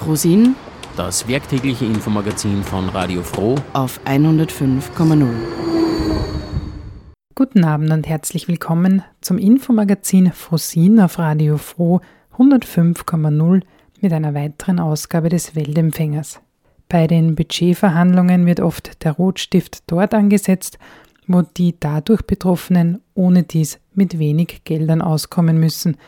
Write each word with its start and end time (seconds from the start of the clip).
Frosin, 0.00 0.56
das 0.96 1.28
werktägliche 1.28 1.84
Infomagazin 1.84 2.62
von 2.62 2.88
Radio 2.88 3.22
Froh 3.22 3.56
auf 3.74 4.00
105,0. 4.06 5.26
Guten 7.34 7.64
Abend 7.64 7.90
und 7.90 8.08
herzlich 8.08 8.48
willkommen 8.48 9.02
zum 9.20 9.36
Infomagazin 9.36 10.32
Frosin 10.32 11.00
auf 11.00 11.18
Radio 11.18 11.58
Froh 11.58 12.00
105,0 12.38 13.60
mit 14.00 14.12
einer 14.14 14.32
weiteren 14.32 14.80
Ausgabe 14.80 15.28
des 15.28 15.54
Weltempfängers. 15.54 16.40
Bei 16.88 17.06
den 17.06 17.34
Budgetverhandlungen 17.34 18.46
wird 18.46 18.60
oft 18.60 19.04
der 19.04 19.12
Rotstift 19.12 19.82
dort 19.86 20.14
angesetzt, 20.14 20.78
wo 21.26 21.42
die 21.42 21.74
dadurch 21.78 22.22
Betroffenen 22.22 23.02
ohne 23.14 23.42
dies 23.42 23.78
mit 23.92 24.18
wenig 24.18 24.62
Geldern 24.64 25.02
auskommen 25.02 25.60
müssen, 25.60 25.98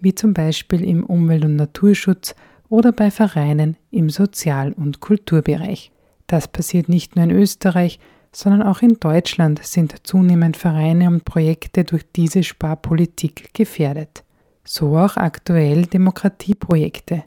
wie 0.00 0.16
zum 0.16 0.34
Beispiel 0.34 0.82
im 0.82 1.04
Umwelt- 1.04 1.44
und 1.44 1.54
Naturschutz 1.54 2.34
oder 2.68 2.92
bei 2.92 3.10
Vereinen 3.10 3.76
im 3.90 4.10
Sozial- 4.10 4.72
und 4.72 5.00
Kulturbereich. 5.00 5.92
Das 6.26 6.48
passiert 6.48 6.88
nicht 6.88 7.16
nur 7.16 7.24
in 7.24 7.30
Österreich, 7.30 7.98
sondern 8.32 8.62
auch 8.62 8.82
in 8.82 8.98
Deutschland 9.00 9.64
sind 9.64 10.06
zunehmend 10.06 10.56
Vereine 10.56 11.08
und 11.08 11.24
Projekte 11.24 11.84
durch 11.84 12.04
diese 12.14 12.42
Sparpolitik 12.42 13.54
gefährdet. 13.54 14.24
So 14.64 14.98
auch 14.98 15.16
aktuell 15.16 15.86
Demokratieprojekte. 15.86 17.24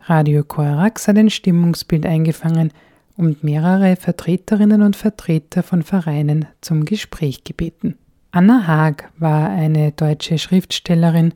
Radio 0.00 0.42
Korax 0.42 1.08
hat 1.08 1.18
ein 1.18 1.30
Stimmungsbild 1.30 2.04
eingefangen 2.04 2.72
und 3.16 3.44
mehrere 3.44 3.96
Vertreterinnen 3.96 4.82
und 4.82 4.96
Vertreter 4.96 5.62
von 5.62 5.82
Vereinen 5.82 6.46
zum 6.60 6.84
Gespräch 6.84 7.44
gebeten. 7.44 7.96
Anna 8.32 8.66
Haag 8.66 9.12
war 9.16 9.50
eine 9.50 9.92
deutsche 9.92 10.38
Schriftstellerin, 10.38 11.34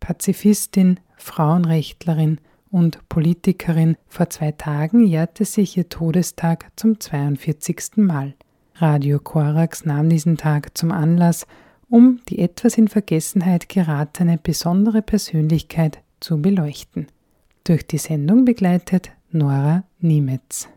Pazifistin, 0.00 1.00
Frauenrechtlerin 1.16 2.38
und 2.70 3.08
Politikerin. 3.08 3.96
Vor 4.08 4.30
zwei 4.30 4.52
Tagen 4.52 5.04
jährte 5.06 5.44
sich 5.44 5.76
ihr 5.76 5.88
Todestag 5.88 6.70
zum 6.76 7.00
42. 7.00 7.96
Mal. 7.96 8.34
Radio 8.74 9.18
Korax 9.18 9.84
nahm 9.84 10.08
diesen 10.08 10.36
Tag 10.36 10.76
zum 10.76 10.92
Anlass, 10.92 11.46
um 11.88 12.20
die 12.28 12.38
etwas 12.38 12.78
in 12.78 12.88
Vergessenheit 12.88 13.68
geratene 13.68 14.38
besondere 14.38 15.02
Persönlichkeit 15.02 16.00
zu 16.20 16.40
beleuchten. 16.40 17.06
Durch 17.64 17.86
die 17.86 17.98
Sendung 17.98 18.44
begleitet 18.44 19.10
Nora 19.30 19.84
Niemetz. 20.00 20.68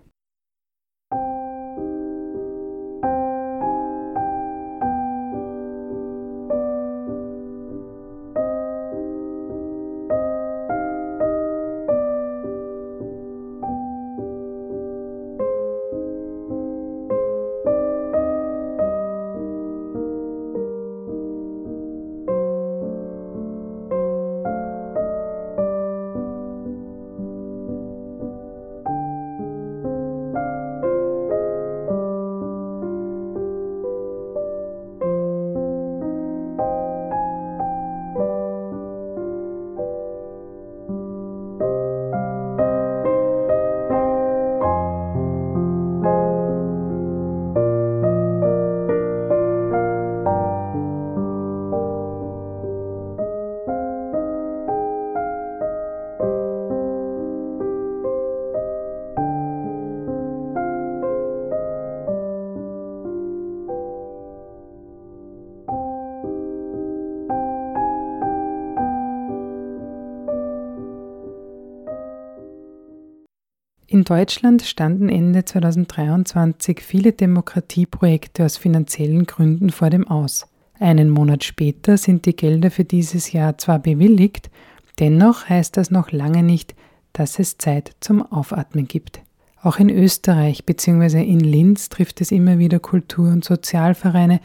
In 74.01 74.05
Deutschland 74.05 74.63
standen 74.63 75.09
Ende 75.09 75.45
2023 75.45 76.81
viele 76.81 77.11
Demokratieprojekte 77.11 78.43
aus 78.43 78.57
finanziellen 78.57 79.27
Gründen 79.27 79.69
vor 79.69 79.91
dem 79.91 80.07
Aus. 80.07 80.47
Einen 80.79 81.11
Monat 81.11 81.43
später 81.43 81.97
sind 81.97 82.25
die 82.25 82.35
Gelder 82.35 82.71
für 82.71 82.83
dieses 82.83 83.31
Jahr 83.31 83.59
zwar 83.59 83.77
bewilligt, 83.77 84.49
dennoch 84.97 85.47
heißt 85.47 85.77
das 85.77 85.91
noch 85.91 86.11
lange 86.11 86.41
nicht, 86.41 86.73
dass 87.13 87.37
es 87.37 87.59
Zeit 87.59 87.91
zum 87.99 88.23
Aufatmen 88.23 88.87
gibt. 88.87 89.21
Auch 89.61 89.77
in 89.77 89.91
Österreich 89.91 90.65
bzw. 90.65 91.21
in 91.21 91.39
Linz 91.39 91.89
trifft 91.89 92.21
es 92.21 92.31
immer 92.31 92.57
wieder 92.57 92.79
Kultur- 92.79 93.31
und 93.31 93.45
Sozialvereine, 93.45 94.39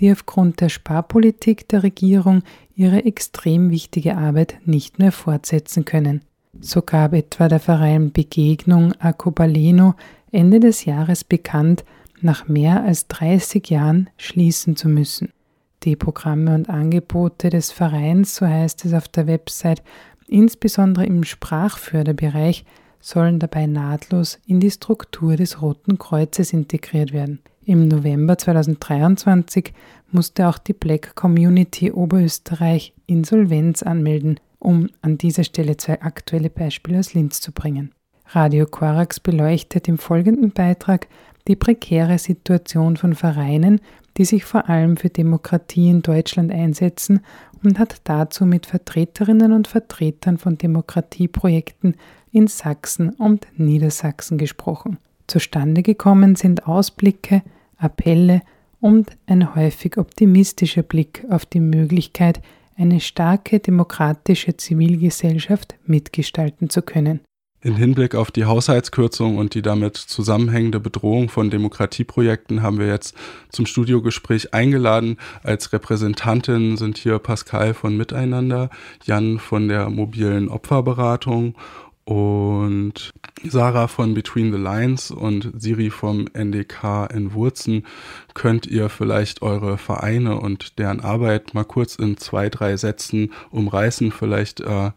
die 0.00 0.10
aufgrund 0.10 0.62
der 0.62 0.70
Sparpolitik 0.70 1.68
der 1.68 1.82
Regierung 1.82 2.42
ihre 2.74 3.04
extrem 3.04 3.70
wichtige 3.70 4.16
Arbeit 4.16 4.56
nicht 4.64 4.98
mehr 4.98 5.12
fortsetzen 5.12 5.84
können. 5.84 6.22
So 6.60 6.82
gab 6.82 7.14
etwa 7.14 7.48
der 7.48 7.60
Verein 7.60 8.12
Begegnung 8.12 8.92
Arcobaleno 8.98 9.94
Ende 10.30 10.60
des 10.60 10.84
Jahres 10.84 11.24
bekannt, 11.24 11.84
nach 12.20 12.46
mehr 12.46 12.84
als 12.84 13.08
30 13.08 13.68
Jahren 13.68 14.10
schließen 14.16 14.76
zu 14.76 14.88
müssen. 14.88 15.32
Die 15.82 15.96
Programme 15.96 16.54
und 16.54 16.68
Angebote 16.70 17.50
des 17.50 17.72
Vereins, 17.72 18.36
so 18.36 18.46
heißt 18.46 18.84
es 18.84 18.94
auf 18.94 19.08
der 19.08 19.26
Website, 19.26 19.82
insbesondere 20.28 21.04
im 21.04 21.24
Sprachförderbereich, 21.24 22.64
sollen 23.00 23.40
dabei 23.40 23.66
nahtlos 23.66 24.38
in 24.46 24.60
die 24.60 24.70
Struktur 24.70 25.36
des 25.36 25.60
Roten 25.60 25.98
Kreuzes 25.98 26.52
integriert 26.52 27.12
werden. 27.12 27.40
Im 27.64 27.88
November 27.88 28.38
2023 28.38 29.72
musste 30.12 30.48
auch 30.48 30.58
die 30.58 30.72
Black 30.72 31.16
Community 31.16 31.90
Oberösterreich 31.90 32.94
Insolvenz 33.06 33.82
anmelden, 33.82 34.38
um 34.62 34.88
an 35.00 35.18
dieser 35.18 35.44
Stelle 35.44 35.76
zwei 35.76 36.00
aktuelle 36.00 36.50
Beispiele 36.50 36.98
aus 36.98 37.14
Linz 37.14 37.40
zu 37.40 37.52
bringen. 37.52 37.92
Radio 38.26 38.66
Korax 38.66 39.20
beleuchtet 39.20 39.88
im 39.88 39.98
folgenden 39.98 40.52
Beitrag 40.52 41.08
die 41.48 41.56
prekäre 41.56 42.18
Situation 42.18 42.96
von 42.96 43.14
Vereinen, 43.14 43.80
die 44.16 44.24
sich 44.24 44.44
vor 44.44 44.68
allem 44.68 44.96
für 44.96 45.08
Demokratie 45.08 45.90
in 45.90 46.02
Deutschland 46.02 46.52
einsetzen 46.52 47.20
und 47.64 47.78
hat 47.78 47.96
dazu 48.04 48.46
mit 48.46 48.66
Vertreterinnen 48.66 49.52
und 49.52 49.66
Vertretern 49.66 50.38
von 50.38 50.56
Demokratieprojekten 50.56 51.96
in 52.30 52.46
Sachsen 52.46 53.10
und 53.10 53.46
Niedersachsen 53.56 54.38
gesprochen. 54.38 54.98
Zustande 55.26 55.82
gekommen 55.82 56.36
sind 56.36 56.66
Ausblicke, 56.66 57.42
Appelle 57.76 58.42
und 58.80 59.10
ein 59.26 59.54
häufig 59.54 59.98
optimistischer 59.98 60.82
Blick 60.82 61.24
auf 61.30 61.46
die 61.46 61.60
Möglichkeit, 61.60 62.40
eine 62.82 63.00
starke 63.00 63.60
demokratische 63.60 64.56
Zivilgesellschaft 64.56 65.76
mitgestalten 65.86 66.68
zu 66.68 66.82
können. 66.82 67.20
In 67.64 67.76
Hinblick 67.76 68.16
auf 68.16 68.32
die 68.32 68.44
Haushaltskürzung 68.44 69.38
und 69.38 69.54
die 69.54 69.62
damit 69.62 69.96
zusammenhängende 69.96 70.80
Bedrohung 70.80 71.28
von 71.28 71.48
Demokratieprojekten 71.48 72.60
haben 72.60 72.80
wir 72.80 72.88
jetzt 72.88 73.14
zum 73.50 73.66
Studiogespräch 73.66 74.52
eingeladen. 74.52 75.16
Als 75.44 75.72
Repräsentantin 75.72 76.76
sind 76.76 76.98
hier 76.98 77.20
Pascal 77.20 77.72
von 77.72 77.96
Miteinander, 77.96 78.68
Jan 79.04 79.38
von 79.38 79.68
der 79.68 79.88
mobilen 79.88 80.48
Opferberatung 80.48 81.54
und 82.12 83.10
Sarah 83.42 83.88
von 83.88 84.12
Between 84.12 84.52
the 84.52 84.58
Lines 84.58 85.10
und 85.10 85.50
Siri 85.56 85.88
vom 85.88 86.26
NDK 86.34 87.08
in 87.10 87.32
Wurzen 87.32 87.86
könnt 88.34 88.66
ihr 88.66 88.90
vielleicht 88.90 89.40
eure 89.40 89.78
Vereine 89.78 90.38
und 90.38 90.78
deren 90.78 91.00
Arbeit 91.00 91.54
mal 91.54 91.64
kurz 91.64 91.94
in 91.94 92.18
zwei, 92.18 92.50
drei 92.50 92.76
Sätzen 92.76 93.32
umreißen. 93.50 94.12
Vielleicht 94.12 94.60
äh, 94.60 94.90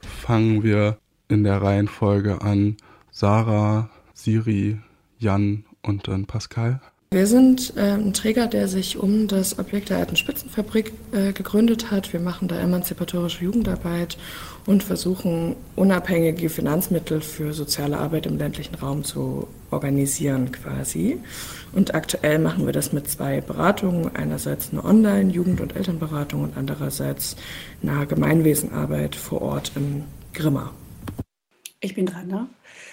fangen 0.00 0.62
wir 0.62 0.98
in 1.28 1.42
der 1.42 1.62
Reihenfolge 1.62 2.42
an. 2.42 2.76
Sarah, 3.10 3.88
Siri, 4.12 4.78
Jan 5.18 5.64
und 5.80 6.06
dann 6.06 6.26
Pascal. 6.26 6.82
Wir 7.10 7.26
sind 7.26 7.72
äh, 7.74 7.92
ein 7.92 8.12
Träger, 8.12 8.48
der 8.48 8.68
sich 8.68 8.98
um 8.98 9.28
das 9.28 9.58
Objekt 9.58 9.88
der 9.88 9.96
alten 9.96 10.16
Spitzenfabrik 10.16 10.92
äh, 11.12 11.32
gegründet 11.32 11.90
hat. 11.90 12.12
Wir 12.12 12.20
machen 12.20 12.48
da 12.48 12.60
emanzipatorische 12.60 13.44
Jugendarbeit 13.44 14.18
und 14.66 14.82
versuchen 14.82 15.56
unabhängige 15.74 16.50
Finanzmittel 16.50 17.22
für 17.22 17.54
soziale 17.54 17.96
Arbeit 17.96 18.26
im 18.26 18.36
ländlichen 18.36 18.74
Raum 18.74 19.04
zu 19.04 19.48
organisieren 19.70 20.52
quasi. 20.52 21.18
Und 21.72 21.94
aktuell 21.94 22.38
machen 22.40 22.66
wir 22.66 22.74
das 22.74 22.92
mit 22.92 23.08
zwei 23.08 23.40
Beratungen. 23.40 24.14
Einerseits 24.14 24.70
eine 24.70 24.84
Online-Jugend- 24.84 25.62
und 25.62 25.76
Elternberatung 25.76 26.42
und 26.42 26.58
andererseits 26.58 27.36
eine 27.82 28.06
Gemeinwesenarbeit 28.06 29.16
vor 29.16 29.40
Ort 29.40 29.72
in 29.76 30.04
Grimma. 30.34 30.72
Ich 31.80 31.94
bin 31.94 32.04
dran, 32.04 32.26
ne? 32.26 32.48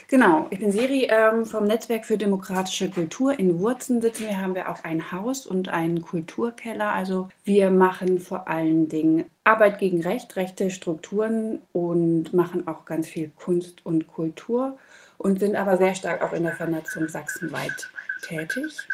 Genau, 0.07 0.45
ich 0.51 0.59
bin 0.59 0.71
Siri 0.71 1.07
ähm, 1.09 1.45
vom 1.45 1.65
Netzwerk 1.65 2.05
für 2.05 2.17
demokratische 2.17 2.91
Kultur. 2.91 3.39
In 3.39 3.59
Wurzen 3.59 4.01
sitzen 4.01 4.27
wir, 4.27 4.39
haben 4.39 4.53
wir 4.53 4.69
auch 4.69 4.83
ein 4.83 5.11
Haus 5.11 5.47
und 5.47 5.69
einen 5.69 6.03
Kulturkeller. 6.03 6.89
Also 6.89 7.29
wir 7.43 7.71
machen 7.71 8.19
vor 8.19 8.47
allen 8.47 8.87
Dingen 8.87 9.25
Arbeit 9.43 9.79
gegen 9.79 10.01
Recht, 10.01 10.35
rechte 10.35 10.69
Strukturen 10.69 11.59
und 11.73 12.33
machen 12.33 12.67
auch 12.67 12.85
ganz 12.85 13.07
viel 13.07 13.31
Kunst 13.35 13.83
und 13.83 14.07
Kultur 14.07 14.77
und 15.17 15.39
sind 15.39 15.55
aber 15.55 15.77
sehr 15.77 15.95
stark 15.95 16.21
auch 16.21 16.33
in 16.33 16.43
der 16.43 16.55
Vernetzung 16.55 17.07
sachsenweit 17.07 17.89
tätig 18.21 18.87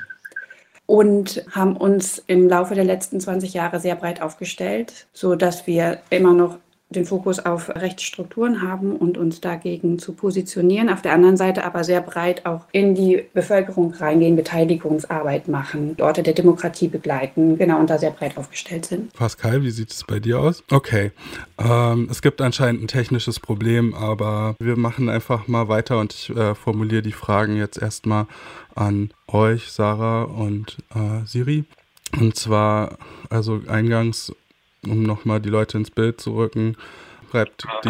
und 0.85 1.43
haben 1.51 1.75
uns 1.75 2.23
im 2.27 2.47
Laufe 2.47 2.75
der 2.75 2.83
letzten 2.83 3.19
20 3.19 3.53
Jahre 3.53 3.79
sehr 3.79 3.95
breit 3.95 4.21
aufgestellt, 4.21 5.07
sodass 5.13 5.67
wir 5.67 5.99
immer 6.09 6.33
noch 6.33 6.57
den 6.91 7.05
Fokus 7.05 7.39
auf 7.39 7.69
Rechtsstrukturen 7.69 8.61
haben 8.61 8.95
und 8.95 9.17
uns 9.17 9.41
dagegen 9.41 9.97
zu 9.97 10.13
positionieren. 10.13 10.89
Auf 10.89 11.01
der 11.01 11.13
anderen 11.13 11.37
Seite 11.37 11.63
aber 11.63 11.83
sehr 11.83 12.01
breit 12.01 12.45
auch 12.45 12.65
in 12.71 12.95
die 12.95 13.23
Bevölkerung 13.33 13.93
reingehen, 13.93 14.35
Beteiligungsarbeit 14.35 15.47
machen, 15.47 15.95
Orte 15.99 16.23
der 16.23 16.33
Demokratie 16.33 16.87
begleiten, 16.87 17.57
genau, 17.57 17.79
und 17.79 17.89
da 17.89 17.97
sehr 17.97 18.11
breit 18.11 18.37
aufgestellt 18.37 18.85
sind. 18.85 19.13
Pascal, 19.13 19.63
wie 19.63 19.71
sieht 19.71 19.91
es 19.91 20.03
bei 20.03 20.19
dir 20.19 20.39
aus? 20.39 20.63
Okay, 20.69 21.11
ähm, 21.57 22.07
es 22.11 22.21
gibt 22.21 22.41
anscheinend 22.41 22.83
ein 22.83 22.87
technisches 22.87 23.39
Problem, 23.39 23.93
aber 23.93 24.55
wir 24.59 24.75
machen 24.75 25.09
einfach 25.09 25.47
mal 25.47 25.67
weiter 25.67 25.99
und 25.99 26.13
ich 26.13 26.29
äh, 26.29 26.55
formuliere 26.55 27.01
die 27.01 27.11
Fragen 27.11 27.55
jetzt 27.55 27.81
erstmal 27.81 28.27
an 28.75 29.11
euch, 29.27 29.71
Sarah 29.71 30.23
und 30.23 30.77
äh, 30.93 31.25
Siri. 31.25 31.65
Und 32.19 32.35
zwar, 32.35 32.97
also 33.29 33.61
eingangs 33.67 34.33
um 34.85 35.03
nochmal 35.03 35.39
die 35.41 35.49
Leute 35.49 35.77
ins 35.77 35.91
Bild 35.91 36.21
zu 36.21 36.35
rücken, 36.35 36.75
schreibt 37.29 37.65
die 37.85 37.89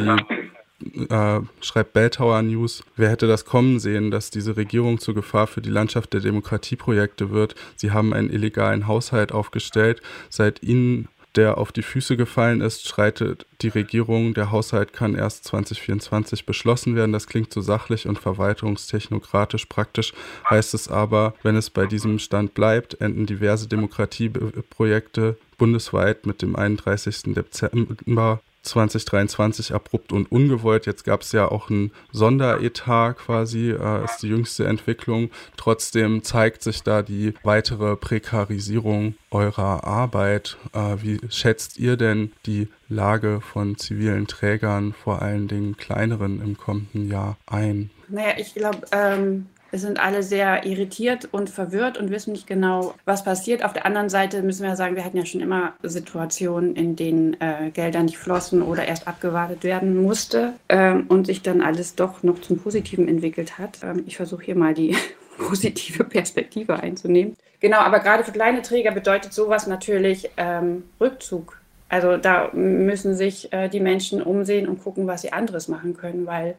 äh, 1.09 1.41
schreibt 1.61 1.93
Belltower 1.93 2.41
News, 2.41 2.83
wer 2.95 3.09
hätte 3.09 3.27
das 3.27 3.45
kommen 3.45 3.79
sehen, 3.79 4.11
dass 4.11 4.31
diese 4.31 4.57
Regierung 4.57 4.99
zur 4.99 5.13
Gefahr 5.13 5.47
für 5.47 5.61
die 5.61 5.69
Landschaft 5.69 6.13
der 6.13 6.21
Demokratieprojekte 6.21 7.29
wird. 7.29 7.55
Sie 7.75 7.91
haben 7.91 8.13
einen 8.13 8.31
illegalen 8.31 8.87
Haushalt 8.87 9.31
aufgestellt. 9.31 10.01
Seit 10.29 10.63
ihnen 10.63 11.07
der 11.35 11.57
auf 11.57 11.71
die 11.71 11.81
Füße 11.81 12.17
gefallen 12.17 12.61
ist, 12.61 12.87
schreitet 12.87 13.45
die 13.61 13.69
Regierung, 13.69 14.33
der 14.33 14.51
Haushalt 14.51 14.93
kann 14.93 15.15
erst 15.15 15.45
2024 15.45 16.45
beschlossen 16.45 16.95
werden. 16.95 17.13
Das 17.13 17.27
klingt 17.27 17.53
so 17.53 17.61
sachlich 17.61 18.07
und 18.07 18.19
verwaltungstechnokratisch. 18.19 19.65
Praktisch 19.65 20.13
heißt 20.49 20.73
es 20.73 20.87
aber, 20.87 21.33
wenn 21.43 21.55
es 21.55 21.69
bei 21.69 21.85
diesem 21.85 22.19
Stand 22.19 22.53
bleibt, 22.53 22.99
enden 22.99 23.25
diverse 23.25 23.67
Demokratieprojekte 23.67 25.37
bundesweit 25.57 26.25
mit 26.25 26.41
dem 26.41 26.55
31. 26.55 27.33
Dezember 27.33 28.41
2023 28.63 29.73
abrupt 29.73 30.11
und 30.11 30.31
ungewollt. 30.31 30.85
Jetzt 30.85 31.03
gab 31.03 31.21
es 31.21 31.31
ja 31.31 31.49
auch 31.49 31.69
einen 31.69 31.91
Sonderetat 32.11 33.17
quasi, 33.17 33.71
äh, 33.71 34.03
ist 34.05 34.19
die 34.21 34.27
jüngste 34.27 34.65
Entwicklung. 34.65 35.29
Trotzdem 35.57 36.23
zeigt 36.23 36.63
sich 36.63 36.83
da 36.83 37.01
die 37.01 37.33
weitere 37.43 37.95
Prekarisierung 37.95 39.15
eurer 39.31 39.83
Arbeit. 39.83 40.57
Äh, 40.73 40.97
wie 41.01 41.19
schätzt 41.29 41.79
ihr 41.79 41.97
denn 41.97 42.31
die 42.45 42.67
Lage 42.89 43.41
von 43.41 43.77
zivilen 43.77 44.27
Trägern, 44.27 44.93
vor 44.93 45.21
allen 45.21 45.47
Dingen 45.47 45.77
kleineren 45.77 46.41
im 46.41 46.57
kommenden 46.57 47.09
Jahr 47.09 47.37
ein? 47.47 47.89
Naja, 48.09 48.33
ich 48.37 48.53
glaube, 48.53 48.81
ähm, 48.91 49.47
wir 49.71 49.79
sind 49.79 49.99
alle 49.99 50.21
sehr 50.21 50.65
irritiert 50.65 51.29
und 51.31 51.49
verwirrt 51.49 51.97
und 51.97 52.11
wissen 52.11 52.33
nicht 52.33 52.45
genau, 52.45 52.93
was 53.05 53.23
passiert. 53.23 53.63
Auf 53.63 53.73
der 53.73 53.85
anderen 53.85 54.09
Seite 54.09 54.43
müssen 54.43 54.63
wir 54.63 54.75
sagen, 54.75 54.95
wir 54.95 55.05
hatten 55.05 55.17
ja 55.17 55.25
schon 55.25 55.41
immer 55.41 55.73
Situationen, 55.81 56.75
in 56.75 56.95
denen 56.97 57.39
äh, 57.39 57.71
Gelder 57.73 58.03
nicht 58.03 58.17
flossen 58.17 58.61
oder 58.61 58.85
erst 58.85 59.07
abgewartet 59.07 59.63
werden 59.63 60.01
musste 60.01 60.53
ähm, 60.69 61.05
und 61.07 61.25
sich 61.25 61.41
dann 61.41 61.61
alles 61.61 61.95
doch 61.95 62.21
noch 62.21 62.39
zum 62.41 62.59
Positiven 62.59 63.07
entwickelt 63.07 63.57
hat. 63.57 63.79
Ähm, 63.81 64.03
ich 64.05 64.17
versuche 64.17 64.43
hier 64.43 64.55
mal 64.55 64.73
die 64.73 64.95
positive 65.37 66.03
Perspektive 66.03 66.77
einzunehmen. 66.77 67.37
Genau, 67.61 67.77
aber 67.77 67.99
gerade 67.99 68.23
für 68.23 68.31
kleine 68.31 68.61
Träger 68.61 68.91
bedeutet 68.91 69.33
sowas 69.33 69.67
natürlich 69.67 70.29
ähm, 70.35 70.83
Rückzug. 70.99 71.61
Also 71.87 72.17
da 72.17 72.49
müssen 72.53 73.15
sich 73.15 73.51
äh, 73.51 73.67
die 73.67 73.81
Menschen 73.81 74.21
umsehen 74.21 74.67
und 74.67 74.81
gucken, 74.81 75.07
was 75.07 75.21
sie 75.21 75.33
anderes 75.33 75.67
machen 75.67 75.95
können, 75.95 76.25
weil 76.25 76.55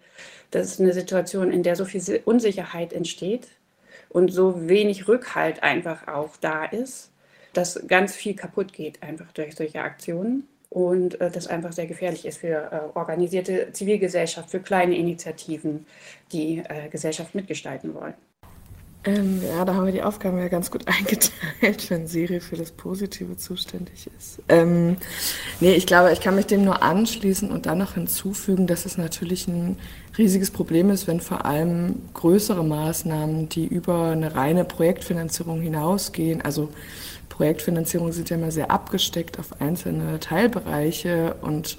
das 0.52 0.68
ist 0.68 0.80
eine 0.80 0.92
Situation, 0.92 1.50
in 1.50 1.62
der 1.62 1.76
so 1.76 1.84
viel 1.84 2.22
Unsicherheit 2.24 2.92
entsteht 2.92 3.48
und 4.08 4.28
so 4.28 4.68
wenig 4.68 5.08
Rückhalt 5.08 5.62
einfach 5.62 6.06
auch 6.06 6.36
da 6.40 6.64
ist, 6.64 7.10
dass 7.52 7.82
ganz 7.88 8.14
viel 8.14 8.34
kaputt 8.34 8.72
geht 8.72 9.02
einfach 9.02 9.32
durch 9.32 9.56
solche 9.56 9.80
Aktionen 9.80 10.46
und 10.70 11.20
äh, 11.20 11.30
das 11.30 11.48
einfach 11.48 11.72
sehr 11.72 11.86
gefährlich 11.86 12.24
ist 12.24 12.38
für 12.38 12.70
äh, 12.94 12.98
organisierte 12.98 13.72
Zivilgesellschaft, 13.72 14.50
für 14.50 14.60
kleine 14.60 14.96
Initiativen, 14.96 15.86
die 16.32 16.58
äh, 16.58 16.88
Gesellschaft 16.88 17.34
mitgestalten 17.34 17.94
wollen. 17.94 18.14
Ähm, 19.04 19.42
ja, 19.42 19.64
da 19.64 19.74
haben 19.74 19.86
wir 19.86 19.92
die 19.92 20.02
Aufgaben 20.02 20.38
ja 20.38 20.48
ganz 20.48 20.70
gut 20.70 20.84
eingeteilt, 20.86 21.90
wenn 21.90 22.06
Siri 22.06 22.40
für 22.40 22.56
das 22.56 22.70
Positive 22.70 23.36
zuständig 23.36 24.08
ist. 24.16 24.40
Ähm, 24.48 24.96
nee, 25.60 25.74
ich 25.74 25.86
glaube, 25.86 26.12
ich 26.12 26.20
kann 26.20 26.36
mich 26.36 26.46
dem 26.46 26.64
nur 26.64 26.82
anschließen 26.82 27.50
und 27.50 27.66
dann 27.66 27.78
noch 27.78 27.94
hinzufügen, 27.94 28.66
dass 28.66 28.86
es 28.86 28.98
natürlich 28.98 29.48
ein 29.48 29.76
riesiges 30.16 30.50
Problem 30.50 30.90
ist, 30.90 31.08
wenn 31.08 31.20
vor 31.20 31.44
allem 31.44 31.96
größere 32.14 32.62
Maßnahmen, 32.62 33.48
die 33.48 33.66
über 33.66 34.10
eine 34.10 34.36
reine 34.36 34.64
Projektfinanzierung 34.64 35.60
hinausgehen, 35.60 36.42
also 36.42 36.68
Projektfinanzierung 37.28 38.12
sind 38.12 38.30
ja 38.30 38.36
immer 38.36 38.52
sehr 38.52 38.70
abgesteckt 38.70 39.38
auf 39.38 39.60
einzelne 39.60 40.20
Teilbereiche 40.20 41.34
und 41.40 41.78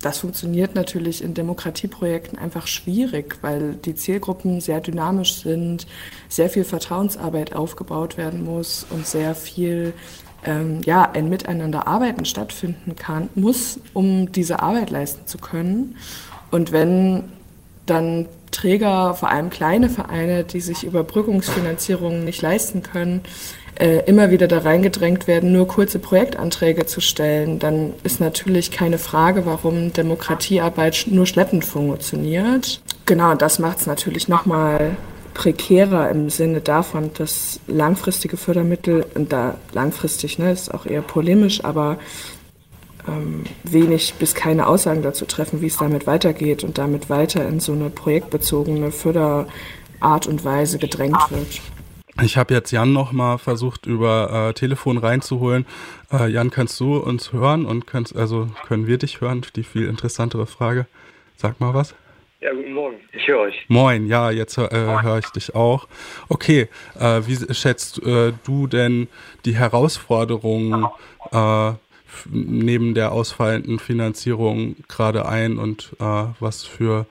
das 0.00 0.18
funktioniert 0.18 0.76
natürlich 0.76 1.24
in 1.24 1.34
Demokratieprojekten 1.34 2.38
einfach 2.38 2.68
schwierig, 2.68 3.38
weil 3.42 3.74
die 3.74 3.96
Zielgruppen 3.96 4.60
sehr 4.60 4.80
dynamisch 4.80 5.42
sind, 5.42 5.86
sehr 6.28 6.48
viel 6.48 6.64
Vertrauensarbeit 6.64 7.54
aufgebaut 7.54 8.16
werden 8.16 8.44
muss 8.44 8.86
und 8.90 9.06
sehr 9.06 9.34
viel 9.34 9.92
ähm, 10.44 10.82
ja, 10.84 11.10
ein 11.10 11.28
Miteinanderarbeiten 11.28 12.24
stattfinden 12.24 12.94
kann, 12.94 13.28
muss, 13.34 13.80
um 13.92 14.30
diese 14.30 14.62
Arbeit 14.62 14.90
leisten 14.90 15.26
zu 15.26 15.38
können. 15.38 15.96
Und 16.52 16.70
wenn 16.70 17.24
dann 17.88 18.26
Träger, 18.50 19.14
vor 19.14 19.30
allem 19.30 19.50
kleine 19.50 19.90
Vereine, 19.90 20.44
die 20.44 20.60
sich 20.60 20.84
Überbrückungsfinanzierungen 20.84 22.24
nicht 22.24 22.40
leisten 22.42 22.82
können, 22.82 23.22
äh, 23.78 24.04
immer 24.06 24.30
wieder 24.30 24.48
da 24.48 24.58
reingedrängt 24.58 25.26
werden, 25.26 25.52
nur 25.52 25.68
kurze 25.68 25.98
Projektanträge 25.98 26.86
zu 26.86 27.00
stellen, 27.00 27.58
dann 27.58 27.94
ist 28.02 28.20
natürlich 28.20 28.70
keine 28.70 28.98
Frage, 28.98 29.46
warum 29.46 29.92
Demokratiearbeit 29.92 31.06
nur 31.10 31.26
schleppend 31.26 31.64
funktioniert. 31.64 32.80
Genau, 33.06 33.34
das 33.34 33.58
macht 33.58 33.78
es 33.80 33.86
natürlich 33.86 34.28
nochmal 34.28 34.96
prekärer 35.34 36.10
im 36.10 36.30
Sinne 36.30 36.60
davon, 36.60 37.10
dass 37.14 37.60
langfristige 37.68 38.36
Fördermittel, 38.36 39.06
und 39.14 39.32
da 39.32 39.54
langfristig 39.72 40.38
ne, 40.38 40.50
ist 40.50 40.74
auch 40.74 40.84
eher 40.84 41.02
polemisch, 41.02 41.64
aber 41.64 41.98
ähm, 43.08 43.44
wenig 43.64 44.14
bis 44.18 44.34
keine 44.34 44.66
Aussagen 44.66 45.02
dazu 45.02 45.24
treffen, 45.24 45.60
wie 45.60 45.66
es 45.66 45.76
damit 45.76 46.06
weitergeht 46.06 46.64
und 46.64 46.78
damit 46.78 47.10
weiter 47.10 47.46
in 47.48 47.60
so 47.60 47.72
eine 47.72 47.90
projektbezogene 47.90 48.92
Förderart 48.92 50.26
und 50.26 50.44
Weise 50.44 50.78
gedrängt 50.78 51.30
wird. 51.30 51.60
Ich 52.22 52.36
habe 52.36 52.52
jetzt 52.52 52.72
Jan 52.72 52.92
nochmal 52.92 53.38
versucht 53.38 53.86
über 53.86 54.48
äh, 54.48 54.52
Telefon 54.52 54.98
reinzuholen. 54.98 55.66
Äh, 56.12 56.28
Jan, 56.28 56.50
kannst 56.50 56.80
du 56.80 56.96
uns 56.96 57.32
hören 57.32 57.64
und 57.64 57.86
kannst, 57.86 58.16
also 58.16 58.48
können 58.66 58.88
wir 58.88 58.98
dich 58.98 59.20
hören? 59.20 59.46
Die 59.54 59.62
viel 59.62 59.86
interessantere 59.86 60.46
Frage. 60.46 60.86
Sag 61.36 61.60
mal 61.60 61.74
was. 61.74 61.94
Ja, 62.40 62.52
guten 62.52 62.72
Morgen. 62.72 62.96
Ich 63.12 63.26
höre 63.26 63.40
euch. 63.40 63.64
Moin, 63.68 64.06
ja, 64.06 64.30
jetzt 64.30 64.58
äh, 64.58 64.68
höre 64.70 65.18
ich 65.18 65.28
dich 65.30 65.54
auch. 65.54 65.88
Okay, 66.28 66.68
äh, 66.98 67.22
wie 67.26 67.54
schätzt 67.54 68.00
äh, 68.04 68.32
du 68.44 68.66
denn 68.66 69.08
die 69.44 69.56
Herausforderungen 69.56 70.86
äh, 71.32 71.72
neben 72.30 72.94
der 72.94 73.12
ausfallenden 73.12 73.78
Finanzierung 73.78 74.76
gerade 74.88 75.26
ein 75.26 75.58
und 75.58 75.92
äh, 76.00 76.24
was 76.40 76.64
für 76.64 77.06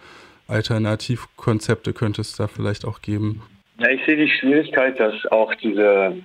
Alternativkonzepte 0.48 1.94
könnte 1.94 2.22
es 2.22 2.36
da 2.36 2.48
vielleicht 2.48 2.86
auch 2.86 3.02
geben? 3.02 3.42
Ja, 3.80 3.90
ich 3.90 4.04
sehe 4.06 4.18
die 4.18 4.30
Schwierigkeit, 4.30 5.00
dass 5.00 5.26
auch 5.28 5.54
diese 5.56 6.18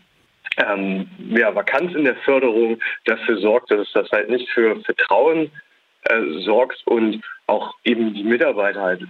ähm, 0.57 1.09
ja, 1.31 1.55
Vakanz 1.55 1.95
in 1.95 2.05
der 2.05 2.17
Förderung 2.17 2.79
dafür 3.05 3.39
sorgt, 3.39 3.71
dass 3.71 3.91
das 3.93 4.11
halt 4.11 4.31
nicht 4.31 4.49
für 4.51 4.81
Vertrauen 4.83 5.51
äh, 6.05 6.41
sorgt 6.45 6.83
und 6.87 7.23
auch 7.47 7.75
eben 7.85 8.15
die 8.15 8.25
Mitarbeiter 8.25 8.81
halt 8.81 9.03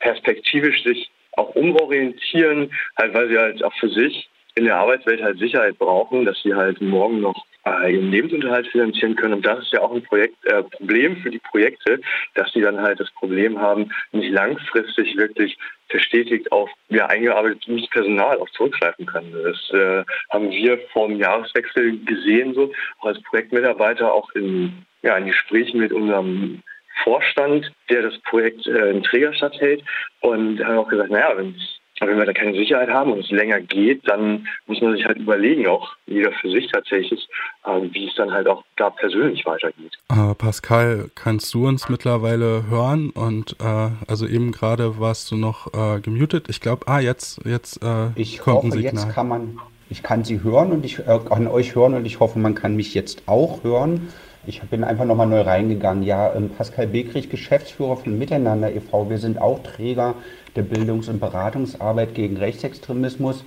perspektivisch 0.00 0.82
sich 0.84 1.10
auch 1.32 1.54
umorientieren, 1.54 2.72
halt 2.96 3.14
weil 3.14 3.28
sie 3.28 3.38
halt 3.38 3.64
auch 3.64 3.74
für 3.74 3.88
sich 3.88 4.28
in 4.58 4.64
der 4.64 4.76
Arbeitswelt 4.76 5.22
halt 5.22 5.38
Sicherheit 5.38 5.78
brauchen, 5.78 6.24
dass 6.24 6.40
sie 6.42 6.54
halt 6.54 6.80
morgen 6.80 7.20
noch 7.20 7.46
äh, 7.64 7.94
ihren 7.94 8.10
Lebensunterhalt 8.10 8.66
finanzieren 8.66 9.14
können. 9.14 9.34
Und 9.34 9.46
das 9.46 9.60
ist 9.60 9.72
ja 9.72 9.80
auch 9.80 9.92
ein 9.92 10.02
Projekt, 10.02 10.36
äh, 10.46 10.62
Problem 10.64 11.16
für 11.18 11.30
die 11.30 11.40
Projekte, 11.50 12.00
dass 12.34 12.52
sie 12.52 12.60
dann 12.60 12.80
halt 12.80 12.98
das 12.98 13.10
Problem 13.12 13.60
haben, 13.60 13.90
nicht 14.12 14.30
langfristig 14.30 15.16
wirklich 15.16 15.56
verstetigt 15.88 16.50
auf 16.52 16.68
ja, 16.88 17.06
eingearbeitetes 17.06 17.88
Personal 17.90 18.38
auch 18.38 18.50
zurückgreifen 18.50 19.06
können. 19.06 19.32
Das 19.32 19.70
äh, 19.70 20.04
haben 20.30 20.50
wir 20.50 20.78
vor 20.92 21.08
dem 21.08 21.18
Jahreswechsel 21.18 21.98
gesehen, 22.04 22.54
so 22.54 22.72
auch 23.00 23.06
als 23.06 23.22
Projektmitarbeiter 23.22 24.12
auch 24.12 24.30
in, 24.34 24.84
ja, 25.02 25.16
in 25.16 25.26
Gesprächen 25.26 25.80
mit 25.80 25.92
unserem 25.92 26.62
Vorstand, 27.04 27.70
der 27.90 28.02
das 28.02 28.18
Projekt 28.22 28.66
äh, 28.66 28.90
in 28.90 29.02
Trägerstadt 29.04 29.58
hält 29.60 29.82
und 30.20 30.62
haben 30.64 30.78
auch 30.78 30.88
gesagt, 30.88 31.10
naja, 31.10 31.36
wenn 31.36 31.54
es 31.56 31.78
aber 32.00 32.12
wenn 32.12 32.18
wir 32.18 32.26
da 32.26 32.32
keine 32.32 32.56
Sicherheit 32.56 32.88
haben 32.88 33.12
und 33.12 33.20
es 33.20 33.30
länger 33.30 33.60
geht, 33.60 34.08
dann 34.08 34.46
muss 34.66 34.80
man 34.80 34.94
sich 34.94 35.04
halt 35.04 35.18
überlegen, 35.18 35.66
auch 35.66 35.94
jeder 36.06 36.32
für 36.32 36.50
sich 36.50 36.70
tatsächlich, 36.70 37.28
äh, 37.64 37.80
wie 37.92 38.08
es 38.08 38.14
dann 38.14 38.32
halt 38.32 38.46
auch 38.46 38.64
da 38.76 38.90
persönlich 38.90 39.44
weitergeht. 39.46 39.98
Äh, 40.10 40.34
Pascal, 40.34 41.10
kannst 41.14 41.52
du 41.54 41.66
uns 41.66 41.88
mittlerweile 41.88 42.64
hören? 42.68 43.10
Und 43.10 43.56
äh, 43.60 43.90
also 44.06 44.26
eben 44.26 44.52
gerade 44.52 44.98
warst 45.00 45.30
du 45.30 45.36
noch 45.36 45.72
äh, 45.74 46.00
gemutet. 46.00 46.46
Ich 46.48 46.60
glaube, 46.60 46.86
ah, 46.86 47.00
jetzt, 47.00 47.44
jetzt 47.44 47.82
äh, 47.82 48.08
ich 48.14 48.38
kommt 48.38 48.56
hoffe, 48.58 48.66
ein 48.68 48.72
Signal. 48.72 48.94
Jetzt 48.94 49.14
kann 49.14 49.28
man, 49.28 49.58
ich 49.90 50.02
kann 50.02 50.24
Sie 50.24 50.42
hören 50.42 50.72
und 50.72 50.84
ich 50.84 51.00
äh, 51.00 51.18
kann 51.28 51.46
euch 51.46 51.74
hören 51.74 51.94
und 51.94 52.04
ich 52.04 52.20
hoffe, 52.20 52.38
man 52.38 52.54
kann 52.54 52.76
mich 52.76 52.94
jetzt 52.94 53.22
auch 53.26 53.64
hören. 53.64 54.08
Ich 54.46 54.62
bin 54.62 54.82
einfach 54.82 55.04
nochmal 55.04 55.26
neu 55.26 55.42
reingegangen. 55.42 56.02
Ja, 56.02 56.34
ähm, 56.34 56.48
Pascal 56.48 56.86
Bekrich, 56.86 57.28
Geschäftsführer 57.28 57.98
von 57.98 58.18
Miteinander 58.18 58.72
e.V. 58.72 59.10
Wir 59.10 59.18
sind 59.18 59.38
auch 59.38 59.62
Träger 59.62 60.14
der 60.58 60.64
Bildungs- 60.64 61.08
und 61.08 61.20
Beratungsarbeit 61.20 62.14
gegen 62.14 62.36
Rechtsextremismus. 62.36 63.44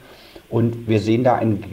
Und 0.50 0.88
wir 0.88 1.00
sehen 1.00 1.24
da 1.24 1.36
ein 1.36 1.64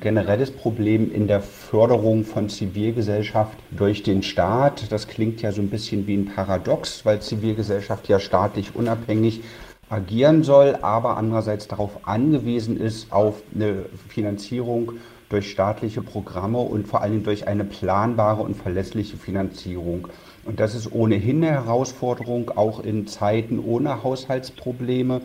generelles 0.00 0.50
Problem 0.50 1.12
in 1.12 1.28
der 1.28 1.40
Förderung 1.40 2.24
von 2.24 2.48
Zivilgesellschaft 2.48 3.56
durch 3.70 4.02
den 4.02 4.22
Staat. 4.22 4.90
Das 4.90 5.08
klingt 5.08 5.40
ja 5.40 5.52
so 5.52 5.62
ein 5.62 5.70
bisschen 5.70 6.06
wie 6.06 6.16
ein 6.16 6.26
Paradox, 6.26 7.04
weil 7.04 7.20
Zivilgesellschaft 7.20 8.08
ja 8.08 8.18
staatlich 8.18 8.74
unabhängig 8.74 9.42
agieren 9.88 10.42
soll, 10.42 10.78
aber 10.82 11.16
andererseits 11.16 11.68
darauf 11.68 12.06
angewiesen 12.06 12.78
ist, 12.78 13.12
auf 13.12 13.42
eine 13.54 13.86
Finanzierung 14.08 14.92
durch 15.28 15.50
staatliche 15.50 16.02
Programme 16.02 16.58
und 16.58 16.88
vor 16.88 17.02
allem 17.02 17.22
durch 17.22 17.46
eine 17.46 17.64
planbare 17.64 18.42
und 18.42 18.54
verlässliche 18.54 19.16
Finanzierung. 19.16 20.08
Und 20.44 20.60
das 20.60 20.74
ist 20.74 20.92
ohnehin 20.92 21.44
eine 21.44 21.52
Herausforderung, 21.52 22.50
auch 22.56 22.80
in 22.82 23.06
Zeiten 23.06 23.58
ohne 23.58 24.02
Haushaltsprobleme, 24.02 25.20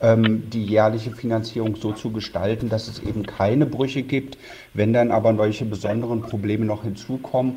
ähm, 0.00 0.50
die 0.50 0.64
jährliche 0.64 1.12
Finanzierung 1.12 1.76
so 1.76 1.92
zu 1.92 2.10
gestalten, 2.10 2.68
dass 2.68 2.88
es 2.88 3.02
eben 3.02 3.24
keine 3.24 3.64
Brüche 3.64 4.02
gibt. 4.02 4.36
Wenn 4.74 4.92
dann 4.92 5.10
aber 5.10 5.34
solche 5.34 5.64
besonderen 5.64 6.20
Probleme 6.20 6.66
noch 6.66 6.82
hinzukommen, 6.82 7.54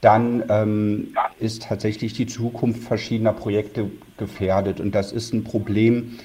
dann 0.00 0.44
ähm, 0.48 1.14
ist 1.38 1.62
tatsächlich 1.62 2.12
die 2.12 2.26
Zukunft 2.26 2.82
verschiedener 2.82 3.32
Projekte 3.32 3.90
gefährdet. 4.18 4.80
Und 4.80 4.94
das 4.94 5.12
ist 5.12 5.32
ein 5.32 5.44
Problem, 5.44 6.18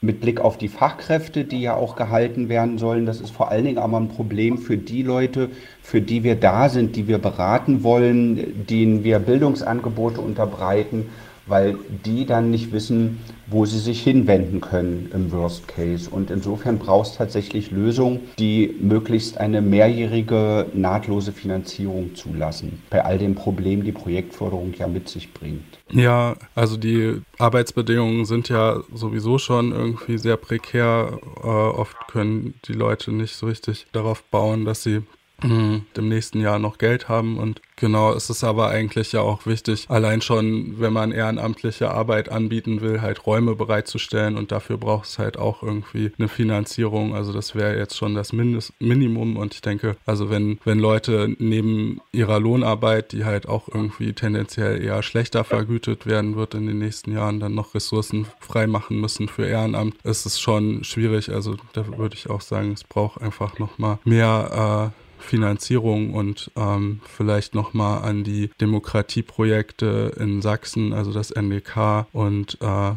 mit 0.00 0.20
Blick 0.20 0.40
auf 0.40 0.58
die 0.58 0.68
Fachkräfte, 0.68 1.44
die 1.44 1.60
ja 1.62 1.74
auch 1.74 1.96
gehalten 1.96 2.48
werden 2.48 2.78
sollen. 2.78 3.06
Das 3.06 3.20
ist 3.20 3.30
vor 3.30 3.50
allen 3.50 3.64
Dingen 3.64 3.78
aber 3.78 3.98
ein 3.98 4.08
Problem 4.08 4.58
für 4.58 4.76
die 4.76 5.02
Leute, 5.02 5.50
für 5.82 6.00
die 6.00 6.22
wir 6.22 6.36
da 6.36 6.68
sind, 6.68 6.96
die 6.96 7.08
wir 7.08 7.18
beraten 7.18 7.82
wollen, 7.82 8.66
denen 8.66 9.04
wir 9.04 9.18
Bildungsangebote 9.18 10.20
unterbreiten 10.20 11.06
weil 11.46 11.76
die 12.04 12.26
dann 12.26 12.50
nicht 12.50 12.72
wissen, 12.72 13.20
wo 13.46 13.64
sie 13.64 13.78
sich 13.78 14.02
hinwenden 14.02 14.60
können 14.60 15.10
im 15.12 15.32
Worst 15.32 15.68
Case. 15.68 16.10
Und 16.10 16.30
insofern 16.30 16.78
braucht 16.78 17.10
es 17.10 17.16
tatsächlich 17.16 17.70
Lösungen, 17.70 18.20
die 18.38 18.74
möglichst 18.80 19.38
eine 19.38 19.60
mehrjährige 19.60 20.66
nahtlose 20.74 21.32
Finanzierung 21.32 22.14
zulassen. 22.14 22.82
Bei 22.90 23.04
all 23.04 23.18
den 23.18 23.34
Problemen, 23.34 23.84
die 23.84 23.92
Projektförderung 23.92 24.74
ja 24.78 24.86
mit 24.88 25.08
sich 25.08 25.32
bringt. 25.32 25.64
Ja, 25.92 26.36
also 26.54 26.76
die 26.76 27.20
Arbeitsbedingungen 27.38 28.24
sind 28.24 28.48
ja 28.48 28.80
sowieso 28.92 29.38
schon 29.38 29.72
irgendwie 29.72 30.18
sehr 30.18 30.36
prekär. 30.36 31.18
Äh, 31.42 31.46
oft 31.46 31.96
können 32.10 32.54
die 32.66 32.72
Leute 32.72 33.12
nicht 33.12 33.36
so 33.36 33.46
richtig 33.46 33.86
darauf 33.92 34.24
bauen, 34.24 34.64
dass 34.64 34.82
sie 34.82 35.02
Mhm. 35.42 35.84
dem 35.96 36.08
nächsten 36.08 36.40
Jahr 36.40 36.58
noch 36.58 36.78
Geld 36.78 37.08
haben. 37.08 37.38
Und 37.38 37.60
genau, 37.76 38.12
es 38.14 38.30
ist 38.30 38.42
aber 38.42 38.68
eigentlich 38.68 39.12
ja 39.12 39.20
auch 39.20 39.44
wichtig, 39.46 39.86
allein 39.88 40.22
schon, 40.22 40.80
wenn 40.80 40.92
man 40.92 41.12
ehrenamtliche 41.12 41.90
Arbeit 41.90 42.30
anbieten 42.30 42.80
will, 42.80 43.02
halt 43.02 43.26
Räume 43.26 43.54
bereitzustellen 43.54 44.36
und 44.36 44.50
dafür 44.50 44.78
braucht 44.78 45.08
es 45.08 45.18
halt 45.18 45.38
auch 45.38 45.62
irgendwie 45.62 46.12
eine 46.18 46.28
Finanzierung. 46.28 47.14
Also 47.14 47.32
das 47.32 47.54
wäre 47.54 47.76
jetzt 47.76 47.96
schon 47.96 48.14
das 48.14 48.32
Mindest 48.32 48.72
Minimum 48.80 49.36
und 49.36 49.54
ich 49.54 49.60
denke, 49.60 49.96
also 50.06 50.30
wenn, 50.30 50.58
wenn 50.64 50.78
Leute 50.78 51.34
neben 51.38 52.00
ihrer 52.12 52.40
Lohnarbeit, 52.40 53.12
die 53.12 53.24
halt 53.24 53.46
auch 53.46 53.68
irgendwie 53.68 54.14
tendenziell 54.14 54.82
eher 54.82 55.02
schlechter 55.02 55.44
vergütet 55.44 56.06
werden 56.06 56.36
wird 56.36 56.54
in 56.54 56.66
den 56.66 56.78
nächsten 56.78 57.12
Jahren, 57.12 57.40
dann 57.40 57.54
noch 57.54 57.74
Ressourcen 57.74 58.26
freimachen 58.40 59.00
müssen 59.00 59.28
für 59.28 59.46
Ehrenamt, 59.46 59.96
ist 60.02 60.24
es 60.24 60.40
schon 60.40 60.82
schwierig. 60.82 61.30
Also 61.30 61.56
da 61.74 61.86
würde 61.98 62.14
ich 62.14 62.30
auch 62.30 62.40
sagen, 62.40 62.72
es 62.72 62.84
braucht 62.84 63.20
einfach 63.20 63.58
nochmal 63.58 63.98
mehr 64.04 64.92
äh, 64.94 65.05
Finanzierung 65.26 66.14
und 66.14 66.50
ähm, 66.56 67.00
vielleicht 67.04 67.54
nochmal 67.54 68.02
an 68.02 68.24
die 68.24 68.50
Demokratieprojekte 68.60 70.14
in 70.18 70.40
Sachsen, 70.40 70.92
also 70.92 71.12
das 71.12 71.30
NDK 71.30 72.06
und 72.12 72.58
äh, 72.60 72.92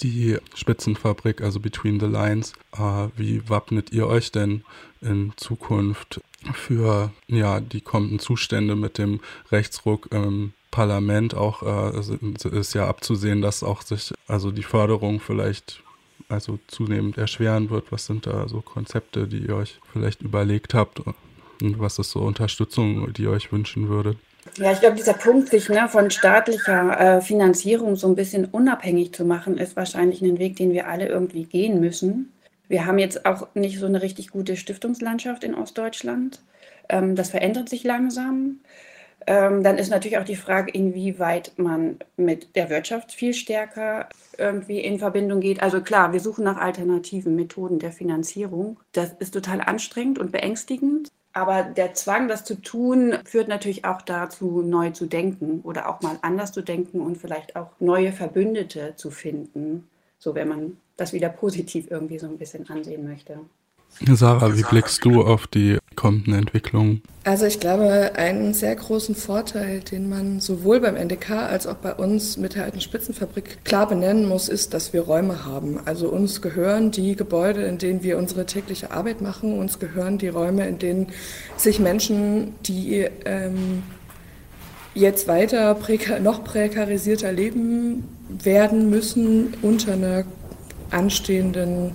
die 0.00 0.38
Spitzenfabrik, 0.54 1.40
also 1.42 1.60
Between 1.60 2.00
the 2.00 2.06
Lines. 2.06 2.52
Äh, 2.76 3.08
wie 3.16 3.48
wappnet 3.48 3.92
ihr 3.92 4.06
euch 4.06 4.32
denn 4.32 4.64
in 5.00 5.32
Zukunft 5.36 6.20
für 6.54 7.12
ja, 7.26 7.60
die 7.60 7.80
kommenden 7.80 8.18
Zustände 8.18 8.76
mit 8.76 8.98
dem 8.98 9.20
Rechtsruck 9.52 10.08
im 10.10 10.52
Parlament? 10.70 11.34
Auch 11.34 11.62
äh, 11.62 11.98
ist 12.50 12.74
ja 12.74 12.88
abzusehen, 12.88 13.42
dass 13.42 13.62
auch 13.62 13.82
sich 13.82 14.12
also 14.26 14.50
die 14.50 14.62
Förderung 14.62 15.20
vielleicht 15.20 15.82
also 16.28 16.58
zunehmend 16.66 17.18
erschweren 17.18 17.70
wird. 17.70 17.90
Was 17.92 18.06
sind 18.06 18.26
da 18.26 18.48
so 18.48 18.60
Konzepte, 18.60 19.26
die 19.26 19.46
ihr 19.46 19.56
euch 19.56 19.78
vielleicht 19.92 20.22
überlegt 20.22 20.74
habt? 20.74 21.02
Und 21.60 21.78
was 21.78 21.98
ist 21.98 22.10
so 22.10 22.20
Unterstützung, 22.20 23.12
die 23.12 23.22
ihr 23.22 23.30
euch 23.30 23.52
wünschen 23.52 23.88
würdet? 23.88 24.16
Ja, 24.56 24.72
ich 24.72 24.80
glaube, 24.80 24.96
dieser 24.96 25.14
Punkt, 25.14 25.48
sich 25.48 25.68
ne, 25.68 25.88
von 25.88 26.10
staatlicher 26.10 27.18
äh, 27.18 27.20
Finanzierung 27.20 27.96
so 27.96 28.08
ein 28.08 28.14
bisschen 28.14 28.46
unabhängig 28.46 29.12
zu 29.12 29.24
machen, 29.24 29.58
ist 29.58 29.76
wahrscheinlich 29.76 30.22
ein 30.22 30.38
Weg, 30.38 30.56
den 30.56 30.72
wir 30.72 30.88
alle 30.88 31.08
irgendwie 31.08 31.44
gehen 31.44 31.80
müssen. 31.80 32.32
Wir 32.68 32.86
haben 32.86 32.98
jetzt 32.98 33.26
auch 33.26 33.48
nicht 33.54 33.78
so 33.78 33.86
eine 33.86 34.02
richtig 34.02 34.28
gute 34.28 34.56
Stiftungslandschaft 34.56 35.44
in 35.44 35.54
Ostdeutschland. 35.54 36.40
Ähm, 36.88 37.14
das 37.14 37.30
verändert 37.30 37.68
sich 37.68 37.84
langsam. 37.84 38.60
Ähm, 39.26 39.62
dann 39.62 39.76
ist 39.76 39.90
natürlich 39.90 40.18
auch 40.18 40.24
die 40.24 40.36
Frage, 40.36 40.70
inwieweit 40.70 41.52
man 41.56 41.98
mit 42.16 42.56
der 42.56 42.70
Wirtschaft 42.70 43.12
viel 43.12 43.34
stärker 43.34 44.08
irgendwie 44.38 44.80
in 44.80 44.98
Verbindung 44.98 45.40
geht. 45.40 45.62
Also 45.62 45.82
klar, 45.82 46.12
wir 46.12 46.20
suchen 46.20 46.44
nach 46.44 46.56
alternativen 46.56 47.36
Methoden 47.36 47.78
der 47.78 47.92
Finanzierung. 47.92 48.80
Das 48.92 49.12
ist 49.18 49.34
total 49.34 49.60
anstrengend 49.60 50.18
und 50.18 50.32
beängstigend. 50.32 51.08
Aber 51.38 51.62
der 51.62 51.94
Zwang, 51.94 52.26
das 52.26 52.42
zu 52.42 52.60
tun, 52.60 53.16
führt 53.24 53.46
natürlich 53.46 53.84
auch 53.84 54.02
dazu, 54.02 54.60
neu 54.60 54.90
zu 54.90 55.06
denken 55.06 55.60
oder 55.62 55.88
auch 55.88 56.00
mal 56.00 56.18
anders 56.20 56.50
zu 56.50 56.62
denken 56.62 57.00
und 57.00 57.16
vielleicht 57.16 57.54
auch 57.54 57.70
neue 57.78 58.10
Verbündete 58.10 58.96
zu 58.96 59.12
finden. 59.12 59.88
So, 60.18 60.34
wenn 60.34 60.48
man 60.48 60.78
das 60.96 61.12
wieder 61.12 61.28
positiv 61.28 61.92
irgendwie 61.92 62.18
so 62.18 62.26
ein 62.26 62.38
bisschen 62.38 62.68
ansehen 62.68 63.08
möchte. 63.08 63.38
Sarah, 64.14 64.56
wie 64.56 64.62
blickst 64.62 65.04
du 65.04 65.22
auf 65.22 65.46
die 65.46 65.78
kommenden 65.96 66.34
Entwicklungen? 66.34 67.02
Also 67.24 67.44
ich 67.44 67.58
glaube, 67.58 68.12
einen 68.14 68.54
sehr 68.54 68.74
großen 68.76 69.14
Vorteil, 69.14 69.80
den 69.80 70.08
man 70.08 70.40
sowohl 70.40 70.80
beim 70.80 70.96
NDK 70.96 71.30
als 71.30 71.66
auch 71.66 71.74
bei 71.74 71.92
uns 71.92 72.36
mit 72.36 72.54
der 72.54 72.64
alten 72.64 72.80
Spitzenfabrik 72.80 73.64
klar 73.64 73.88
benennen 73.88 74.26
muss, 74.26 74.48
ist, 74.48 74.72
dass 74.72 74.92
wir 74.92 75.02
Räume 75.02 75.44
haben. 75.44 75.80
Also 75.84 76.08
uns 76.08 76.40
gehören 76.40 76.90
die 76.92 77.16
Gebäude, 77.16 77.62
in 77.64 77.78
denen 77.78 78.02
wir 78.02 78.16
unsere 78.16 78.46
tägliche 78.46 78.92
Arbeit 78.92 79.20
machen, 79.20 79.58
uns 79.58 79.78
gehören 79.78 80.18
die 80.18 80.28
Räume, 80.28 80.66
in 80.68 80.78
denen 80.78 81.08
sich 81.56 81.80
Menschen, 81.80 82.54
die 82.64 83.06
ähm, 83.24 83.82
jetzt 84.94 85.28
weiter 85.28 85.74
prekar 85.74 86.20
noch 86.20 86.44
prekarisierter 86.44 87.32
leben 87.32 88.04
werden 88.28 88.90
müssen 88.90 89.54
unter 89.62 89.92
einer 89.94 90.24
anstehenden 90.90 91.92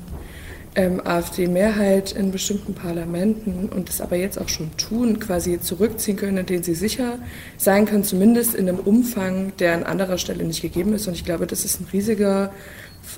ähm, 0.76 1.02
AfD-Mehrheit 1.06 2.12
in 2.12 2.32
bestimmten 2.32 2.74
Parlamenten 2.74 3.70
und 3.70 3.90
das 3.90 4.02
aber 4.02 4.16
jetzt 4.16 4.40
auch 4.40 4.50
schon 4.50 4.76
tun, 4.78 5.20
quasi 5.20 5.60
zurückziehen 5.60 6.18
können, 6.18 6.38
in 6.38 6.46
denen 6.46 6.64
sie 6.64 6.76
sicher 6.76 7.20
sein 7.58 7.86
können, 7.86 8.04
zumindest 8.04 8.56
in 8.56 8.68
einem 8.68 8.80
Umfang, 8.80 9.54
der 9.60 9.74
an 9.74 9.84
anderer 9.84 10.18
Stelle 10.18 10.44
nicht 10.44 10.62
gegeben 10.62 10.94
ist. 10.94 11.08
Und 11.08 11.14
ich 11.14 11.26
glaube, 11.26 11.48
das 11.48 11.66
ist 11.66 11.80
ein 11.80 11.88
riesiger 11.94 12.52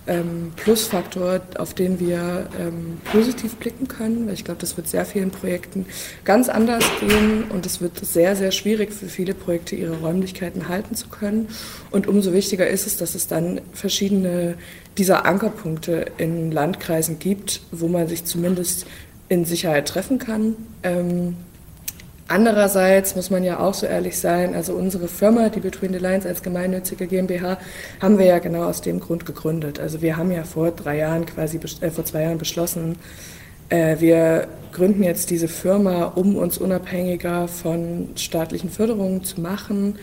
ähm, 0.08 0.52
Plusfaktor, 0.56 1.42
auf 1.58 1.74
den 1.74 2.00
wir 2.00 2.48
ähm, 2.60 2.98
positiv 3.12 3.56
blicken 3.56 3.88
können. 3.88 4.28
Weil 4.28 4.34
ich 4.34 4.44
glaube, 4.44 4.60
das 4.60 4.78
wird 4.78 4.88
sehr 4.88 5.06
vielen 5.06 5.32
Projekten 5.32 5.86
ganz 6.24 6.50
anders 6.50 6.84
gehen 7.00 7.46
und 7.50 7.66
es 7.66 7.82
wird 7.82 8.04
sehr, 8.06 8.36
sehr 8.36 8.52
schwierig 8.52 8.94
für 8.94 9.08
viele 9.08 9.34
Projekte, 9.34 9.76
ihre 9.76 9.98
Räumlichkeiten 10.00 10.70
halten 10.70 10.96
zu 10.96 11.08
können. 11.08 11.48
Und 11.92 12.08
umso 12.08 12.34
wichtiger 12.34 12.68
ist 12.68 12.88
es, 12.88 12.98
dass 12.98 13.16
es 13.16 13.28
dann 13.28 13.62
verschiedene 13.74 14.56
dieser 14.98 15.26
Ankerpunkte 15.26 16.06
in 16.18 16.52
Landkreisen 16.52 17.20
gibt, 17.20 17.62
wo 17.72 17.88
man 17.88 18.08
sich 18.08 18.26
zumindest 18.26 18.86
in 19.30 19.46
Sicherheit 19.46 19.88
treffen 19.88 20.20
kann. 20.20 20.56
Ähm, 20.84 21.36
Andererseits 22.28 23.16
muss 23.16 23.30
man 23.30 23.44
ja 23.44 23.60
auch 23.60 23.76
so 23.76 23.86
ehrlich 23.86 24.18
sein, 24.18 24.56
also 24.56 24.74
unsere 24.74 25.08
Firma, 25.08 25.50
die 25.50 25.60
Between 25.60 25.94
the 25.94 26.00
Lines 26.00 26.26
als 26.26 26.42
gemeinnützige 26.42 27.06
GmbH, 27.06 27.60
haben 28.02 28.18
wir 28.18 28.26
ja 28.26 28.40
genau 28.40 28.64
aus 28.64 28.82
dem 28.82 29.00
Grund 29.00 29.28
gegründet. 29.28 29.80
Also 29.80 30.02
wir 30.02 30.18
haben 30.18 30.32
ja 30.32 30.44
vor 30.44 30.72
drei 30.72 30.98
Jahren 30.98 31.28
quasi, 31.28 31.60
äh, 31.82 31.92
vor 31.92 32.04
zwei 32.04 32.24
Jahren 32.24 32.40
beschlossen, 32.40 32.98
äh, 33.70 33.98
wir 34.00 34.48
gründen 34.72 35.04
jetzt 35.04 35.30
diese 35.30 35.48
Firma, 35.48 36.06
um 36.06 36.36
uns 36.36 36.58
unabhängiger 36.58 37.48
von 37.48 38.10
staatlichen 38.16 38.72
Förderungen 38.72 39.24
zu 39.24 39.40
machen, 39.40 40.00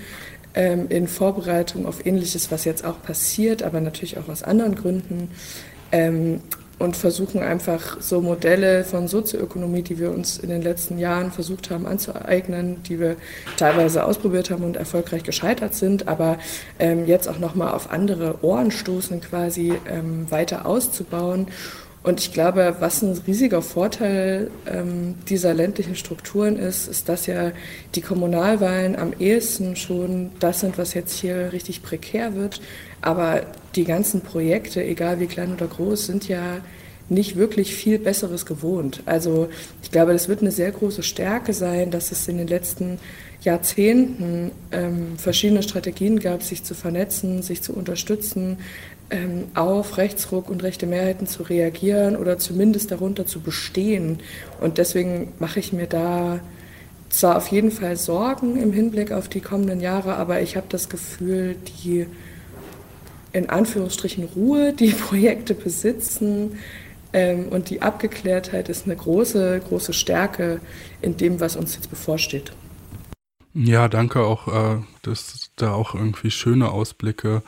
ähm, 0.55 0.87
in 0.89 1.09
Vorbereitung 1.09 1.87
auf 1.87 2.05
Ähnliches, 2.07 2.51
was 2.51 2.65
jetzt 2.65 2.85
auch 2.85 3.03
passiert, 3.03 3.63
aber 3.63 3.81
natürlich 3.81 4.19
auch 4.19 4.29
aus 4.29 4.43
anderen 4.43 4.75
Gründen. 4.75 5.31
Ähm, 5.91 6.41
und 6.83 6.97
versuchen 6.97 7.43
einfach 7.43 8.01
so 8.01 8.21
Modelle 8.21 8.83
von 8.83 9.07
Sozioökonomie, 9.07 9.83
die 9.83 10.01
wir 10.01 10.11
uns 10.11 10.39
in 10.39 10.49
den 10.49 10.63
letzten 10.63 10.99
Jahren 10.99 11.31
versucht 11.31 11.71
haben 11.71 11.87
anzueignen, 11.87 12.83
die 12.83 12.99
wir 12.99 13.17
teilweise 13.57 14.05
ausprobiert 14.05 14.51
haben 14.51 14.65
und 14.65 14.77
erfolgreich 14.77 15.23
gescheitert 15.23 15.75
sind, 15.75 16.09
aber 16.09 16.39
ähm, 16.81 17.07
jetzt 17.07 17.29
auch 17.29 17.39
nochmal 17.39 17.73
auf 17.73 17.93
andere 17.93 18.43
Ohren 18.43 18.73
stoßen, 18.73 19.21
quasi 19.21 19.75
ähm, 19.89 20.29
weiter 20.31 20.67
auszubauen. 20.67 21.47
Und 22.03 22.19
ich 22.19 22.33
glaube, 22.33 22.77
was 22.81 23.03
ein 23.03 23.17
riesiger 23.27 23.63
Vorteil 23.63 24.51
ähm, 24.67 25.15
dieser 25.29 25.55
ländlichen 25.55 25.95
Strukturen 25.95 26.57
ist, 26.57 26.89
ist, 26.89 27.09
dass 27.09 27.27
ja 27.27 27.53
die 27.95 28.01
Kommunalwahlen 28.01 28.97
am 28.97 29.13
ehesten 29.19 29.77
schon 29.77 30.31
das 30.41 30.61
sind, 30.61 30.79
was 30.79 30.95
jetzt 30.95 31.21
hier 31.21 31.53
richtig 31.53 31.83
prekär 31.83 32.35
wird. 32.35 32.61
Aber 33.03 33.43
die 33.77 33.85
ganzen 33.85 34.21
Projekte, 34.21 34.83
egal 34.83 35.21
wie 35.21 35.27
klein 35.27 35.55
oder 35.55 35.69
groß, 35.69 36.07
sind 36.07 36.27
ja 36.27 36.61
nicht 37.09 37.37
wirklich 37.37 37.75
viel 37.75 37.99
Besseres 37.99 38.47
gewohnt. 38.47 39.03
Also 39.07 39.49
ich 39.83 39.91
glaube, 39.91 40.13
das 40.13 40.29
wird 40.29 40.41
eine 40.41 40.51
sehr 40.51 40.73
große 40.73 41.03
Stärke 41.03 41.53
sein, 41.53 41.91
dass 41.91 42.11
es 42.11 42.27
in 42.27 42.39
den 42.39 42.49
letzten 42.49 42.99
Jahrzehnten 43.43 44.53
ähm, 44.71 45.19
verschiedene 45.19 45.63
Strategien 45.63 46.21
gab, 46.21 46.43
sich 46.43 46.63
zu 46.65 46.75
vernetzen, 46.75 47.43
sich 47.43 47.61
zu 47.61 47.75
unterstützen, 47.75 48.59
auf 49.55 49.99
Rechtsruck 49.99 50.49
und 50.49 50.63
rechte 50.63 50.87
Mehrheiten 50.87 51.27
zu 51.27 51.43
reagieren 51.43 52.17
oder 52.17 52.39
zumindest 52.39 52.91
darunter 52.91 53.27
zu 53.27 53.41
bestehen. 53.41 54.21
Und 54.61 54.79
deswegen 54.79 55.33
mache 55.39 55.61
ich 55.61 55.73
mir 55.73 55.87
da 55.87 56.41
zwar 57.11 57.37
auf 57.37 57.49
jeden 57.49 57.71
Fall 57.71 57.97
Sorgen 57.97 58.57
im 58.57 58.73
Hinblick 58.73 59.13
auf 59.13 59.29
die 59.29 59.41
kommenden 59.41 59.81
Jahre, 59.81 60.17
aber 60.17 60.41
ich 60.41 60.57
habe 60.57 60.67
das 60.71 60.89
Gefühl, 60.89 61.57
die 61.85 62.07
in 63.33 63.51
Anführungsstrichen 63.51 64.25
Ruhe, 64.35 64.73
die 64.73 64.91
Projekte 65.09 65.55
besitzen 65.55 66.59
ähm, 67.13 67.49
und 67.51 67.71
die 67.71 67.83
Abgeklärtheit 67.83 68.69
ist 68.69 68.87
eine 68.87 68.97
große, 68.97 69.61
große 69.69 69.93
Stärke 69.93 70.61
in 71.03 71.17
dem, 71.17 71.41
was 71.41 71.57
uns 71.57 71.75
jetzt 71.75 71.91
bevorsteht. 71.91 72.53
Ja, 73.55 73.89
danke 73.89 74.21
auch, 74.21 74.49
äh, 74.49 74.83
dass 75.03 75.51
da 75.57 75.75
auch 75.75 75.95
irgendwie 75.95 76.31
schöne 76.31 76.71
Ausblicke 76.71 77.43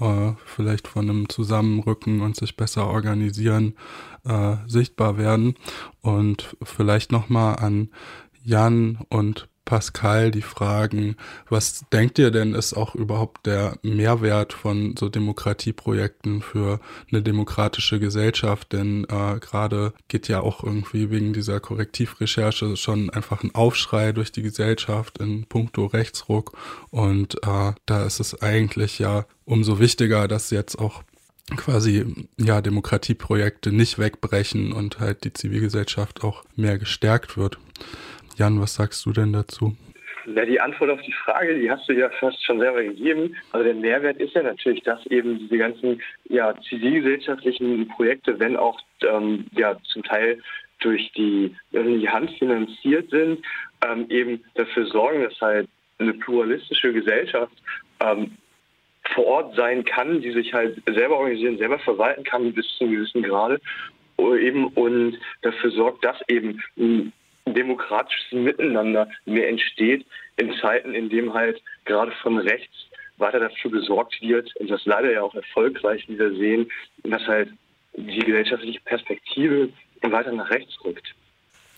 äh, 0.00 0.32
vielleicht 0.44 0.88
von 0.88 1.08
einem 1.08 1.28
Zusammenrücken 1.28 2.20
und 2.20 2.36
sich 2.36 2.56
besser 2.56 2.86
organisieren 2.86 3.74
äh, 4.24 4.56
sichtbar 4.66 5.18
werden. 5.18 5.54
Und 6.00 6.56
vielleicht 6.62 7.12
nochmal 7.12 7.56
an 7.56 7.90
Jan 8.42 8.98
und 9.08 9.49
Pascal 9.64 10.30
die 10.30 10.42
fragen, 10.42 11.16
was 11.48 11.84
denkt 11.92 12.18
ihr 12.18 12.30
denn 12.30 12.54
ist 12.54 12.74
auch 12.74 12.94
überhaupt 12.94 13.46
der 13.46 13.78
Mehrwert 13.82 14.52
von 14.52 14.96
so 14.98 15.08
Demokratieprojekten 15.08 16.42
für 16.42 16.80
eine 17.10 17.22
demokratische 17.22 18.00
Gesellschaft? 18.00 18.72
Denn 18.72 19.04
äh, 19.04 19.38
gerade 19.38 19.92
geht 20.08 20.28
ja 20.28 20.40
auch 20.40 20.64
irgendwie 20.64 21.10
wegen 21.10 21.32
dieser 21.32 21.60
Korrektivrecherche 21.60 22.76
schon 22.76 23.10
einfach 23.10 23.42
ein 23.42 23.54
Aufschrei 23.54 24.12
durch 24.12 24.32
die 24.32 24.42
Gesellschaft 24.42 25.18
in 25.18 25.44
puncto 25.46 25.86
Rechtsruck. 25.86 26.56
Und 26.90 27.34
äh, 27.46 27.72
da 27.86 28.04
ist 28.04 28.20
es 28.20 28.42
eigentlich 28.42 28.98
ja 28.98 29.26
umso 29.44 29.78
wichtiger, 29.78 30.26
dass 30.26 30.50
jetzt 30.50 30.78
auch 30.78 31.02
quasi 31.56 32.28
ja 32.36 32.60
Demokratieprojekte 32.60 33.72
nicht 33.72 33.98
wegbrechen 33.98 34.72
und 34.72 35.00
halt 35.00 35.24
die 35.24 35.32
Zivilgesellschaft 35.32 36.22
auch 36.24 36.44
mehr 36.56 36.78
gestärkt 36.78 37.36
wird. 37.36 37.58
Jan, 38.40 38.58
was 38.58 38.72
sagst 38.72 39.04
du 39.04 39.12
denn 39.12 39.34
dazu? 39.34 39.76
Ja, 40.24 40.46
die 40.46 40.58
Antwort 40.58 40.88
auf 40.88 41.02
die 41.02 41.12
Frage, 41.12 41.60
die 41.60 41.70
hast 41.70 41.86
du 41.86 41.92
ja 41.92 42.08
fast 42.08 42.42
schon 42.42 42.58
selber 42.58 42.82
gegeben. 42.82 43.36
Also 43.52 43.64
der 43.64 43.74
Mehrwert 43.74 44.16
ist 44.16 44.32
ja 44.32 44.42
natürlich, 44.42 44.82
dass 44.82 45.04
eben 45.08 45.38
diese 45.40 45.58
ganzen 45.58 46.00
ja, 46.24 46.54
zivilgesellschaftlichen 46.66 47.86
Projekte, 47.88 48.40
wenn 48.40 48.56
auch 48.56 48.80
ähm, 49.02 49.44
ja 49.52 49.76
zum 49.92 50.02
Teil 50.04 50.40
durch 50.78 51.12
die 51.12 51.54
öffentliche 51.74 52.10
Hand 52.10 52.30
finanziert 52.38 53.10
sind, 53.10 53.44
ähm, 53.86 54.06
eben 54.08 54.42
dafür 54.54 54.86
sorgen, 54.86 55.22
dass 55.22 55.38
halt 55.42 55.68
eine 55.98 56.14
pluralistische 56.14 56.94
Gesellschaft 56.94 57.52
ähm, 58.02 58.38
vor 59.12 59.26
Ort 59.26 59.56
sein 59.56 59.84
kann, 59.84 60.22
die 60.22 60.32
sich 60.32 60.54
halt 60.54 60.82
selber 60.86 61.18
organisieren, 61.18 61.58
selber 61.58 61.78
verwalten 61.78 62.24
kann 62.24 62.54
bis 62.54 62.66
zu 62.78 62.84
einem 62.84 62.94
gewissen 62.94 63.22
Grade 63.22 63.60
eben 64.18 64.68
und 64.68 65.18
dafür 65.42 65.70
sorgt, 65.70 66.04
dass 66.04 66.16
eben 66.28 66.62
demokratisches 67.54 68.32
Miteinander 68.32 69.08
mehr 69.24 69.48
entsteht 69.48 70.06
in 70.36 70.52
Zeiten, 70.60 70.94
in 70.94 71.08
dem 71.08 71.34
halt 71.34 71.60
gerade 71.84 72.12
von 72.22 72.38
rechts 72.38 72.74
weiter 73.18 73.40
dafür 73.40 73.70
gesorgt 73.70 74.20
wird, 74.22 74.54
und 74.56 74.70
das 74.70 74.84
leider 74.86 75.12
ja 75.12 75.22
auch 75.22 75.34
erfolgreich 75.34 76.08
wieder 76.08 76.30
sehen, 76.30 76.70
dass 77.04 77.22
halt 77.26 77.50
die 77.96 78.20
gesellschaftliche 78.20 78.80
Perspektive 78.80 79.68
weiter 80.02 80.32
nach 80.32 80.50
rechts 80.50 80.72
rückt. 80.84 81.14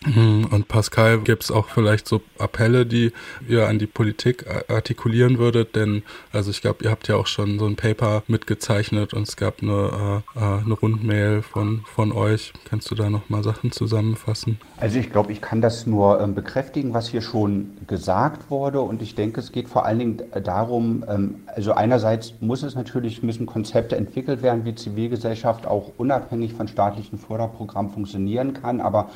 Mhm. 0.04 0.41
Und 0.52 0.68
Pascal, 0.68 1.20
gibt 1.20 1.44
es 1.44 1.50
auch 1.50 1.68
vielleicht 1.68 2.06
so 2.06 2.20
Appelle, 2.38 2.84
die 2.84 3.12
ihr 3.48 3.68
an 3.68 3.78
die 3.78 3.86
Politik 3.86 4.44
artikulieren 4.68 5.38
würdet? 5.38 5.74
Denn, 5.74 6.02
also 6.30 6.50
ich 6.50 6.60
glaube, 6.60 6.84
ihr 6.84 6.90
habt 6.90 7.08
ja 7.08 7.16
auch 7.16 7.26
schon 7.26 7.58
so 7.58 7.64
ein 7.64 7.76
Paper 7.76 8.22
mitgezeichnet 8.26 9.14
und 9.14 9.26
es 9.26 9.36
gab 9.36 9.62
eine, 9.62 10.22
äh, 10.36 10.38
äh 10.38 10.62
eine 10.62 10.74
Rundmail 10.74 11.40
von, 11.40 11.84
von 11.86 12.12
euch. 12.12 12.52
Kannst 12.68 12.90
du 12.90 12.94
da 12.94 13.08
nochmal 13.08 13.42
Sachen 13.42 13.72
zusammenfassen? 13.72 14.60
Also 14.76 14.98
ich 14.98 15.10
glaube, 15.10 15.32
ich 15.32 15.40
kann 15.40 15.62
das 15.62 15.86
nur 15.86 16.20
ähm, 16.20 16.34
bekräftigen, 16.34 16.92
was 16.92 17.08
hier 17.08 17.22
schon 17.22 17.70
gesagt 17.86 18.50
wurde. 18.50 18.82
Und 18.82 19.00
ich 19.00 19.14
denke, 19.14 19.40
es 19.40 19.52
geht 19.52 19.70
vor 19.70 19.86
allen 19.86 20.00
Dingen 20.00 20.22
darum, 20.44 21.02
ähm, 21.08 21.36
also 21.46 21.72
einerseits 21.72 22.34
muss 22.40 22.62
es 22.62 22.74
natürlich, 22.74 23.22
müssen 23.22 23.46
Konzepte 23.46 23.96
entwickelt 23.96 24.42
werden, 24.42 24.66
wie 24.66 24.74
Zivilgesellschaft 24.74 25.66
auch 25.66 25.92
unabhängig 25.96 26.52
von 26.52 26.68
staatlichen 26.68 27.18
Förderprogrammen 27.18 27.90
funktionieren 27.90 28.52
kann. 28.52 28.82
Aber 28.82 29.08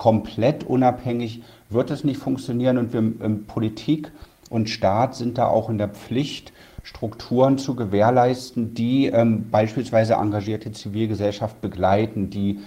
komplett 0.00 0.64
unabhängig 0.64 1.42
wird 1.68 1.90
es 1.90 2.04
nicht 2.04 2.16
funktionieren 2.16 2.78
und 2.78 2.94
wir 2.94 3.00
ähm, 3.00 3.44
Politik 3.44 4.10
und 4.48 4.70
Staat 4.70 5.14
sind 5.14 5.36
da 5.36 5.46
auch 5.46 5.68
in 5.68 5.76
der 5.76 5.90
Pflicht, 5.90 6.54
Strukturen 6.82 7.58
zu 7.58 7.74
gewährleisten, 7.74 8.72
die 8.72 9.08
ähm, 9.08 9.50
beispielsweise 9.50 10.14
engagierte 10.14 10.72
Zivilgesellschaft 10.72 11.60
begleiten, 11.60 12.30
die 12.30 12.60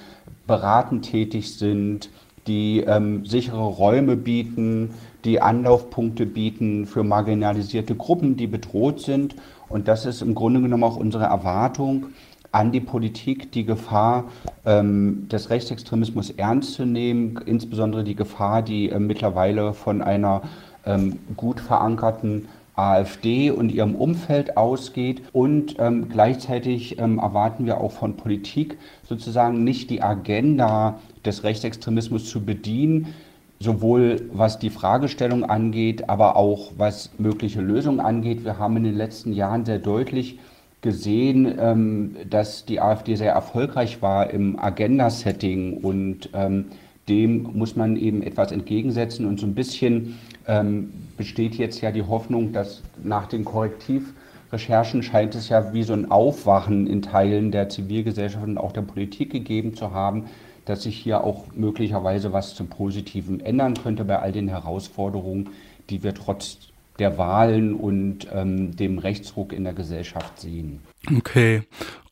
beratend 0.45 1.05
tätig 1.05 1.57
sind, 1.57 2.11
die 2.45 2.81
ähm, 2.81 3.25
sichere 3.25 3.65
Räume 3.65 4.15
bieten, 4.15 4.91
die 5.25 5.41
Anlaufpunkte 5.41 6.27
bieten 6.27 6.85
für 6.85 7.03
marginalisierte 7.03 7.95
Gruppen, 7.95 8.37
die 8.37 8.45
bedroht 8.45 9.01
sind. 9.01 9.35
Und 9.69 9.87
das 9.87 10.05
ist 10.05 10.21
im 10.21 10.35
Grunde 10.35 10.61
genommen 10.61 10.83
auch 10.83 10.97
unsere 10.97 11.23
Erwartung, 11.23 12.09
an 12.53 12.71
die 12.71 12.79
Politik, 12.79 13.51
die 13.51 13.65
Gefahr 13.65 14.25
ähm, 14.65 15.27
des 15.27 15.49
Rechtsextremismus 15.49 16.29
ernst 16.29 16.75
zu 16.75 16.85
nehmen, 16.85 17.39
insbesondere 17.45 18.03
die 18.03 18.15
Gefahr, 18.15 18.61
die 18.61 18.89
äh, 18.89 18.99
mittlerweile 18.99 19.73
von 19.73 20.01
einer 20.01 20.43
ähm, 20.85 21.17
gut 21.35 21.59
verankerten 21.59 22.47
AfD 22.75 23.49
und 23.51 23.71
ihrem 23.71 23.95
Umfeld 23.95 24.55
ausgeht. 24.55 25.23
Und 25.31 25.75
ähm, 25.79 26.09
gleichzeitig 26.09 26.99
ähm, 26.99 27.17
erwarten 27.17 27.65
wir 27.65 27.81
auch 27.81 27.91
von 27.91 28.17
Politik 28.17 28.77
sozusagen 29.07 29.63
nicht 29.63 29.89
die 29.89 30.03
Agenda 30.03 30.99
des 31.25 31.43
Rechtsextremismus 31.43 32.29
zu 32.29 32.45
bedienen, 32.45 33.13
sowohl 33.59 34.29
was 34.31 34.59
die 34.59 34.69
Fragestellung 34.69 35.43
angeht, 35.43 36.07
aber 36.07 36.35
auch 36.35 36.71
was 36.77 37.11
mögliche 37.17 37.61
Lösungen 37.61 37.99
angeht. 37.99 38.43
Wir 38.43 38.59
haben 38.59 38.77
in 38.77 38.83
den 38.83 38.95
letzten 38.95 39.33
Jahren 39.33 39.65
sehr 39.65 39.79
deutlich 39.79 40.37
gesehen, 40.83 41.55
ähm, 41.57 42.15
dass 42.29 42.65
die 42.65 42.79
AfD 42.79 43.15
sehr 43.15 43.31
erfolgreich 43.31 44.03
war 44.03 44.29
im 44.29 44.59
Agenda-Setting 44.59 45.77
und 45.77 46.29
ähm, 46.33 46.65
dem 47.09 47.49
muss 47.53 47.75
man 47.75 47.95
eben 47.97 48.21
etwas 48.21 48.51
entgegensetzen. 48.51 49.25
Und 49.25 49.39
so 49.39 49.47
ein 49.47 49.55
bisschen 49.55 50.19
ähm, 50.47 50.93
besteht 51.17 51.55
jetzt 51.55 51.81
ja 51.81 51.91
die 51.91 52.03
Hoffnung, 52.03 52.53
dass 52.53 52.83
nach 53.03 53.27
den 53.27 53.43
Korrektivrecherchen 53.43 55.01
scheint 55.01 55.33
es 55.33 55.49
ja 55.49 55.73
wie 55.73 55.83
so 55.83 55.93
ein 55.93 56.11
Aufwachen 56.11 56.85
in 56.85 57.01
Teilen 57.01 57.51
der 57.51 57.69
Zivilgesellschaft 57.69 58.45
und 58.45 58.57
auch 58.57 58.71
der 58.71 58.83
Politik 58.83 59.31
gegeben 59.31 59.73
zu 59.73 59.91
haben, 59.91 60.25
dass 60.65 60.83
sich 60.83 60.97
hier 60.97 61.23
auch 61.23 61.45
möglicherweise 61.55 62.31
was 62.31 62.55
zum 62.55 62.67
Positiven 62.67 63.39
ändern 63.39 63.73
könnte 63.73 64.05
bei 64.05 64.19
all 64.19 64.31
den 64.31 64.47
Herausforderungen, 64.47 65.49
die 65.89 66.03
wir 66.03 66.13
trotz 66.13 66.72
der 66.99 67.17
Wahlen 67.17 67.73
und 67.75 68.27
ähm, 68.33 68.75
dem 68.75 68.99
Rechtsruck 68.99 69.53
in 69.53 69.63
der 69.63 69.73
Gesellschaft 69.73 70.39
sehen. 70.39 70.81
Okay. 71.17 71.63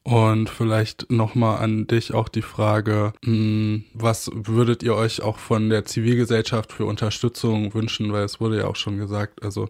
Und 0.03 0.49
vielleicht 0.49 1.11
nochmal 1.11 1.63
an 1.63 1.85
dich 1.85 2.11
auch 2.15 2.27
die 2.27 2.41
Frage, 2.41 3.13
hm, 3.23 3.83
was 3.93 4.31
würdet 4.33 4.81
ihr 4.81 4.95
euch 4.95 5.21
auch 5.21 5.37
von 5.37 5.69
der 5.69 5.85
Zivilgesellschaft 5.85 6.71
für 6.71 6.85
Unterstützung 6.85 7.75
wünschen? 7.75 8.11
Weil 8.11 8.23
es 8.23 8.41
wurde 8.41 8.57
ja 8.57 8.65
auch 8.65 8.75
schon 8.75 8.97
gesagt, 8.97 9.43
also 9.43 9.69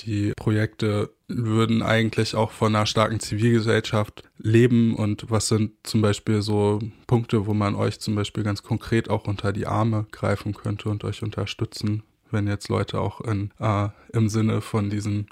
die 0.00 0.32
Projekte 0.36 1.10
würden 1.28 1.82
eigentlich 1.82 2.34
auch 2.34 2.50
von 2.50 2.74
einer 2.74 2.86
starken 2.86 3.20
Zivilgesellschaft 3.20 4.24
leben. 4.38 4.96
Und 4.96 5.30
was 5.30 5.46
sind 5.46 5.70
zum 5.84 6.02
Beispiel 6.02 6.42
so 6.42 6.80
Punkte, 7.06 7.46
wo 7.46 7.54
man 7.54 7.76
euch 7.76 8.00
zum 8.00 8.16
Beispiel 8.16 8.42
ganz 8.42 8.64
konkret 8.64 9.08
auch 9.08 9.28
unter 9.28 9.52
die 9.52 9.68
Arme 9.68 10.06
greifen 10.10 10.54
könnte 10.54 10.88
und 10.88 11.04
euch 11.04 11.22
unterstützen 11.22 12.02
wenn 12.30 12.46
jetzt 12.46 12.68
Leute 12.68 13.00
auch 13.00 13.20
in, 13.20 13.50
äh, 13.58 13.88
im 14.12 14.28
Sinne 14.28 14.60
von 14.60 14.90
diesem 14.90 15.26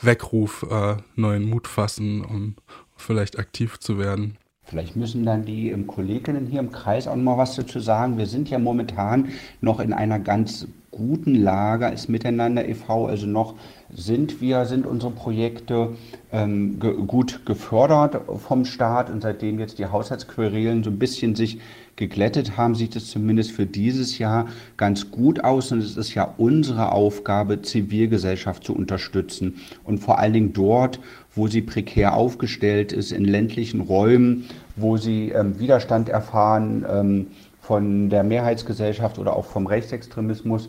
Weckruf 0.00 0.66
äh, 0.70 0.96
neuen 1.16 1.48
Mut 1.48 1.66
fassen, 1.66 2.24
um 2.24 2.56
vielleicht 2.96 3.38
aktiv 3.38 3.78
zu 3.78 3.98
werden. 3.98 4.36
Vielleicht 4.64 4.96
müssen 4.96 5.24
dann 5.24 5.44
die 5.44 5.70
ähm, 5.70 5.86
Kolleginnen 5.86 6.46
hier 6.46 6.60
im 6.60 6.70
Kreis 6.70 7.06
auch 7.06 7.16
noch 7.16 7.22
mal 7.22 7.38
was 7.38 7.56
dazu 7.56 7.80
sagen. 7.80 8.16
Wir 8.16 8.26
sind 8.26 8.48
ja 8.48 8.58
momentan 8.58 9.28
noch 9.60 9.80
in 9.80 9.92
einer 9.92 10.18
ganz 10.18 10.66
guten 10.92 11.34
Lage 11.34 11.86
als 11.86 12.08
Miteinander 12.08 12.68
e.V. 12.68 13.06
Also 13.06 13.26
noch 13.26 13.54
sind 13.92 14.40
wir, 14.40 14.66
sind 14.66 14.86
unsere 14.86 15.10
Projekte 15.10 15.96
ähm, 16.30 16.78
ge 16.78 16.94
gut 17.06 17.44
gefördert 17.46 18.20
vom 18.46 18.64
Staat. 18.64 19.10
Und 19.10 19.22
seitdem 19.22 19.58
jetzt 19.58 19.78
die 19.78 19.86
Haushaltsquerelen 19.86 20.84
so 20.84 20.90
ein 20.90 20.98
bisschen 20.98 21.34
sich 21.34 21.60
geglättet 21.96 22.56
haben, 22.56 22.74
sieht 22.74 22.94
es 22.94 23.10
zumindest 23.10 23.52
für 23.52 23.66
dieses 23.66 24.18
Jahr 24.18 24.46
ganz 24.76 25.10
gut 25.10 25.42
aus. 25.42 25.72
Und 25.72 25.78
es 25.80 25.96
ist 25.96 26.14
ja 26.14 26.34
unsere 26.36 26.92
Aufgabe, 26.92 27.62
Zivilgesellschaft 27.62 28.62
zu 28.62 28.74
unterstützen. 28.74 29.56
Und 29.84 29.98
vor 29.98 30.18
allen 30.18 30.34
Dingen 30.34 30.52
dort, 30.52 31.00
wo 31.34 31.48
sie 31.48 31.62
prekär 31.62 32.14
aufgestellt 32.14 32.92
ist, 32.92 33.12
in 33.12 33.24
ländlichen 33.24 33.80
Räumen, 33.80 34.44
wo 34.76 34.98
sie 34.98 35.30
ähm, 35.30 35.58
Widerstand 35.58 36.10
erfahren, 36.10 36.84
ähm, 36.88 37.26
von 37.62 38.10
der 38.10 38.24
Mehrheitsgesellschaft 38.24 39.18
oder 39.18 39.36
auch 39.36 39.44
vom 39.44 39.66
Rechtsextremismus 39.66 40.68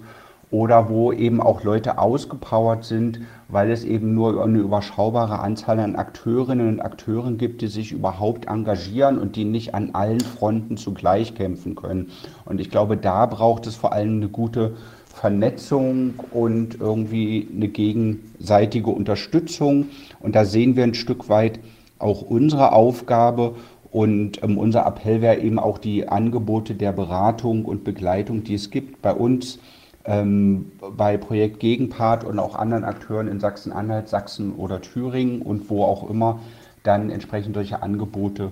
oder 0.51 0.87
wo 0.87 1.11
eben 1.11 1.41
auch 1.41 1.63
Leute 1.63 1.97
ausgepowert 1.97 2.85
sind, 2.85 3.21
weil 3.47 3.71
es 3.71 3.83
eben 3.83 4.13
nur 4.13 4.43
eine 4.43 4.59
überschaubare 4.59 5.39
Anzahl 5.39 5.79
an 5.79 5.95
Akteurinnen 5.95 6.69
und 6.69 6.79
Akteuren 6.79 7.39
gibt, 7.39 7.63
die 7.63 7.67
sich 7.67 7.91
überhaupt 7.91 8.45
engagieren 8.45 9.17
und 9.17 9.35
die 9.35 9.45
nicht 9.45 9.73
an 9.73 9.89
allen 9.93 10.19
Fronten 10.19 10.77
zugleich 10.77 11.33
kämpfen 11.33 11.73
können. 11.73 12.11
Und 12.45 12.61
ich 12.61 12.69
glaube, 12.69 12.95
da 12.95 13.25
braucht 13.25 13.65
es 13.65 13.75
vor 13.75 13.93
allem 13.93 14.17
eine 14.17 14.29
gute 14.29 14.75
Vernetzung 15.07 16.19
und 16.31 16.79
irgendwie 16.79 17.47
eine 17.51 17.69
gegenseitige 17.69 18.91
Unterstützung. 18.91 19.87
Und 20.19 20.35
da 20.35 20.45
sehen 20.45 20.75
wir 20.75 20.83
ein 20.83 20.93
Stück 20.93 21.29
weit 21.29 21.59
auch 21.97 22.21
unsere 22.21 22.73
Aufgabe 22.73 23.55
und 23.93 24.41
ähm, 24.41 24.57
unser 24.57 24.87
Appell 24.87 25.21
wäre 25.21 25.37
eben 25.37 25.59
auch 25.59 25.77
die 25.77 26.09
Angebote 26.09 26.73
der 26.73 26.91
Beratung 26.91 27.63
und 27.63 27.83
Begleitung, 27.83 28.43
die 28.43 28.55
es 28.55 28.71
gibt 28.71 29.03
bei 29.03 29.13
uns, 29.13 29.59
ähm, 30.05 30.71
bei 30.97 31.15
Projekt 31.15 31.59
Gegenpart 31.59 32.23
und 32.23 32.39
auch 32.39 32.55
anderen 32.55 32.85
Akteuren 32.85 33.27
in 33.27 33.39
Sachsen-Anhalt, 33.39 34.09
Sachsen 34.09 34.55
oder 34.55 34.81
Thüringen 34.81 35.43
und 35.43 35.69
wo 35.69 35.83
auch 35.83 36.09
immer, 36.09 36.39
dann 36.81 37.11
entsprechend 37.11 37.53
solche 37.53 37.83
Angebote 37.83 38.51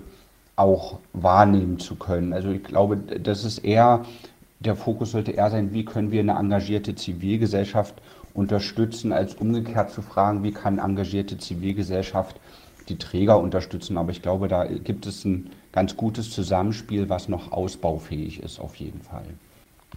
auch 0.54 1.00
wahrnehmen 1.12 1.80
zu 1.80 1.96
können. 1.96 2.32
Also 2.32 2.50
ich 2.50 2.62
glaube, 2.62 2.96
das 2.96 3.44
ist 3.44 3.64
eher, 3.64 4.04
der 4.60 4.76
Fokus 4.76 5.10
sollte 5.10 5.32
eher 5.32 5.50
sein, 5.50 5.72
wie 5.72 5.84
können 5.84 6.12
wir 6.12 6.20
eine 6.20 6.38
engagierte 6.38 6.94
Zivilgesellschaft 6.94 7.96
unterstützen, 8.32 9.12
als 9.12 9.34
umgekehrt 9.34 9.90
zu 9.90 10.02
fragen, 10.02 10.44
wie 10.44 10.52
kann 10.52 10.78
engagierte 10.78 11.36
Zivilgesellschaft 11.36 12.36
die 12.84 12.98
Träger 12.98 13.38
unterstützen. 13.38 13.96
Aber 13.96 14.10
ich 14.10 14.22
glaube, 14.22 14.48
da 14.48 14.64
gibt 14.64 15.06
es 15.06 15.24
ein 15.24 15.50
ganz 15.72 15.96
gutes 15.96 16.30
Zusammenspiel, 16.30 17.08
was 17.08 17.28
noch 17.28 17.52
ausbaufähig 17.52 18.42
ist, 18.42 18.60
auf 18.60 18.76
jeden 18.76 19.00
Fall. 19.00 19.24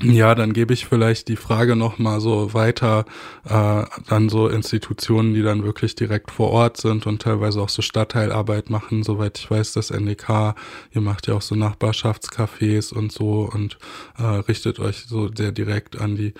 Ja, 0.01 0.35
dann 0.35 0.51
gebe 0.51 0.73
ich 0.73 0.85
vielleicht 0.85 1.29
die 1.29 1.37
Frage 1.37 1.77
noch 1.77 1.99
mal 1.99 2.19
so 2.19 2.53
weiter 2.53 3.05
äh, 3.45 3.83
dann 4.09 4.27
so 4.27 4.49
Institutionen, 4.49 5.33
die 5.33 5.41
dann 5.41 5.63
wirklich 5.63 5.95
direkt 5.95 6.31
vor 6.31 6.51
Ort 6.51 6.75
sind 6.77 7.07
und 7.07 7.21
teilweise 7.21 7.61
auch 7.61 7.69
so 7.69 7.81
Stadtteilarbeit 7.81 8.69
machen. 8.69 9.03
Soweit 9.03 9.39
ich 9.39 9.49
weiß, 9.49 9.71
das 9.71 9.91
NDK, 9.91 10.55
ihr 10.91 10.99
macht 10.99 11.27
ja 11.27 11.35
auch 11.35 11.41
so 11.41 11.55
Nachbarschaftscafés 11.55 12.93
und 12.93 13.13
so 13.13 13.49
und 13.51 13.77
äh, 14.17 14.23
richtet 14.23 14.79
euch 14.79 15.05
so 15.07 15.29
sehr 15.33 15.53
direkt 15.53 15.99
an 15.99 16.17
die 16.17 16.33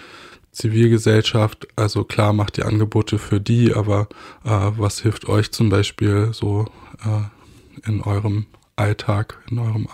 Zivilgesellschaft, 0.56 1.68
also 1.76 2.04
klar 2.04 2.34
macht 2.34 2.58
ihr 2.58 2.66
Angebote 2.66 3.20
für 3.20 3.40
die, 3.40 3.74
aber 3.74 4.08
äh, 4.46 4.50
was 4.50 5.02
hilft 5.02 5.28
euch 5.28 5.52
zum 5.52 5.70
Beispiel 5.70 6.30
so 6.32 6.66
äh, 7.04 7.88
in 7.88 8.02
eurem 8.02 8.48
Alltag, 8.76 9.38
in 9.52 9.60
eurem, 9.60 9.88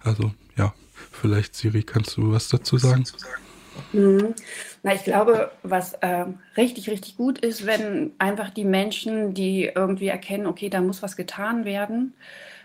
also 0.00 0.32
ja, 0.56 0.74
vielleicht 1.12 1.54
Siri, 1.54 1.82
kannst 1.84 2.16
du 2.16 2.32
was 2.32 2.48
dazu 2.48 2.78
sagen? 2.78 3.04
Mhm. 3.92 4.34
Na, 4.82 4.94
ich 4.94 5.04
glaube, 5.04 5.52
was 5.62 5.94
äh, 5.94 6.26
richtig, 6.56 6.90
richtig 6.90 7.16
gut 7.16 7.38
ist, 7.38 7.64
wenn 7.64 8.12
einfach 8.18 8.50
die 8.50 8.64
Menschen, 8.64 9.34
die 9.34 9.70
irgendwie 9.74 10.08
erkennen, 10.08 10.46
okay, 10.46 10.68
da 10.68 10.80
muss 10.80 11.02
was 11.02 11.16
getan 11.16 11.64
werden, 11.64 12.14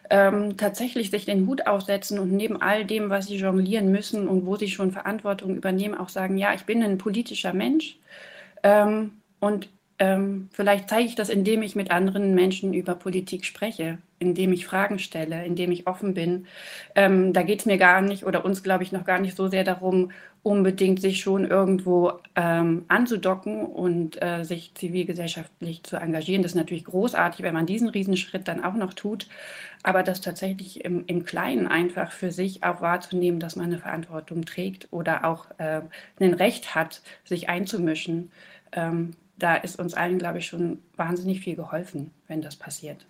ähm, 0.09 0.57
tatsächlich 0.57 1.09
sich 1.11 1.25
den 1.25 1.47
Hut 1.47 1.67
aufsetzen 1.67 2.19
und 2.19 2.31
neben 2.31 2.61
all 2.61 2.85
dem, 2.85 3.09
was 3.09 3.27
sie 3.27 3.37
jonglieren 3.37 3.91
müssen 3.91 4.27
und 4.27 4.45
wo 4.45 4.55
sie 4.55 4.69
schon 4.69 4.91
Verantwortung 4.91 5.55
übernehmen, 5.55 5.95
auch 5.95 6.09
sagen, 6.09 6.37
ja, 6.37 6.53
ich 6.53 6.63
bin 6.63 6.83
ein 6.83 6.97
politischer 6.97 7.53
Mensch 7.53 7.97
ähm, 8.63 9.21
und 9.39 9.69
ähm, 9.99 10.49
vielleicht 10.51 10.89
zeige 10.89 11.07
ich 11.07 11.15
das, 11.15 11.29
indem 11.29 11.63
ich 11.63 11.75
mit 11.75 11.89
anderen 11.91 12.35
Menschen 12.35 12.73
über 12.73 12.93
Politik 12.95 13.45
spreche, 13.45 13.97
indem 14.19 14.53
ich 14.53 14.65
Fragen 14.67 14.99
stelle, 14.99 15.43
indem 15.45 15.71
ich 15.71 15.87
offen 15.87 16.13
bin. 16.13 16.45
Ähm, 16.95 17.33
da 17.33 17.41
geht 17.41 17.61
es 17.61 17.65
mir 17.65 17.77
gar 17.77 18.01
nicht 18.01 18.23
oder 18.23 18.45
uns, 18.45 18.61
glaube 18.61 18.83
ich, 18.83 18.91
noch 18.91 19.05
gar 19.05 19.19
nicht 19.19 19.35
so 19.35 19.47
sehr 19.47 19.63
darum, 19.63 20.11
unbedingt 20.43 21.01
sich 21.01 21.19
schon 21.19 21.45
irgendwo 21.45 22.13
ähm, 22.35 22.85
anzudocken 22.87 23.65
und 23.65 24.21
äh, 24.21 24.43
sich 24.43 24.73
zivilgesellschaftlich 24.75 25.83
zu 25.83 25.97
engagieren. 25.97 26.43
Das 26.43 26.51
ist 26.51 26.57
natürlich 26.57 26.85
großartig, 26.85 27.43
wenn 27.43 27.53
man 27.53 27.65
diesen 27.65 27.89
Riesenschritt 27.89 28.47
dann 28.47 28.63
auch 28.63 28.75
noch 28.75 28.93
tut. 28.93 29.27
Aber 29.83 30.03
das 30.03 30.21
tatsächlich 30.21 30.85
im, 30.85 31.05
im 31.07 31.25
Kleinen 31.25 31.67
einfach 31.67 32.11
für 32.11 32.31
sich 32.31 32.63
auch 32.63 32.81
wahrzunehmen, 32.81 33.39
dass 33.39 33.55
man 33.55 33.67
eine 33.67 33.79
Verantwortung 33.79 34.45
trägt 34.45 34.87
oder 34.91 35.25
auch 35.25 35.47
äh, 35.57 35.81
ein 36.19 36.33
Recht 36.33 36.75
hat, 36.75 37.01
sich 37.23 37.49
einzumischen, 37.49 38.31
ähm, 38.73 39.11
da 39.37 39.55
ist 39.55 39.79
uns 39.79 39.93
allen, 39.93 40.19
glaube 40.19 40.39
ich, 40.39 40.47
schon 40.47 40.79
wahnsinnig 40.95 41.41
viel 41.41 41.55
geholfen, 41.55 42.11
wenn 42.27 42.41
das 42.41 42.55
passiert. 42.55 43.05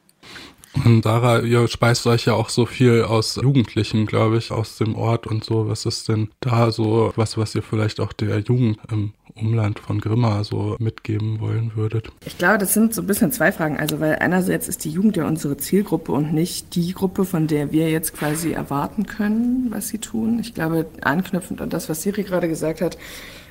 Und 0.86 1.04
Sarah, 1.04 1.40
ihr 1.40 1.68
speist 1.68 2.06
euch 2.08 2.26
ja 2.26 2.34
auch 2.34 2.50
so 2.50 2.66
viel 2.66 3.04
aus 3.04 3.36
Jugendlichen, 3.36 4.06
glaube 4.06 4.38
ich, 4.38 4.52
aus 4.52 4.78
dem 4.78 4.96
Ort 4.96 5.26
und 5.26 5.44
so. 5.44 5.68
Was 5.68 5.86
ist 5.86 6.08
denn 6.10 6.30
da 6.40 6.72
so 6.72 7.14
was, 7.16 7.38
was 7.38 7.56
ihr 7.56 7.64
vielleicht 7.64 8.00
auch 8.00 8.14
der 8.14 8.40
Jugend 8.40 8.78
im 8.92 9.14
Umland 9.36 9.80
von 9.80 10.00
Grimma 10.00 10.44
so 10.44 10.76
mitgeben 10.80 11.40
wollen 11.40 11.72
würdet? 11.76 12.12
Ich 12.26 12.38
glaube, 12.38 12.58
das 12.58 12.74
sind 12.74 12.94
so 12.94 13.02
ein 13.02 13.08
bisschen 13.08 13.32
zwei 13.32 13.52
Fragen. 13.52 13.78
Also, 13.78 14.00
weil 14.00 14.18
einerseits 14.18 14.68
ist 14.68 14.84
die 14.84 14.92
Jugend 14.92 15.18
ja 15.18 15.26
unsere 15.26 15.58
Zielgruppe 15.58 16.12
und 16.12 16.34
nicht 16.34 16.76
die 16.76 16.94
Gruppe, 16.94 17.26
von 17.26 17.48
der 17.48 17.72
wir 17.72 17.90
jetzt 17.90 18.14
quasi 18.14 18.52
erwarten 18.52 19.06
können, 19.06 19.68
was 19.70 19.88
sie 19.88 20.00
tun. 20.00 20.40
Ich 20.40 20.54
glaube, 20.54 20.86
anknüpfend 21.02 21.62
an 21.62 21.70
das, 21.70 21.90
was 21.90 22.04
Siri 22.04 22.24
gerade 22.24 22.48
gesagt 22.48 22.82
hat, 22.82 22.98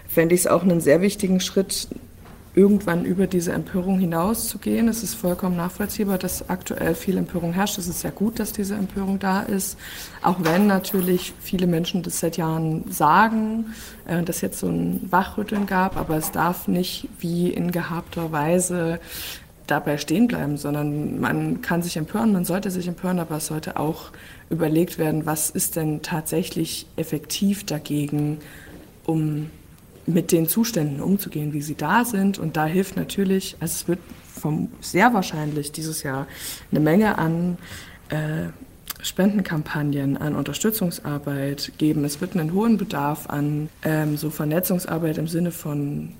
fände 0.09 0.35
ich 0.35 0.43
es 0.43 0.47
auch 0.47 0.63
einen 0.63 0.81
sehr 0.81 1.01
wichtigen 1.01 1.41
Schritt, 1.41 1.89
irgendwann 2.57 3.05
über 3.05 3.27
diese 3.27 3.53
Empörung 3.53 3.99
hinauszugehen. 3.99 4.89
Es 4.89 5.03
ist 5.03 5.15
vollkommen 5.15 5.57
nachvollziehbar, 5.57 6.17
dass 6.17 6.49
aktuell 6.49 6.95
viel 6.95 7.19
Empörung 7.19 7.53
herrscht. 7.53 7.77
Es 7.77 7.87
ist 7.87 8.03
ja 8.03 8.09
gut, 8.09 8.41
dass 8.41 8.55
diese 8.55 8.75
Empörung 8.75 9.19
da 9.19 9.43
ist, 9.43 9.79
auch 10.23 10.39
wenn 10.41 10.67
natürlich 10.67 11.35
viele 11.39 11.67
Menschen 11.67 12.03
das 12.03 12.19
seit 12.19 12.39
Jahren 12.39 12.91
sagen, 12.91 13.67
äh, 14.07 14.23
dass 14.23 14.41
jetzt 14.41 14.59
so 14.59 14.69
ein 14.69 15.07
Wachrütteln 15.11 15.67
gab, 15.67 15.99
aber 15.99 16.17
es 16.17 16.33
darf 16.33 16.67
nicht 16.67 17.09
wie 17.21 17.51
in 17.51 17.73
gehabter 17.73 18.33
Weise 18.33 19.01
dabei 19.67 19.99
stehen 19.99 20.27
bleiben, 20.27 20.57
sondern 20.57 21.21
man 21.21 21.61
kann 21.61 21.83
sich 21.83 21.99
empören, 21.99 22.33
man 22.33 22.47
sollte 22.47 22.71
sich 22.71 22.89
empören, 22.89 23.19
aber 23.19 23.37
es 23.37 23.49
sollte 23.49 23.79
auch 23.79 24.13
überlegt 24.49 24.97
werden, 24.97 25.27
was 25.27 25.51
ist 25.51 25.77
denn 25.77 26.01
tatsächlich 26.01 26.87
effektiv 26.97 27.67
dagegen, 27.67 28.39
um 29.05 29.51
mit 30.07 30.33
den 30.33 30.49
Zuständen 30.49 31.01
umzugehen, 31.01 31.53
wie 31.53 31.63
sie 31.63 31.75
da 31.75 32.05
sind. 32.05 32.39
Und 32.39 32.57
da 32.57 32.67
hilft 32.67 32.97
natürlich, 32.97 33.57
also 33.61 33.73
es 33.73 33.89
wird 33.89 33.99
vom, 34.33 34.69
sehr 34.81 35.13
wahrscheinlich 35.15 35.73
dieses 35.73 36.03
Jahr 36.03 36.27
eine 36.71 36.81
Menge 36.81 37.19
an 37.19 37.59
äh, 38.09 38.49
Spendenkampagnen, 39.03 40.17
an 40.17 40.35
Unterstützungsarbeit 40.35 41.73
geben. 41.79 42.05
Es 42.05 42.21
wird 42.21 42.37
einen 42.37 42.53
hohen 42.53 42.77
Bedarf 42.77 43.29
an 43.29 43.69
ähm, 43.85 44.17
so 44.17 44.31
Vernetzungsarbeit 44.31 45.19
im 45.19 45.29
Sinne 45.29 45.51
von 45.51 46.13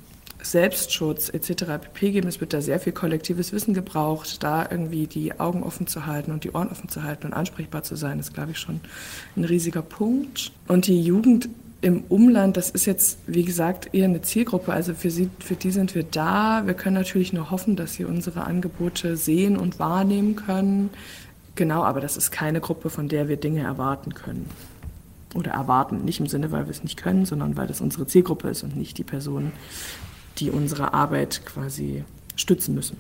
Selbstschutz 0.43 1.29
etc. 1.29 1.65
pp. 1.81 2.13
geben. 2.13 2.29
Es 2.29 2.41
wird 2.41 2.53
da 2.53 2.61
sehr 2.61 2.79
viel 2.79 2.93
kollektives 2.93 3.53
Wissen 3.53 3.75
gebraucht, 3.75 4.43
da 4.43 4.67
irgendwie 4.71 5.07
die 5.07 5.39
Augen 5.41 5.63
offen 5.63 5.87
zu 5.87 6.07
halten 6.07 6.31
und 6.31 6.45
die 6.45 6.53
Ohren 6.53 6.69
offen 6.69 6.89
zu 6.89 7.03
halten 7.03 7.27
und 7.27 7.33
ansprechbar 7.33 7.83
zu 7.83 7.97
sein, 7.97 8.21
ist, 8.21 8.35
glaube 8.35 8.53
ich, 8.53 8.59
schon 8.59 8.81
ein 9.37 9.45
riesiger 9.45 9.83
Punkt. 9.83 10.53
Und 10.69 10.87
die 10.87 11.03
Jugend 11.03 11.49
im 11.83 12.05
Umland, 12.09 12.57
das 12.57 12.71
ist 12.71 12.87
jetzt, 12.87 13.19
wie 13.27 13.45
gesagt, 13.45 13.95
eher 13.95 14.07
eine 14.07 14.23
Zielgruppe. 14.23 14.73
Also 14.73 14.95
für, 14.95 15.11
sie, 15.11 15.31
für 15.39 15.55
die 15.55 15.71
sind 15.71 15.95
wir 15.95 16.05
da. 16.05 16.67
Wir 16.67 16.75
können 16.75 16.95
natürlich 16.95 17.33
nur 17.33 17.51
hoffen, 17.51 17.77
dass 17.77 17.95
sie 17.95 18.05
unsere 18.05 18.45
Angebote 18.45 19.17
sehen 19.17 19.57
und 19.57 19.79
wahrnehmen 19.79 20.37
können. 20.37 20.91
Genau, 21.55 21.85
aber 21.85 22.01
das 22.01 22.17
ist 22.17 22.31
keine 22.31 22.61
Gruppe, 22.61 22.91
von 22.91 23.09
der 23.09 23.29
wir 23.29 23.37
Dinge 23.37 23.63
erwarten 23.63 24.15
können. 24.15 24.49
Oder 25.35 25.53
erwarten. 25.53 26.05
Nicht 26.05 26.21
im 26.21 26.27
Sinne, 26.27 26.51
weil 26.51 26.65
wir 26.67 26.71
es 26.71 26.83
nicht 26.83 26.97
können, 26.97 27.27
sondern 27.27 27.57
weil 27.57 27.67
das 27.67 27.81
unsere 27.81 28.07
Zielgruppe 28.07 28.49
ist 28.49 28.63
und 28.63 28.77
nicht 28.77 28.97
die 28.99 29.05
Personen, 29.05 29.53
die 30.39 30.51
unsere 30.51 30.95
Arbeit 30.95 31.45
quasi 31.45 32.05
stützen 32.37 32.75
müssen. 32.75 32.97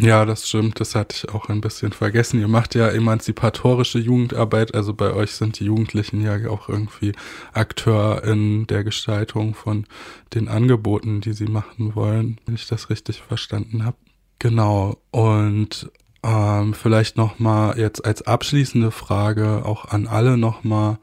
Ja, 0.00 0.24
das 0.24 0.48
stimmt. 0.48 0.78
Das 0.78 0.94
hatte 0.94 1.16
ich 1.16 1.34
auch 1.34 1.48
ein 1.48 1.60
bisschen 1.60 1.92
vergessen. 1.92 2.40
Ihr 2.40 2.46
macht 2.46 2.76
ja 2.76 2.88
emanzipatorische 2.88 3.98
Jugendarbeit. 3.98 4.72
Also 4.74 4.94
bei 4.94 5.12
euch 5.12 5.32
sind 5.32 5.58
die 5.58 5.64
Jugendlichen 5.64 6.22
ja 6.22 6.48
auch 6.48 6.68
irgendwie 6.68 7.12
Akteur 7.52 8.22
in 8.22 8.68
der 8.68 8.84
Gestaltung 8.84 9.54
von 9.54 9.86
den 10.34 10.46
Angeboten, 10.46 11.20
die 11.20 11.32
sie 11.32 11.46
machen 11.46 11.96
wollen, 11.96 12.40
wenn 12.46 12.54
ich 12.54 12.68
das 12.68 12.90
richtig 12.90 13.22
verstanden 13.22 13.84
habe. 13.84 13.96
Genau. 14.38 14.98
Und 15.10 15.90
ähm, 16.22 16.74
vielleicht 16.74 17.16
nochmal 17.16 17.76
jetzt 17.76 18.04
als 18.04 18.22
abschließende 18.22 18.92
Frage 18.92 19.64
auch 19.64 19.86
an 19.86 20.06
alle 20.06 20.38
nochmal, 20.38 20.98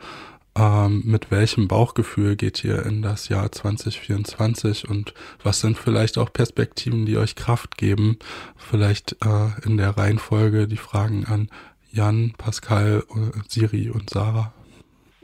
ähm, 0.57 1.03
mit 1.05 1.31
welchem 1.31 1.67
Bauchgefühl 1.67 2.35
geht 2.35 2.63
ihr 2.63 2.85
in 2.85 3.01
das 3.01 3.29
Jahr 3.29 3.51
2024 3.51 4.89
und 4.89 5.13
was 5.43 5.61
sind 5.61 5.77
vielleicht 5.77 6.17
auch 6.17 6.31
Perspektiven, 6.31 7.05
die 7.05 7.17
euch 7.17 7.35
Kraft 7.35 7.77
geben? 7.77 8.17
Vielleicht 8.55 9.13
äh, 9.23 9.67
in 9.67 9.77
der 9.77 9.97
Reihenfolge 9.97 10.67
die 10.67 10.77
Fragen 10.77 11.25
an 11.25 11.49
Jan, 11.91 12.33
Pascal, 12.37 13.03
Siri 13.47 13.89
und 13.89 14.09
Sarah. 14.09 14.53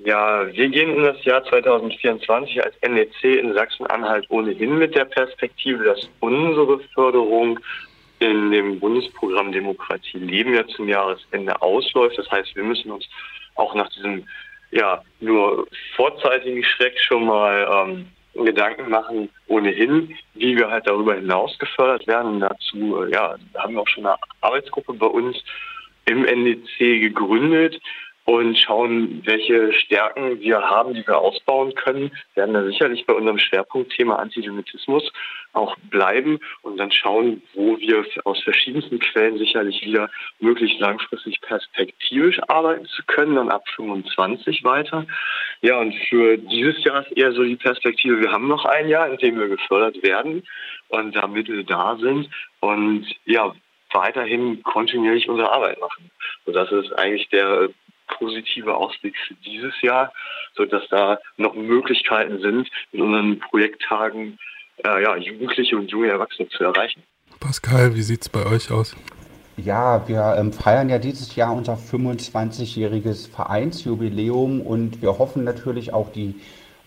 Ja, 0.04 0.48
wir 0.52 0.70
gehen 0.70 0.96
in 0.96 1.04
das 1.04 1.24
Jahr 1.26 1.44
2024 1.44 2.64
als 2.64 2.76
NEC 2.82 3.24
in 3.24 3.54
Sachsen-Anhalt 3.54 4.26
ohnehin 4.30 4.80
mit 4.80 4.96
der 4.96 5.06
Perspektive, 5.06 5.84
dass 5.84 6.10
unsere 6.22 6.80
Förderung 6.96 7.60
in 8.20 8.52
dem 8.52 8.80
Bundesprogramm 8.80 9.52
Demokratie 9.52 10.18
Leben 10.18 10.56
ja 10.56 10.66
zum 10.68 10.88
Jahresende 10.88 11.62
ausläuft. 11.62 12.18
Das 12.18 12.30
heißt, 12.32 12.56
wir 12.56 12.64
müssen 12.64 12.92
uns 12.92 13.08
auch 13.56 13.76
nach 13.76 13.90
diesem 13.90 14.26
ja 14.72 15.04
nur 15.20 15.68
vorzeitigen 15.96 16.64
Schreck 16.64 17.00
schon 17.00 17.26
mal 17.26 17.88
ähm, 17.90 18.08
Gedanken 18.34 18.90
machen, 18.90 19.30
ohnehin, 19.48 20.16
wie 20.36 20.56
wir 20.56 20.70
halt 20.70 20.88
darüber 20.88 21.16
hinaus 21.16 21.58
gefördert 21.60 22.08
werden. 22.08 22.36
Und 22.36 22.40
dazu 22.42 23.04
äh, 23.04 23.12
ja, 23.12 23.36
haben 23.58 23.74
wir 23.74 23.82
auch 23.82 23.88
schon 23.88 24.06
eine 24.06 24.16
Arbeitsgruppe 24.40 24.94
bei 24.94 25.08
uns 25.08 25.38
im 26.06 26.26
NDC 26.26 26.78
gegründet, 27.02 27.80
und 28.26 28.58
schauen, 28.58 29.22
welche 29.26 29.74
Stärken 29.74 30.40
wir 30.40 30.62
haben, 30.62 30.94
die 30.94 31.06
wir 31.06 31.18
ausbauen 31.18 31.74
können. 31.76 32.12
Wir 32.34 32.44
werden 32.44 32.54
da 32.54 32.64
sicherlich 32.64 33.06
bei 33.06 33.14
unserem 33.14 33.40
Schwerpunktthema 33.40 34.16
Antisemitismus 34.16 35.12
auch 35.54 35.76
bleiben 35.90 36.40
und 36.62 36.78
dann 36.78 36.92
schauen, 36.92 37.42
wo 37.54 37.78
wir 37.78 38.06
aus 38.24 38.42
verschiedensten 38.44 39.00
Quellen 39.00 39.38
sicherlich 39.38 39.82
wieder 39.82 40.10
möglichst 40.40 40.80
langfristig 40.80 41.42
perspektivisch 41.42 42.40
arbeiten 42.48 42.86
zu 42.86 43.04
können, 43.06 43.36
dann 43.36 43.50
ab 43.50 43.68
25 43.76 44.64
weiter. 44.64 45.06
Ja, 45.62 45.80
und 45.80 45.94
für 46.10 46.38
dieses 46.38 46.84
Jahr 46.84 47.06
ist 47.06 47.18
eher 47.18 47.34
so 47.34 47.44
die 47.44 47.58
Perspektive, 47.58 48.22
wir 48.22 48.32
haben 48.32 48.48
noch 48.48 48.66
ein 48.66 48.88
Jahr, 48.88 49.10
in 49.10 49.18
dem 49.18 49.40
wir 49.40 49.48
gefördert 49.48 50.02
werden 50.04 50.44
und 50.90 51.16
da 51.16 51.28
Mittel 51.28 51.64
da 51.64 51.98
sind 51.98 52.30
und 52.60 53.06
ja, 53.26 53.54
weiterhin 53.94 54.64
kontinuierlich 54.64 55.28
unsere 55.28 55.52
Arbeit 55.52 55.80
machen. 55.80 56.10
Und 56.46 56.54
das 56.54 56.72
ist 56.72 56.94
eigentlich 56.94 57.28
der 57.30 57.70
positive 58.18 58.76
Ausblick 58.76 59.16
für 59.28 59.34
dieses 59.46 59.74
Jahr, 59.82 60.14
sodass 60.56 60.84
da 60.90 61.20
noch 61.38 61.56
Möglichkeiten 61.56 62.40
sind, 62.40 62.70
in 62.92 63.02
unseren 63.02 63.40
Projekttagen 63.40 64.38
äh, 64.86 65.04
ja, 65.04 65.16
Jugendliche 65.16 65.78
und 65.78 65.90
junge 65.90 66.10
Erwachsene 66.10 66.48
zu 66.50 66.64
erreichen. 66.64 67.04
Pascal, 67.40 67.96
wie 67.96 68.02
sieht 68.02 68.22
es 68.22 68.30
bei 68.30 68.46
euch 68.46 68.72
aus? 68.72 68.96
Ja, 69.58 70.08
wir 70.08 70.36
ähm, 70.38 70.54
feiern 70.54 70.90
ja 70.90 70.98
dieses 70.98 71.36
Jahr 71.36 71.54
unser 71.54 71.74
25-jähriges 71.74 73.30
Vereinsjubiläum 73.30 74.62
und 74.62 75.02
wir 75.02 75.18
hoffen 75.18 75.44
natürlich 75.44 75.94
auch 75.94 76.12
die 76.12 76.36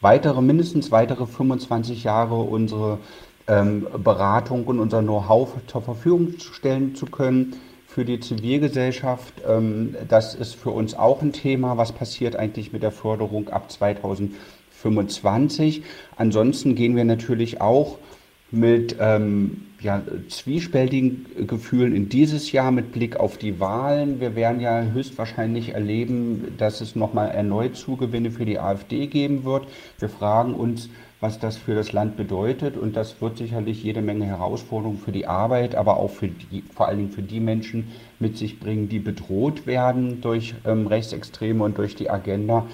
weitere, 0.01 0.41
mindestens 0.41 0.91
weitere 0.91 1.27
25 1.27 2.05
Jahre 2.05 2.37
unsere 2.37 2.99
ähm, 3.47 3.87
Beratung 3.99 4.65
und 4.65 4.79
unser 4.81 5.03
Know-how 5.03 5.57
zur 5.67 5.83
Verfügung 5.83 6.35
stellen 6.39 6.95
zu 6.95 7.07
können 7.07 7.57
für 7.95 8.05
die 8.05 8.19
Zivilgesellschaft. 8.19 9.35
Ähm, 9.49 9.95
das 10.09 10.35
ist 10.35 10.57
für 10.57 10.71
uns 10.71 10.95
auch 10.95 11.23
ein 11.23 11.33
Thema. 11.33 11.77
Was 11.77 11.93
passiert 11.93 12.35
eigentlich 12.35 12.73
mit 12.73 12.83
der 12.83 12.91
Förderung 12.91 13.51
ab 13.51 13.71
2025? 13.71 15.85
Ansonsten 16.17 16.75
gehen 16.75 16.97
wir 16.97 17.05
natürlich 17.05 17.61
auch 17.61 17.99
mit 18.51 18.97
ähm, 18.99 19.67
ja, 19.81 20.03
zwiespältigen 20.29 21.47
Gefühlen 21.47 21.95
in 21.95 22.09
dieses 22.09 22.51
Jahr 22.51 22.73
mit 22.73 22.91
Blick 22.93 23.15
auf 23.17 23.37
die 23.37 23.61
Wahlen. 23.61 24.19
Wir 24.19 24.35
werden 24.35 24.61
ja 24.61 24.83
höchstwahrscheinlich 24.83 25.75
erleben, 25.75 26.55
dass 26.59 26.81
es 26.81 26.97
nochmal 26.97 27.31
erneut 27.31 27.77
Zugewinne 27.77 28.33
für 28.33 28.45
die 28.45 28.59
AfD 28.59 29.07
geben 29.07 29.45
wird. 29.45 29.69
Wir 30.01 30.09
fragen 30.09 30.55
uns, 30.55 30.89
was 31.25 31.39
das 31.39 31.57
für 31.57 31.75
das 31.75 31.93
Land 31.93 32.19
bedeutet. 32.19 32.77
Und 32.77 32.97
das 32.97 33.23
wird 33.23 33.39
sicherlich 33.39 33.83
jede 33.83 34.03
Menge 34.03 34.27
Herausforderungen 34.27 34.99
für 34.99 35.11
die 35.11 35.27
Arbeit, 35.27 35.75
aber 35.75 35.97
auch 35.97 36.11
für 36.11 36.29
die, 36.29 36.63
vor 36.75 36.87
allen 36.87 36.99
Dingen 36.99 37.13
für 37.13 37.23
die 37.23 37.41
Menschen 37.41 37.93
mit 38.19 38.37
sich 38.37 38.61
bringen, 38.61 38.91
die 38.91 38.99
bedroht 38.99 39.67
werden 39.67 40.21
durch 40.21 40.55
ähm, 40.67 40.87
Rechtsextreme 40.87 41.65
und 41.65 41.79
durch 41.79 41.97
die 41.97 42.11
Agenda 42.11 42.67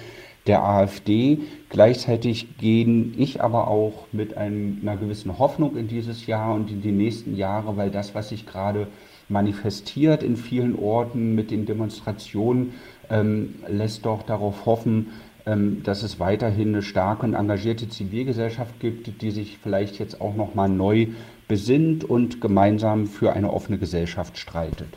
der 0.47 0.65
AfD. 0.65 1.39
Gleichzeitig 1.69 2.57
gehe 2.57 2.85
ich 3.15 3.41
aber 3.41 3.69
auch 3.69 4.07
mit 4.11 4.35
einem, 4.35 4.79
einer 4.81 4.97
gewissen 4.97 5.39
Hoffnung 5.39 5.77
in 5.77 5.87
dieses 5.87 6.27
Jahr 6.27 6.53
und 6.53 6.69
in 6.69 6.81
die 6.81 6.91
nächsten 6.91 7.37
Jahre, 7.37 7.77
weil 7.77 7.89
das, 7.89 8.15
was 8.15 8.27
sich 8.27 8.45
gerade 8.45 8.87
manifestiert 9.29 10.23
in 10.23 10.35
vielen 10.35 10.77
Orten 10.77 11.35
mit 11.35 11.51
den 11.51 11.65
Demonstrationen, 11.65 12.73
ähm, 13.09 13.55
lässt 13.69 14.05
doch 14.05 14.23
darauf 14.23 14.65
hoffen, 14.65 15.07
dass 15.45 16.03
es 16.03 16.19
weiterhin 16.19 16.69
eine 16.69 16.83
starke 16.83 17.25
und 17.25 17.33
engagierte 17.33 17.89
Zivilgesellschaft 17.89 18.79
gibt, 18.79 19.21
die 19.21 19.31
sich 19.31 19.57
vielleicht 19.61 19.97
jetzt 19.97 20.21
auch 20.21 20.35
noch 20.35 20.53
mal 20.55 20.69
neu 20.69 21.07
besinnt 21.47 22.03
und 22.03 22.41
gemeinsam 22.41 23.07
für 23.07 23.33
eine 23.33 23.51
offene 23.51 23.77
Gesellschaft 23.77 24.37
streitet. 24.37 24.87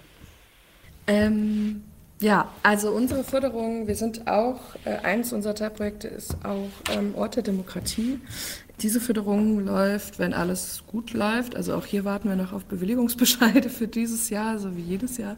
Ähm, 1.06 1.82
ja, 2.20 2.48
also 2.62 2.90
unsere 2.90 3.24
Förderung, 3.24 3.86
wir 3.86 3.96
sind 3.96 4.28
auch, 4.28 4.60
äh, 4.84 4.96
eins 5.02 5.32
unserer 5.32 5.54
Teilprojekte 5.54 6.08
ist 6.08 6.36
auch 6.44 6.70
ähm, 6.96 7.14
Ort 7.16 7.36
der 7.36 7.42
Demokratie. 7.42 8.20
Diese 8.80 9.00
Förderung 9.00 9.64
läuft, 9.64 10.18
wenn 10.18 10.32
alles 10.32 10.84
gut 10.86 11.12
läuft. 11.12 11.56
Also 11.56 11.74
auch 11.74 11.86
hier 11.86 12.04
warten 12.04 12.28
wir 12.28 12.36
noch 12.36 12.52
auf 12.52 12.64
Bewilligungsbescheide 12.64 13.68
für 13.68 13.88
dieses 13.88 14.30
Jahr, 14.30 14.58
so 14.58 14.76
wie 14.76 14.82
jedes 14.82 15.18
Jahr, 15.18 15.36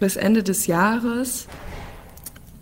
bis 0.00 0.16
Ende 0.16 0.42
des 0.42 0.66
Jahres. 0.66 1.48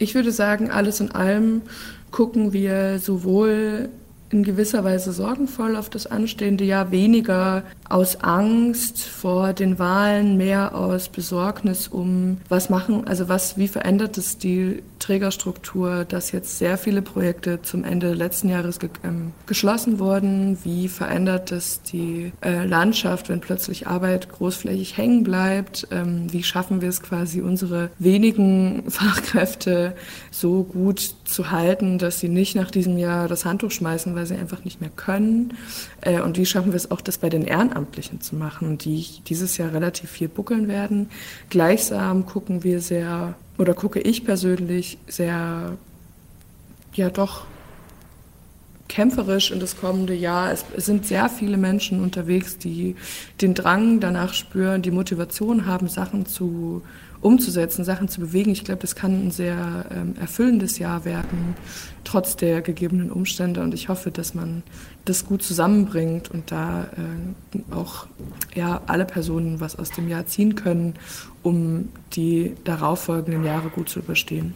Ich 0.04 0.14
würde 0.14 0.32
sagen, 0.32 0.70
alles 0.70 1.00
in 1.00 1.12
allem 1.12 1.62
gucken 2.10 2.52
wir 2.52 2.98
sowohl 2.98 3.88
in 4.30 4.42
gewisser 4.42 4.84
Weise 4.84 5.12
sorgenvoll 5.12 5.76
auf 5.76 5.88
das 5.88 6.06
anstehende 6.06 6.64
Jahr, 6.64 6.90
weniger 6.90 7.62
aus 7.88 8.16
Angst 8.22 9.02
vor 9.02 9.52
den 9.52 9.78
Wahlen, 9.78 10.36
mehr 10.36 10.74
aus 10.74 11.08
Besorgnis 11.08 11.88
um, 11.88 12.38
was 12.48 12.70
machen, 12.70 13.06
also 13.06 13.28
was, 13.28 13.56
wie 13.58 13.68
verändert 13.68 14.18
es 14.18 14.38
die 14.38 14.82
Trägerstruktur, 14.98 16.06
dass 16.06 16.32
jetzt 16.32 16.58
sehr 16.58 16.78
viele 16.78 17.02
Projekte 17.02 17.60
zum 17.60 17.84
Ende 17.84 18.14
letzten 18.14 18.48
Jahres 18.48 18.78
ge 18.78 18.88
ähm, 19.02 19.32
geschlossen 19.46 19.98
wurden, 19.98 20.58
wie 20.64 20.88
verändert 20.88 21.52
es 21.52 21.82
die 21.82 22.32
äh, 22.40 22.64
Landschaft, 22.64 23.28
wenn 23.28 23.40
plötzlich 23.40 23.86
Arbeit 23.86 24.30
großflächig 24.30 24.96
hängen 24.96 25.22
bleibt, 25.22 25.86
ähm, 25.90 26.32
wie 26.32 26.42
schaffen 26.42 26.80
wir 26.80 26.88
es 26.88 27.02
quasi, 27.02 27.42
unsere 27.42 27.90
wenigen 27.98 28.84
Fachkräfte 28.90 29.94
so 30.30 30.62
gut 30.62 31.14
zu 31.24 31.50
halten, 31.50 31.98
dass 31.98 32.20
sie 32.20 32.28
nicht 32.28 32.54
nach 32.54 32.70
diesem 32.70 32.98
Jahr 32.98 33.28
das 33.28 33.44
Handtuch 33.44 33.70
schmeißen, 33.70 34.14
weil 34.14 34.26
sie 34.26 34.36
einfach 34.36 34.64
nicht 34.64 34.80
mehr 34.80 34.90
können. 34.94 35.54
Äh, 36.00 36.20
und 36.20 36.36
wie 36.36 36.46
schaffen 36.46 36.72
wir 36.72 36.76
es 36.76 36.90
auch, 36.90 37.00
das 37.00 37.18
bei 37.18 37.28
den 37.28 37.42
Ehrenamtlichen 37.42 38.20
zu 38.20 38.36
machen, 38.36 38.78
die 38.78 39.06
dieses 39.26 39.56
Jahr 39.56 39.72
relativ 39.72 40.10
viel 40.10 40.28
buckeln 40.28 40.68
werden. 40.68 41.08
Gleichsam 41.50 42.26
gucken 42.26 42.62
wir 42.62 42.80
sehr, 42.80 43.34
oder 43.58 43.74
gucke 43.74 44.00
ich 44.00 44.24
persönlich 44.24 44.98
sehr, 45.06 45.76
ja 46.94 47.10
doch 47.10 47.46
kämpferisch 48.88 49.50
in 49.50 49.60
das 49.60 49.76
kommende 49.76 50.14
Jahr. 50.14 50.52
Es, 50.52 50.64
es, 50.76 50.86
sind 50.86 51.06
sehr 51.06 51.28
viele 51.28 51.56
Menschen 51.56 52.00
unterwegs, 52.00 52.58
die 52.58 52.96
den 53.40 53.54
Drang 53.54 53.98
danach 53.98 54.34
spüren, 54.34 54.82
die 54.82 54.90
Motivation 54.90 55.66
haben, 55.66 55.88
Sachen 55.88 56.26
zu 56.26 56.82
umzusetzen, 57.24 57.84
Sachen 57.84 58.08
zu 58.08 58.20
bewegen. 58.20 58.50
Ich 58.50 58.64
glaube, 58.64 58.82
das 58.82 58.94
kann 58.94 59.26
ein 59.26 59.30
sehr 59.30 59.86
ähm, 59.90 60.14
erfüllendes 60.20 60.78
Jahr 60.78 61.06
werden, 61.06 61.56
trotz 62.04 62.36
der 62.36 62.60
gegebenen 62.60 63.10
Umstände. 63.10 63.62
Und 63.62 63.72
ich 63.72 63.88
hoffe, 63.88 64.10
dass 64.10 64.34
man 64.34 64.62
das 65.06 65.24
gut 65.24 65.42
zusammenbringt 65.42 66.30
und 66.30 66.52
da 66.52 66.84
äh, 66.84 67.74
auch 67.74 68.06
ja, 68.54 68.82
alle 68.86 69.06
Personen 69.06 69.58
was 69.58 69.78
aus 69.78 69.90
dem 69.90 70.08
Jahr 70.08 70.26
ziehen 70.26 70.54
können, 70.54 70.96
um 71.42 71.90
die 72.12 72.56
darauffolgenden 72.64 73.44
Jahre 73.44 73.70
gut 73.70 73.88
zu 73.88 74.00
überstehen. 74.00 74.54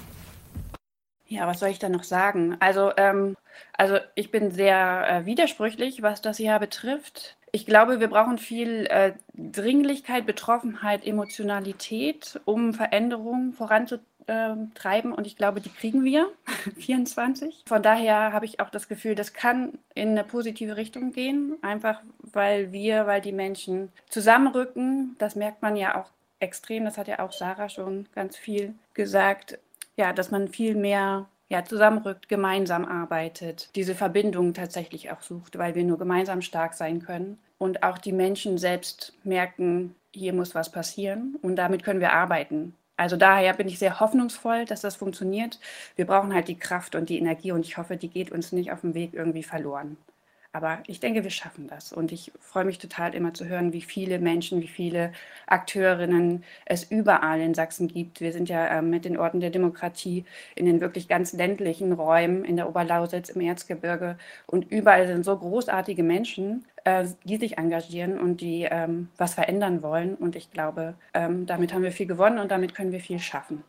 Ja, 1.27 1.47
was 1.47 1.61
soll 1.61 1.71
ich 1.71 1.79
da 1.79 1.89
noch 1.89 2.05
sagen? 2.05 2.57
Also, 2.61 2.93
ähm, 2.99 3.35
also 3.79 3.97
ich 4.15 4.31
bin 4.31 4.51
sehr 4.51 5.09
äh, 5.09 5.27
widersprüchlich, 5.27 6.03
was 6.03 6.21
das 6.21 6.39
Jahr 6.39 6.61
betrifft. 6.61 7.38
Ich 7.53 7.67
glaube, 7.67 8.01
wir 8.01 8.09
brauchen 8.09 8.39
viel 8.39 8.87
äh, 8.87 9.13
Dringlichkeit, 9.35 10.27
Betroffenheit, 10.27 11.07
Emotionalität, 11.07 12.41
um 12.45 12.75
Veränderungen 12.75 13.53
voranzutreiben. 13.53 15.13
Und 15.13 15.27
ich 15.27 15.37
glaube, 15.37 15.61
die 15.61 15.71
kriegen 15.71 16.05
wir, 16.05 16.29
24. 16.79 17.65
Von 17.67 17.83
daher 17.83 18.33
habe 18.33 18.45
ich 18.45 18.61
auch 18.61 18.71
das 18.71 18.89
Gefühl, 18.89 19.15
das 19.15 19.33
kann 19.33 19.79
in 19.95 20.11
eine 20.11 20.25
positive 20.25 20.77
Richtung 20.77 21.13
gehen, 21.13 21.57
einfach 21.63 22.01
weil 22.19 22.73
wir, 22.73 23.07
weil 23.07 23.21
die 23.21 23.33
Menschen 23.33 23.91
zusammenrücken. 24.09 25.17
Das 25.19 25.37
merkt 25.37 25.63
man 25.63 25.77
ja 25.77 26.01
auch 26.01 26.11
extrem, 26.41 26.85
das 26.85 26.99
hat 26.99 27.09
ja 27.09 27.19
auch 27.21 27.33
Sarah 27.33 27.69
schon 27.69 28.07
ganz 28.15 28.37
viel 28.37 28.75
gesagt, 28.95 29.59
ja, 29.97 30.13
dass 30.13 30.31
man 30.31 30.49
viel 30.49 30.75
mehr 30.77 31.27
ja, 31.49 31.65
zusammenrückt, 31.65 32.29
gemeinsam 32.29 32.85
arbeitet, 32.85 33.71
diese 33.75 33.95
Verbindung 33.95 34.53
tatsächlich 34.55 35.11
auch 35.11 35.23
sucht, 35.23 35.59
weil 35.59 35.75
wir 35.75 35.85
nur 35.85 35.99
gemeinsam 35.99 36.43
stark 36.43 36.75
sein 36.75 37.01
können 37.03 37.39
und 37.57 37.83
auch 37.83 37.99
die 37.99 38.13
Menschen 38.13 38.59
selbst 38.59 39.15
merken, 39.25 39.95
hier 40.13 40.33
muss 40.33 40.55
was 40.55 40.71
passieren 40.71 41.37
und 41.43 41.57
damit 41.57 41.85
können 41.85 42.01
wir 42.01 42.13
arbeiten. 42.13 42.75
Also 42.97 43.17
daher 43.17 43.55
bin 43.55 43.69
ich 43.69 43.79
sehr 43.79 44.01
hoffnungsvoll, 44.01 44.65
dass 44.65 44.81
das 44.81 44.97
funktioniert. 44.97 45.61
Wir 45.97 46.05
brauchen 46.07 46.35
halt 46.35 46.49
die 46.49 46.59
Kraft 46.59 46.97
und 46.97 47.09
die 47.09 47.19
Energie 47.19 47.53
und 47.53 47.65
ich 47.65 47.77
hoffe, 47.79 47.97
die 47.97 48.09
geht 48.09 48.33
uns 48.33 48.53
nicht 48.53 48.73
auf 48.73 48.81
dem 48.81 48.95
Weg 48.95 49.15
irgendwie 49.15 49.45
verloren. 49.45 49.97
Aber 50.53 50.83
ich 50.87 50.99
denke, 50.99 51.25
wir 51.25 51.31
schaffen 51.31 51.69
das. 51.69 51.93
Und 51.93 52.11
ich 52.11 52.33
freue 52.41 52.65
mich 52.65 52.79
total 52.79 53.15
immer 53.15 53.35
zu 53.35 53.45
hören, 53.47 53.73
wie 53.75 53.83
viele 53.83 54.19
Menschen, 54.19 54.63
wie 54.63 54.69
viele 54.69 55.13
Akteurinnen 55.47 56.43
es 56.65 56.85
überall 56.91 57.41
in 57.41 57.55
Sachsen 57.55 57.87
gibt. 57.87 58.21
Wir 58.21 58.33
sind 58.33 58.49
ja 58.49 58.67
äh, 58.67 58.83
mit 58.83 59.05
den 59.05 59.19
Orten 59.19 59.41
der 59.41 59.51
Demokratie 59.51 60.25
in 60.55 60.65
den 60.65 60.81
wirklich 60.81 61.07
ganz 61.07 61.35
ländlichen 61.35 61.93
Räumen, 61.93 62.45
in 62.45 62.57
der 62.57 62.69
Oberlausitz, 62.69 63.29
im 63.29 63.43
Erzgebirge. 63.43 64.17
Und 64.47 64.71
überall 64.73 65.07
sind 65.07 65.25
so 65.25 65.37
großartige 65.37 66.03
Menschen, 66.03 66.65
äh, 66.85 67.07
die 67.25 67.37
sich 67.37 67.59
engagieren 67.59 68.19
und 68.19 68.41
die 68.41 68.67
ähm, 68.71 69.11
was 69.19 69.35
verändern 69.35 69.83
wollen. 69.83 70.15
Und 70.15 70.35
ich 70.35 70.51
glaube, 70.51 70.95
ähm, 71.13 71.45
damit 71.47 71.75
haben 71.75 71.83
wir 71.83 71.93
viel 71.93 72.07
gewonnen 72.07 72.39
und 72.39 72.51
damit 72.51 72.75
können 72.75 72.93
wir 72.93 73.01
viel 73.01 73.19
schaffen. 73.19 73.65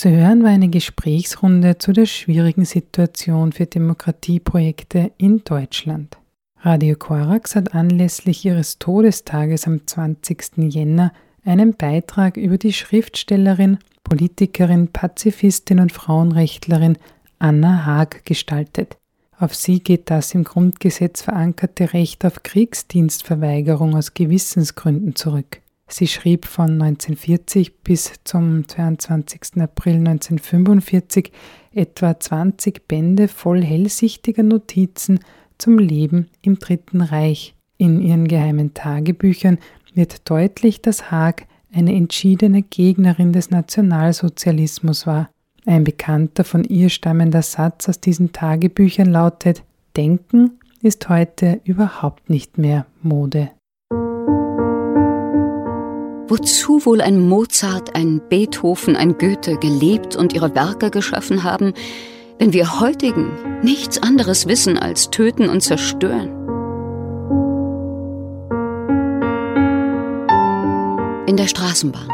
Zu 0.00 0.08
hören 0.08 0.42
war 0.42 0.48
eine 0.48 0.70
Gesprächsrunde 0.70 1.76
zu 1.76 1.92
der 1.92 2.06
schwierigen 2.06 2.64
Situation 2.64 3.52
für 3.52 3.66
Demokratieprojekte 3.66 5.12
in 5.18 5.44
Deutschland. 5.44 6.16
Radio 6.62 6.96
Korax 6.96 7.54
hat 7.54 7.74
anlässlich 7.74 8.42
ihres 8.46 8.78
Todestages 8.78 9.66
am 9.66 9.86
20. 9.86 10.72
Jänner 10.72 11.12
einen 11.44 11.74
Beitrag 11.74 12.38
über 12.38 12.56
die 12.56 12.72
Schriftstellerin, 12.72 13.76
Politikerin, 14.02 14.88
Pazifistin 14.88 15.80
und 15.80 15.92
Frauenrechtlerin 15.92 16.96
Anna 17.38 17.84
Haag 17.84 18.24
gestaltet. 18.24 18.96
Auf 19.38 19.54
sie 19.54 19.80
geht 19.80 20.08
das 20.08 20.32
im 20.32 20.44
Grundgesetz 20.44 21.20
verankerte 21.20 21.92
Recht 21.92 22.24
auf 22.24 22.42
Kriegsdienstverweigerung 22.42 23.94
aus 23.94 24.14
Gewissensgründen 24.14 25.14
zurück. 25.14 25.60
Sie 25.92 26.06
schrieb 26.06 26.46
von 26.46 26.80
1940 26.80 27.82
bis 27.82 28.12
zum 28.22 28.68
22. 28.68 29.60
April 29.60 29.96
1945 29.96 31.32
etwa 31.72 32.18
20 32.18 32.86
Bände 32.86 33.26
voll 33.26 33.62
hellsichtiger 33.62 34.44
Notizen 34.44 35.18
zum 35.58 35.78
Leben 35.78 36.28
im 36.42 36.58
Dritten 36.58 37.00
Reich. 37.00 37.54
In 37.76 38.00
ihren 38.00 38.28
geheimen 38.28 38.72
Tagebüchern 38.72 39.58
wird 39.92 40.30
deutlich, 40.30 40.80
dass 40.80 41.10
Haag 41.10 41.46
eine 41.72 41.94
entschiedene 41.94 42.62
Gegnerin 42.62 43.32
des 43.32 43.50
Nationalsozialismus 43.50 45.06
war. 45.06 45.30
Ein 45.66 45.84
bekannter 45.84 46.44
von 46.44 46.64
ihr 46.64 46.88
stammender 46.88 47.42
Satz 47.42 47.88
aus 47.88 48.00
diesen 48.00 48.32
Tagebüchern 48.32 49.10
lautet 49.10 49.62
Denken 49.96 50.52
ist 50.82 51.08
heute 51.08 51.60
überhaupt 51.64 52.30
nicht 52.30 52.58
mehr 52.58 52.86
Mode. 53.02 53.50
Wozu 56.30 56.86
wohl 56.86 57.00
ein 57.00 57.28
Mozart, 57.28 57.96
ein 57.96 58.20
Beethoven, 58.28 58.94
ein 58.94 59.18
Goethe 59.18 59.56
gelebt 59.56 60.14
und 60.14 60.32
ihre 60.32 60.54
Werke 60.54 60.92
geschaffen 60.92 61.42
haben, 61.42 61.74
wenn 62.38 62.52
wir 62.52 62.78
heutigen 62.78 63.32
nichts 63.64 64.00
anderes 64.00 64.46
wissen 64.46 64.78
als 64.78 65.10
töten 65.10 65.48
und 65.48 65.60
zerstören. 65.60 66.28
In 71.26 71.36
der 71.36 71.48
Straßenbahn. 71.48 72.08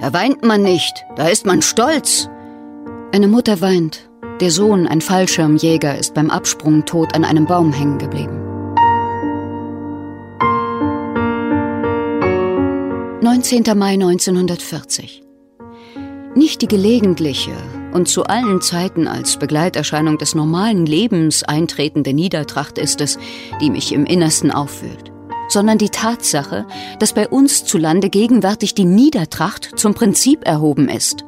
Da 0.00 0.14
weint 0.14 0.42
man 0.42 0.62
nicht, 0.62 1.04
da 1.16 1.28
ist 1.28 1.44
man 1.44 1.60
stolz. 1.60 2.30
Eine 3.12 3.28
Mutter 3.28 3.60
weint. 3.60 4.08
Der 4.40 4.50
Sohn, 4.50 4.86
ein 4.86 5.02
Fallschirmjäger, 5.02 5.98
ist 5.98 6.14
beim 6.14 6.30
Absprung 6.30 6.86
tot 6.86 7.14
an 7.14 7.24
einem 7.24 7.44
Baum 7.44 7.74
hängen 7.74 7.98
geblieben. 7.98 8.45
19. 13.26 13.64
Mai 13.76 13.94
1940. 13.94 15.24
Nicht 16.36 16.62
die 16.62 16.68
gelegentliche, 16.68 17.50
und 17.92 18.06
zu 18.06 18.22
allen 18.22 18.62
Zeiten 18.62 19.08
als 19.08 19.36
Begleiterscheinung 19.36 20.16
des 20.16 20.36
normalen 20.36 20.86
Lebens 20.86 21.42
eintretende 21.42 22.14
Niedertracht 22.14 22.78
ist 22.78 23.00
es, 23.00 23.18
die 23.60 23.70
mich 23.70 23.92
im 23.92 24.06
Innersten 24.06 24.52
aufwühlt, 24.52 25.10
sondern 25.48 25.76
die 25.76 25.88
Tatsache, 25.88 26.68
dass 27.00 27.14
bei 27.14 27.28
uns 27.28 27.64
zu 27.64 27.78
Lande 27.78 28.10
gegenwärtig 28.10 28.74
die 28.74 28.84
Niedertracht 28.84 29.76
zum 29.76 29.94
Prinzip 29.94 30.46
erhoben 30.46 30.88
ist. 30.88 31.24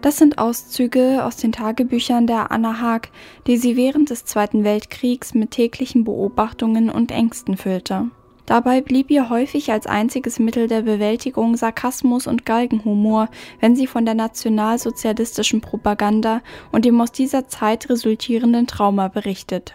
Das 0.00 0.16
sind 0.16 0.38
Auszüge 0.38 1.22
aus 1.22 1.36
den 1.36 1.52
Tagebüchern 1.52 2.26
der 2.26 2.50
Anna 2.50 2.80
Haag, 2.80 3.10
die 3.46 3.58
sie 3.58 3.76
während 3.76 4.08
des 4.08 4.24
Zweiten 4.24 4.64
Weltkriegs 4.64 5.34
mit 5.34 5.50
täglichen 5.50 6.04
Beobachtungen 6.04 6.88
und 6.88 7.10
Ängsten 7.10 7.58
füllte. 7.58 8.06
Dabei 8.50 8.80
blieb 8.80 9.12
ihr 9.12 9.30
häufig 9.30 9.70
als 9.70 9.86
einziges 9.86 10.40
Mittel 10.40 10.66
der 10.66 10.82
Bewältigung 10.82 11.56
Sarkasmus 11.56 12.26
und 12.26 12.44
Galgenhumor, 12.44 13.28
wenn 13.60 13.76
sie 13.76 13.86
von 13.86 14.04
der 14.04 14.14
nationalsozialistischen 14.14 15.60
Propaganda 15.60 16.42
und 16.72 16.84
dem 16.84 17.00
aus 17.00 17.12
dieser 17.12 17.46
Zeit 17.46 17.88
resultierenden 17.88 18.66
Trauma 18.66 19.06
berichtet. 19.06 19.74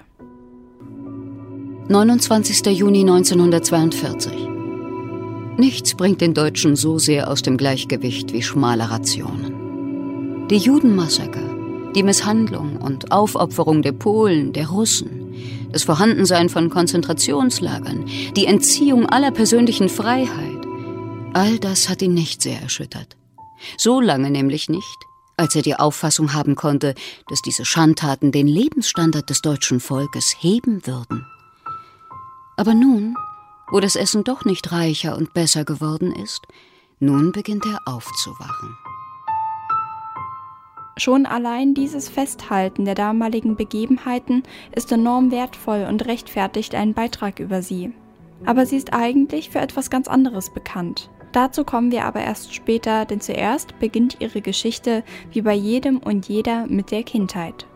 29. 1.88 2.66
Juni 2.78 3.00
1942 3.00 4.34
Nichts 5.56 5.96
bringt 5.96 6.20
den 6.20 6.34
Deutschen 6.34 6.76
so 6.76 7.00
sehr 7.00 7.32
aus 7.32 7.42
dem 7.44 7.56
Gleichgewicht 7.56 8.34
wie 8.34 8.44
schmale 8.44 8.92
Rationen. 8.92 10.48
Die 10.50 10.58
Judenmassaker, 10.58 11.94
die 11.96 12.04
Misshandlung 12.04 12.76
und 12.76 13.14
Aufopferung 13.14 13.82
der 13.84 13.94
Polen, 13.94 14.52
der 14.52 14.68
Russen, 14.68 15.15
das 15.76 15.84
Vorhandensein 15.84 16.48
von 16.48 16.70
Konzentrationslagern, 16.70 18.06
die 18.38 18.46
Entziehung 18.46 19.08
aller 19.08 19.32
persönlichen 19.32 19.90
Freiheit, 19.90 20.66
all 21.34 21.60
das 21.60 21.90
hat 21.90 22.02
ihn 22.02 22.14
nicht 22.14 22.42
sehr 22.42 22.62
erschüttert. 22.62 23.18
So 23.78 24.00
lange 24.00 24.32
nämlich 24.32 24.70
nicht, 24.70 24.98
als 25.36 25.54
er 25.54 25.64
die 25.64 25.76
Auffassung 25.76 26.34
haben 26.34 26.56
konnte, 26.56 26.96
dass 27.28 27.42
diese 27.42 27.66
Schandtaten 27.66 28.32
den 28.32 28.48
Lebensstandard 28.48 29.30
des 29.30 29.42
deutschen 29.42 29.82
Volkes 29.82 30.34
heben 30.40 30.88
würden. 30.88 31.26
Aber 32.56 32.74
nun, 32.74 33.18
wo 33.70 33.82
das 33.82 33.98
Essen 33.98 34.24
doch 34.24 34.46
nicht 34.46 34.72
reicher 34.72 35.18
und 35.18 35.34
besser 35.34 35.66
geworden 35.66 36.16
ist, 36.16 36.44
nun 37.02 37.34
beginnt 37.34 37.66
er 37.66 37.82
aufzuwachen. 37.86 38.78
Schon 40.98 41.26
allein 41.26 41.74
dieses 41.74 42.08
Festhalten 42.08 42.86
der 42.86 42.96
damaligen 42.96 43.58
Begebenheiten 43.58 44.44
ist 44.74 44.94
enorm 44.94 45.30
wertvoll 45.30 45.86
und 45.90 46.06
rechtfertigt 46.06 46.74
einen 46.74 46.94
Beitrag 46.94 47.42
über 47.42 47.62
sie. 47.62 47.92
Aber 48.46 48.66
sie 48.66 48.78
ist 48.78 48.94
eigentlich 48.94 49.50
für 49.50 49.60
etwas 49.60 49.90
ganz 49.90 50.08
anderes 50.08 50.54
bekannt. 50.54 51.10
Dazu 51.34 51.66
kommen 51.66 51.92
wir 51.92 52.06
aber 52.06 52.22
erst 52.22 52.56
später, 52.56 53.04
denn 53.04 53.20
zuerst 53.20 53.78
beginnt 53.80 54.22
ihre 54.22 54.40
Geschichte 54.40 55.04
wie 55.32 55.42
bei 55.42 55.54
jedem 55.54 55.98
und 55.98 56.30
jeder 56.30 56.66
mit 56.68 56.92
der 56.92 57.04
Kindheit. 57.04 57.68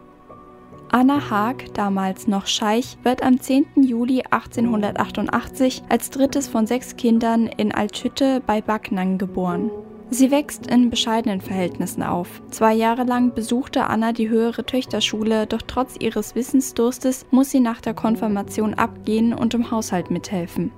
Anna 0.89 1.29
Haag, 1.29 1.73
damals 1.73 2.25
noch 2.25 2.47
Scheich, 2.47 2.97
wird 3.03 3.21
am 3.21 3.41
10. 3.41 3.83
Juli 3.83 4.23
1888 4.29 5.83
als 5.89 6.09
drittes 6.09 6.47
von 6.47 6.65
sechs 6.67 6.95
Kindern 6.95 7.47
in 7.47 7.73
Altschütte 7.73 8.41
bei 8.47 8.61
Backnang 8.61 9.17
geboren. 9.17 9.69
Sie 10.11 10.31
wächst 10.31 10.65
in 10.65 10.89
bescheidenen 10.89 11.39
Verhältnissen 11.39 12.01
auf. 12.01 12.41
Zwei 12.49 12.73
Jahre 12.73 13.03
lang 13.03 13.33
besuchte 13.35 13.85
Anna 13.85 14.11
die 14.11 14.29
höhere 14.29 14.65
Töchterschule, 14.65 15.45
doch 15.45 15.61
trotz 15.65 15.95
ihres 15.99 16.33
Wissensdurstes 16.33 17.27
muss 17.29 17.51
sie 17.51 17.59
nach 17.59 17.79
der 17.79 17.93
Konfirmation 17.93 18.73
abgehen 18.73 19.33
und 19.33 19.53
im 19.53 19.69
Haushalt 19.69 20.09
mithelfen. 20.09 20.71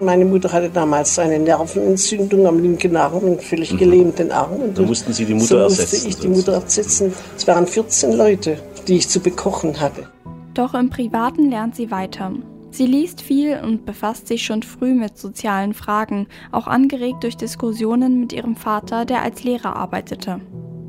Meine 0.00 0.24
Mutter 0.24 0.52
hatte 0.52 0.70
damals 0.70 1.18
eine 1.18 1.38
Nervenentzündung 1.38 2.46
am 2.46 2.60
linken 2.60 2.96
Arm 2.96 3.18
und 3.18 3.42
völlig 3.42 3.72
mhm. 3.72 3.78
gelähmten 3.78 4.30
Arm. 4.30 4.52
Und 4.52 4.78
da 4.78 4.82
mussten 4.82 5.12
Sie 5.12 5.24
die 5.24 5.34
Mutter 5.34 5.46
so 5.46 5.56
ersetzen? 5.58 5.94
musste 5.94 6.08
ich 6.08 6.18
die 6.18 6.28
Mutter 6.28 6.52
ersetzen. 6.52 7.12
Es 7.36 7.46
waren 7.46 7.66
14 7.66 8.12
Leute, 8.12 8.58
die 8.86 8.96
ich 8.96 9.08
zu 9.08 9.20
bekochen 9.20 9.80
hatte. 9.80 10.08
Doch 10.54 10.74
im 10.74 10.90
Privaten 10.90 11.50
lernt 11.50 11.74
sie 11.74 11.90
weiter. 11.90 12.32
Sie 12.78 12.86
liest 12.86 13.22
viel 13.22 13.58
und 13.60 13.86
befasst 13.86 14.28
sich 14.28 14.44
schon 14.44 14.62
früh 14.62 14.94
mit 14.94 15.18
sozialen 15.18 15.74
Fragen, 15.74 16.28
auch 16.52 16.68
angeregt 16.68 17.24
durch 17.24 17.36
Diskussionen 17.36 18.20
mit 18.20 18.32
ihrem 18.32 18.54
Vater, 18.54 19.04
der 19.04 19.22
als 19.22 19.42
Lehrer 19.42 19.74
arbeitete. 19.74 20.40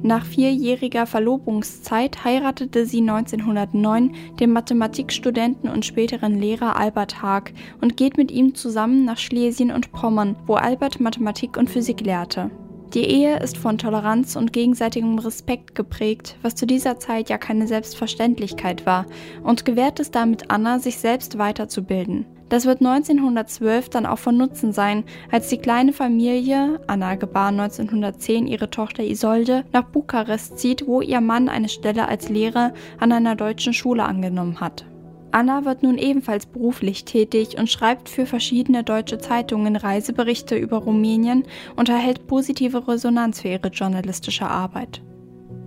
Nach 0.04 0.24
vierjähriger 0.24 1.08
Verlobungszeit 1.08 2.24
heiratete 2.24 2.86
sie 2.86 3.02
1909 3.02 4.14
den 4.40 4.54
Mathematikstudenten 4.54 5.68
und 5.68 5.84
späteren 5.84 6.40
Lehrer 6.40 6.76
Albert 6.76 7.24
Haag 7.24 7.54
und 7.82 7.98
geht 7.98 8.18
mit 8.18 8.30
ihm 8.30 8.54
zusammen 8.54 9.04
nach 9.04 9.18
Schlesien 9.18 9.72
und 9.72 9.92
Pommern, 9.92 10.36
wo 10.46 10.54
Albert 10.54 11.00
Mathematik 11.00 11.58
und 11.58 11.72
Physik 11.72 12.02
lehrte. 12.02 12.52
Die 12.96 13.06
Ehe 13.06 13.38
ist 13.38 13.58
von 13.58 13.78
Toleranz 13.78 14.36
und 14.36 14.52
gegenseitigem 14.52 15.20
Respekt 15.20 15.76
geprägt, 15.76 16.38
was 16.42 16.56
zu 16.56 16.66
dieser 16.66 16.98
Zeit 16.98 17.30
ja 17.30 17.38
keine 17.38 17.68
Selbstverständlichkeit 17.68 18.88
war, 18.88 19.06
und 19.44 19.64
gewährt 19.64 20.00
es 20.00 20.10
damit 20.10 20.50
Anna, 20.50 20.80
sich 20.80 20.98
selbst 20.98 21.38
weiterzubilden. 21.38 22.26
Das 22.50 22.66
wird 22.66 22.82
1912 22.82 23.90
dann 23.90 24.08
auch 24.08 24.18
von 24.18 24.36
Nutzen 24.36 24.74
sein, 24.74 25.04
als 25.32 25.50
die 25.50 25.60
kleine 25.60 25.94
Familie, 25.94 26.80
Anna 26.88 27.14
gebar 27.14 27.50
1910 27.50 28.48
ihre 28.48 28.72
Tochter 28.72 29.04
Isolde, 29.04 29.66
nach 29.72 29.84
Bukarest 29.84 30.58
zieht, 30.58 30.88
wo 30.88 31.02
ihr 31.02 31.22
Mann 31.22 31.48
eine 31.48 31.70
Stelle 31.70 32.08
als 32.08 32.30
Lehrer 32.30 32.74
an 32.98 33.12
einer 33.12 33.36
deutschen 33.36 33.74
Schule 33.74 34.04
angenommen 34.04 34.60
hat. 34.62 34.84
Anna 35.32 35.64
wird 35.66 35.84
nun 35.84 35.98
ebenfalls 35.98 36.46
beruflich 36.46 37.06
tätig 37.06 37.58
und 37.58 37.70
schreibt 37.70 38.10
für 38.10 38.26
verschiedene 38.26 38.84
deutsche 38.84 39.20
Zeitungen 39.20 39.76
Reiseberichte 39.76 40.56
über 40.56 40.78
Rumänien 40.78 41.44
und 41.76 41.90
erhält 41.90 42.28
positive 42.28 42.88
Resonanz 42.88 43.42
für 43.42 43.50
ihre 43.50 43.68
journalistische 43.68 44.48
Arbeit. 44.48 45.02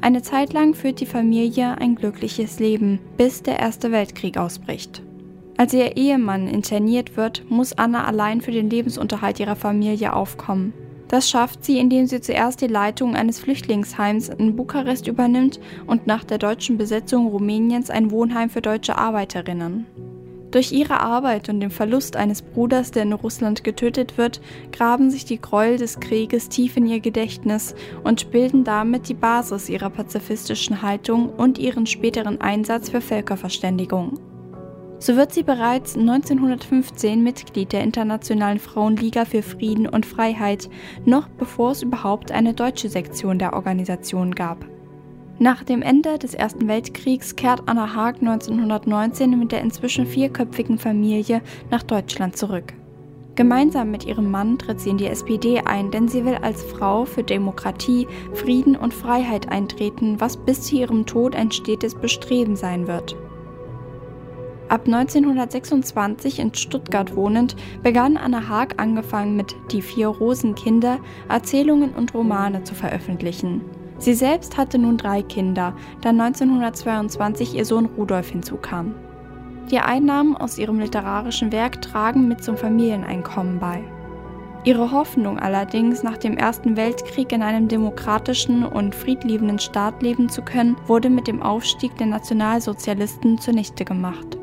Eine 0.01 0.23
Zeit 0.23 0.53
lang 0.53 0.75
führt 0.75 0.99
die 0.99 1.07
Familie 1.07 1.79
ein 1.79 1.95
glückliches 1.95 2.59
Leben, 2.59 2.99
bis 3.17 3.45
der 3.45 3.61
Erste 3.61 3.93
Weltkrieg 3.93 4.37
ausbricht. 4.37 5.03
Als 5.57 5.73
ihr 5.75 5.97
Ehemann 5.97 6.49
interniert 6.49 7.17
wird, 7.17 7.49
muss 7.49 7.73
Anna 7.73 8.05
allein 8.05 8.41
für 8.41 8.51
den 8.51 8.69
Lebensunterhalt 8.69 9.39
ihrer 9.39 9.55
Familie 9.55 10.13
aufkommen. 10.13 10.73
Das 11.13 11.29
schafft 11.29 11.63
sie, 11.63 11.79
indem 11.79 12.07
sie 12.07 12.23
zuerst 12.23 12.63
die 12.63 12.69
Leitung 12.69 13.15
eines 13.15 13.39
Flüchtlingsheims 13.39 14.31
in 14.31 14.57
Bukarest 14.57 15.07
übernimmt 15.07 15.61
und 15.87 16.07
nach 16.07 16.25
der 16.25 16.39
deutschen 16.39 16.79
Besetzung 16.79 17.27
Rumäniens 17.27 17.91
ein 17.91 18.11
Wohnheim 18.11 18.49
für 18.49 18.63
deutsche 18.63 18.97
Arbeiterinnen. 18.97 19.85
Durch 20.53 20.73
ihre 20.73 21.01
Arbeit 21.01 21.51
und 21.51 21.61
den 21.61 21.71
Verlust 21.71 22.17
eines 22.17 22.41
Bruders, 22.41 22.93
der 22.93 23.03
in 23.03 23.13
Russland 23.13 23.63
getötet 23.63 24.17
wird, 24.17 24.41
graben 24.73 25.11
sich 25.11 25.27
die 25.27 25.39
Gräuel 25.39 25.77
des 25.77 26.01
Krieges 26.01 26.49
tief 26.49 26.79
in 26.79 26.87
ihr 26.87 27.01
Gedächtnis 27.01 27.75
und 28.05 28.31
bilden 28.31 28.65
damit 28.65 29.11
die 29.11 29.15
Basis 29.15 29.69
ihrer 29.69 29.91
pazifistischen 29.91 30.81
Haltung 30.81 31.29
und 31.29 31.59
ihren 31.59 31.85
späteren 31.85 32.41
Einsatz 32.41 32.89
für 32.89 33.03
Völkerverständigung. 33.03 34.32
So 35.03 35.17
wird 35.17 35.35
sie 35.35 35.43
bereits 35.43 35.97
1915 35.97 37.25
Mitglied 37.25 37.73
der 37.73 37.83
Internationalen 37.83 38.61
Frauenliga 38.61 39.25
für 39.25 39.43
Frieden 39.43 39.89
und 39.89 40.07
Freiheit, 40.07 40.71
noch 41.05 41.27
bevor 41.27 41.73
es 41.73 41.83
überhaupt 41.83 42.31
eine 42.31 42.55
deutsche 42.55 42.89
Sektion 42.89 43.41
der 43.41 43.55
Organisation 43.55 44.33
gab. 44.33 44.65
Nach 45.41 45.65
dem 45.65 45.83
Ende 45.83 46.21
des 46.21 46.35
Ersten 46.35 46.69
Weltkriegs 46.69 47.35
kehrt 47.35 47.65
Anna 47.67 47.97
Haag 47.97 48.19
1919 48.21 49.37
mit 49.37 49.51
der 49.51 49.63
inzwischen 49.63 50.07
vierköpfigen 50.07 50.79
Familie 50.79 51.43
nach 51.69 51.83
Deutschland 51.83 52.37
zurück. 52.37 52.73
Gemeinsam 53.35 53.91
mit 53.91 54.07
ihrem 54.07 54.31
Mann 54.31 54.57
tritt 54.57 54.79
sie 54.79 54.91
in 54.91 54.99
die 54.99 55.07
SPD 55.07 55.63
ein, 55.65 55.91
denn 55.91 56.07
sie 56.07 56.25
will 56.25 56.37
als 56.37 56.63
Frau 56.63 57.07
für 57.07 57.25
Demokratie, 57.25 58.07
Frieden 58.35 58.77
und 58.77 58.95
Freiheit 58.95 59.49
eintreten, 59.49 60.21
was 60.21 60.37
bis 60.37 60.63
zu 60.63 60.77
ihrem 60.77 61.07
Tod 61.07 61.35
ein 61.35 61.51
stetes 61.51 61.97
Bestreben 61.97 62.55
sein 62.55 62.87
wird. 62.87 63.17
Ab 64.73 64.87
1926 64.87 66.39
in 66.39 66.55
Stuttgart 66.55 67.15
wohnend, 67.15 67.57
begann 67.83 68.17
Anna 68.17 68.49
Haag 68.49 68.81
angefangen 68.81 69.37
mit 69.37 69.55
Die 69.71 69.83
vier 69.83 70.09
Rosenkinder 70.09 70.99
Erzählungen 71.29 71.91
und 71.91 72.15
Romane 72.15 72.65
zu 72.65 72.75
veröffentlichen. 72.75 73.61
Sie 73.99 74.15
selbst 74.15 74.57
hatte 74.57 74.79
nun 74.79 74.97
drei 74.97 75.21
Kinder, 75.21 75.75
da 76.01 76.09
1922 76.09 77.55
ihr 77.55 77.67
Sohn 77.67 77.85
Rudolf 77.85 78.31
hinzukam. 78.31 78.95
Die 79.71 79.79
Einnahmen 79.79 80.39
aus 80.39 80.57
ihrem 80.57 80.81
literarischen 80.81 81.53
Werk 81.53 81.83
tragen 81.83 82.27
mit 82.27 82.43
zum 82.43 82.57
Familieneinkommen 82.57 83.59
bei. 83.59 83.85
Ihre 84.65 84.91
Hoffnung 84.91 85.39
allerdings, 85.39 86.03
nach 86.03 86.17
dem 86.17 86.39
Ersten 86.39 86.79
Weltkrieg 86.79 87.31
in 87.33 87.43
einem 87.43 87.69
demokratischen 87.69 88.65
und 88.65 88.95
friedliebenden 88.95 89.59
Staat 89.59 90.03
leben 90.03 90.31
zu 90.31 90.41
können, 90.41 90.79
wurde 90.87 91.11
mit 91.11 91.27
dem 91.27 91.43
Aufstieg 91.43 91.95
der 91.99 92.07
Nationalsozialisten 92.07 93.37
zunichte 93.37 93.85
gemacht. 93.85 94.39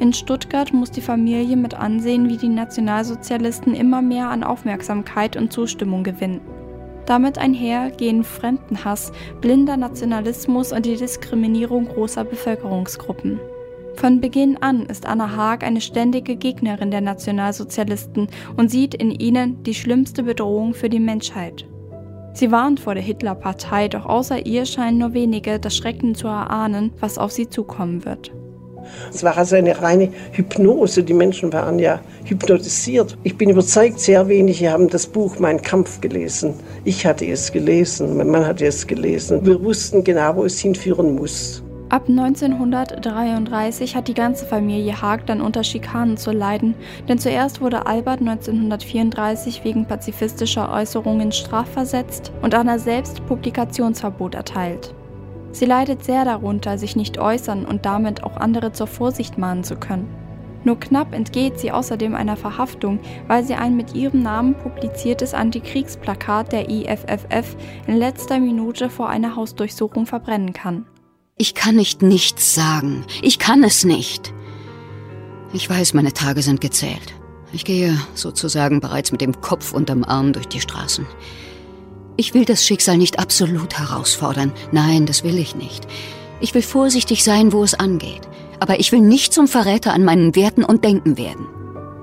In 0.00 0.14
Stuttgart 0.14 0.72
muss 0.72 0.90
die 0.90 1.02
Familie 1.02 1.58
mit 1.58 1.74
ansehen, 1.74 2.30
wie 2.30 2.38
die 2.38 2.48
Nationalsozialisten 2.48 3.74
immer 3.74 4.00
mehr 4.00 4.30
an 4.30 4.42
Aufmerksamkeit 4.42 5.36
und 5.36 5.52
Zustimmung 5.52 6.04
gewinnen. 6.04 6.40
Damit 7.04 7.36
einher 7.36 7.90
gehen 7.90 8.24
Fremdenhass, 8.24 9.12
blinder 9.42 9.76
Nationalismus 9.76 10.72
und 10.72 10.86
die 10.86 10.96
Diskriminierung 10.96 11.86
großer 11.86 12.24
Bevölkerungsgruppen. 12.24 13.40
Von 13.96 14.22
Beginn 14.22 14.56
an 14.62 14.86
ist 14.86 15.04
Anna 15.04 15.36
Haag 15.36 15.64
eine 15.64 15.82
ständige 15.82 16.36
Gegnerin 16.36 16.90
der 16.90 17.02
Nationalsozialisten 17.02 18.28
und 18.56 18.70
sieht 18.70 18.94
in 18.94 19.10
ihnen 19.10 19.62
die 19.64 19.74
schlimmste 19.74 20.22
Bedrohung 20.22 20.72
für 20.72 20.88
die 20.88 20.98
Menschheit. 20.98 21.66
Sie 22.32 22.50
warnt 22.50 22.80
vor 22.80 22.94
der 22.94 23.02
Hitlerpartei, 23.02 23.88
doch 23.88 24.06
außer 24.06 24.46
ihr 24.46 24.64
scheinen 24.64 24.96
nur 24.96 25.12
wenige 25.12 25.60
das 25.60 25.76
Schrecken 25.76 26.14
zu 26.14 26.26
erahnen, 26.26 26.92
was 27.00 27.18
auf 27.18 27.32
sie 27.32 27.50
zukommen 27.50 28.06
wird. 28.06 28.32
Es 29.12 29.22
war 29.22 29.36
also 29.36 29.56
eine 29.56 29.80
reine 29.80 30.10
Hypnose. 30.32 31.02
Die 31.02 31.14
Menschen 31.14 31.52
waren 31.52 31.78
ja 31.78 32.00
hypnotisiert. 32.24 33.16
Ich 33.22 33.36
bin 33.36 33.50
überzeugt, 33.50 34.00
sehr 34.00 34.28
wenige 34.28 34.70
haben 34.70 34.88
das 34.88 35.06
Buch 35.06 35.38
Mein 35.38 35.60
Kampf 35.60 36.00
gelesen. 36.00 36.54
Ich 36.84 37.06
hatte 37.06 37.26
es 37.26 37.52
gelesen, 37.52 38.16
mein 38.16 38.30
Mann 38.30 38.46
hatte 38.46 38.66
es 38.66 38.86
gelesen. 38.86 39.44
Wir 39.44 39.62
wussten 39.62 40.04
genau, 40.04 40.36
wo 40.36 40.44
es 40.44 40.58
hinführen 40.58 41.14
muss. 41.14 41.62
Ab 41.90 42.04
1933 42.08 43.96
hat 43.96 44.06
die 44.06 44.14
ganze 44.14 44.46
Familie 44.46 45.02
Haag 45.02 45.26
dann 45.26 45.40
unter 45.40 45.64
Schikanen 45.64 46.16
zu 46.16 46.30
leiden, 46.30 46.76
denn 47.08 47.18
zuerst 47.18 47.60
wurde 47.60 47.84
Albert 47.84 48.20
1934 48.20 49.64
wegen 49.64 49.86
pazifistischer 49.86 50.72
Äußerungen 50.72 51.32
strafversetzt 51.32 52.30
und 52.42 52.54
Anna 52.54 52.78
selbst 52.78 53.26
Publikationsverbot 53.26 54.36
erteilt. 54.36 54.94
Sie 55.52 55.64
leidet 55.64 56.04
sehr 56.04 56.24
darunter, 56.24 56.78
sich 56.78 56.96
nicht 56.96 57.18
äußern 57.18 57.64
und 57.64 57.84
damit 57.84 58.22
auch 58.22 58.36
andere 58.36 58.72
zur 58.72 58.86
Vorsicht 58.86 59.38
mahnen 59.38 59.64
zu 59.64 59.76
können. 59.76 60.08
Nur 60.62 60.78
knapp 60.78 61.14
entgeht 61.14 61.58
sie 61.58 61.72
außerdem 61.72 62.14
einer 62.14 62.36
Verhaftung, 62.36 63.00
weil 63.26 63.44
sie 63.44 63.54
ein 63.54 63.76
mit 63.76 63.94
ihrem 63.94 64.22
Namen 64.22 64.54
publiziertes 64.54 65.32
Antikriegsplakat 65.32 66.52
der 66.52 66.68
IFFF 66.68 67.56
in 67.86 67.96
letzter 67.96 68.38
Minute 68.38 68.90
vor 68.90 69.08
einer 69.08 69.36
Hausdurchsuchung 69.36 70.06
verbrennen 70.06 70.52
kann. 70.52 70.86
Ich 71.38 71.54
kann 71.54 71.76
nicht 71.76 72.02
nichts 72.02 72.54
sagen. 72.54 73.04
Ich 73.22 73.38
kann 73.38 73.64
es 73.64 73.84
nicht. 73.84 74.34
Ich 75.54 75.68
weiß, 75.68 75.94
meine 75.94 76.12
Tage 76.12 76.42
sind 76.42 76.60
gezählt. 76.60 77.14
Ich 77.52 77.64
gehe 77.64 77.98
sozusagen 78.14 78.80
bereits 78.80 79.10
mit 79.10 79.22
dem 79.22 79.40
Kopf 79.40 79.72
unterm 79.72 80.04
Arm 80.04 80.34
durch 80.34 80.46
die 80.46 80.60
Straßen. 80.60 81.06
Ich 82.20 82.34
will 82.34 82.44
das 82.44 82.66
Schicksal 82.66 82.98
nicht 82.98 83.18
absolut 83.18 83.78
herausfordern. 83.78 84.52
Nein, 84.72 85.06
das 85.06 85.24
will 85.24 85.38
ich 85.38 85.56
nicht. 85.56 85.86
Ich 86.40 86.52
will 86.52 86.60
vorsichtig 86.60 87.24
sein, 87.24 87.50
wo 87.50 87.64
es 87.64 87.72
angeht. 87.72 88.20
Aber 88.58 88.78
ich 88.78 88.92
will 88.92 89.00
nicht 89.00 89.32
zum 89.32 89.48
Verräter 89.48 89.94
an 89.94 90.04
meinen 90.04 90.36
Werten 90.36 90.62
und 90.62 90.84
Denken 90.84 91.16
werden. 91.16 91.46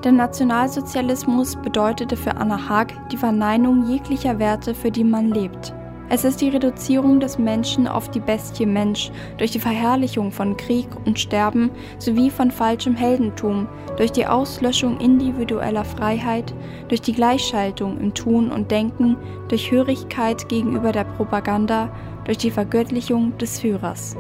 Der 0.04 0.14
Nationalsozialismus 0.14 1.56
bedeutete 1.58 2.18
für 2.18 2.36
Anna 2.36 2.68
Haag 2.68 3.12
die 3.12 3.18
Verneinung 3.18 3.88
jeglicher 3.92 4.40
Werte, 4.40 4.74
für 4.74 4.90
die 4.90 5.04
man 5.04 5.30
lebt. 5.30 5.72
Es 6.10 6.24
ist 6.24 6.40
die 6.40 6.50
Reduzierung 6.50 7.20
des 7.20 7.38
Menschen 7.38 7.86
auf 7.86 8.10
die 8.10 8.22
Bestie 8.22 8.66
Mensch 8.66 9.12
durch 9.38 9.52
die 9.52 9.60
Verherrlichung 9.60 10.32
von 10.32 10.56
Krieg 10.56 10.88
und 11.06 11.20
Sterben 11.20 11.70
sowie 12.00 12.30
von 12.30 12.50
falschem 12.50 12.96
Heldentum, 12.96 13.68
durch 13.98 14.14
die 14.14 14.26
Auslöschung 14.26 15.02
individueller 15.02 15.84
Freiheit, 15.84 16.54
durch 16.88 17.02
die 17.02 17.14
Gleichschaltung 17.14 18.00
im 18.00 18.14
Tun 18.14 18.52
und 18.52 18.72
Denken, 18.72 19.18
durch 19.50 19.70
Hörigkeit 19.70 20.48
gegenüber 20.48 20.94
der 20.94 21.04
Propaganda, 21.04 21.92
durch 22.24 22.38
die 22.38 22.52
Vergöttlichung 22.52 23.38
des 23.38 23.60
Führers. 23.60 24.16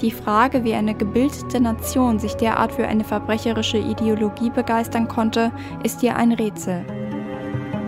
Die 0.00 0.10
Frage, 0.10 0.64
wie 0.64 0.74
eine 0.74 0.94
gebildete 0.94 1.60
Nation 1.60 2.18
sich 2.18 2.34
derart 2.34 2.72
für 2.72 2.88
eine 2.88 3.04
verbrecherische 3.04 3.78
Ideologie 3.78 4.50
begeistern 4.50 5.06
konnte, 5.06 5.52
ist 5.84 6.02
ihr 6.02 6.16
ein 6.16 6.32
Rätsel. 6.32 6.84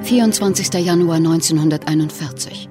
24. 0.03 0.72
Januar 0.84 1.16
1941. 1.16 2.68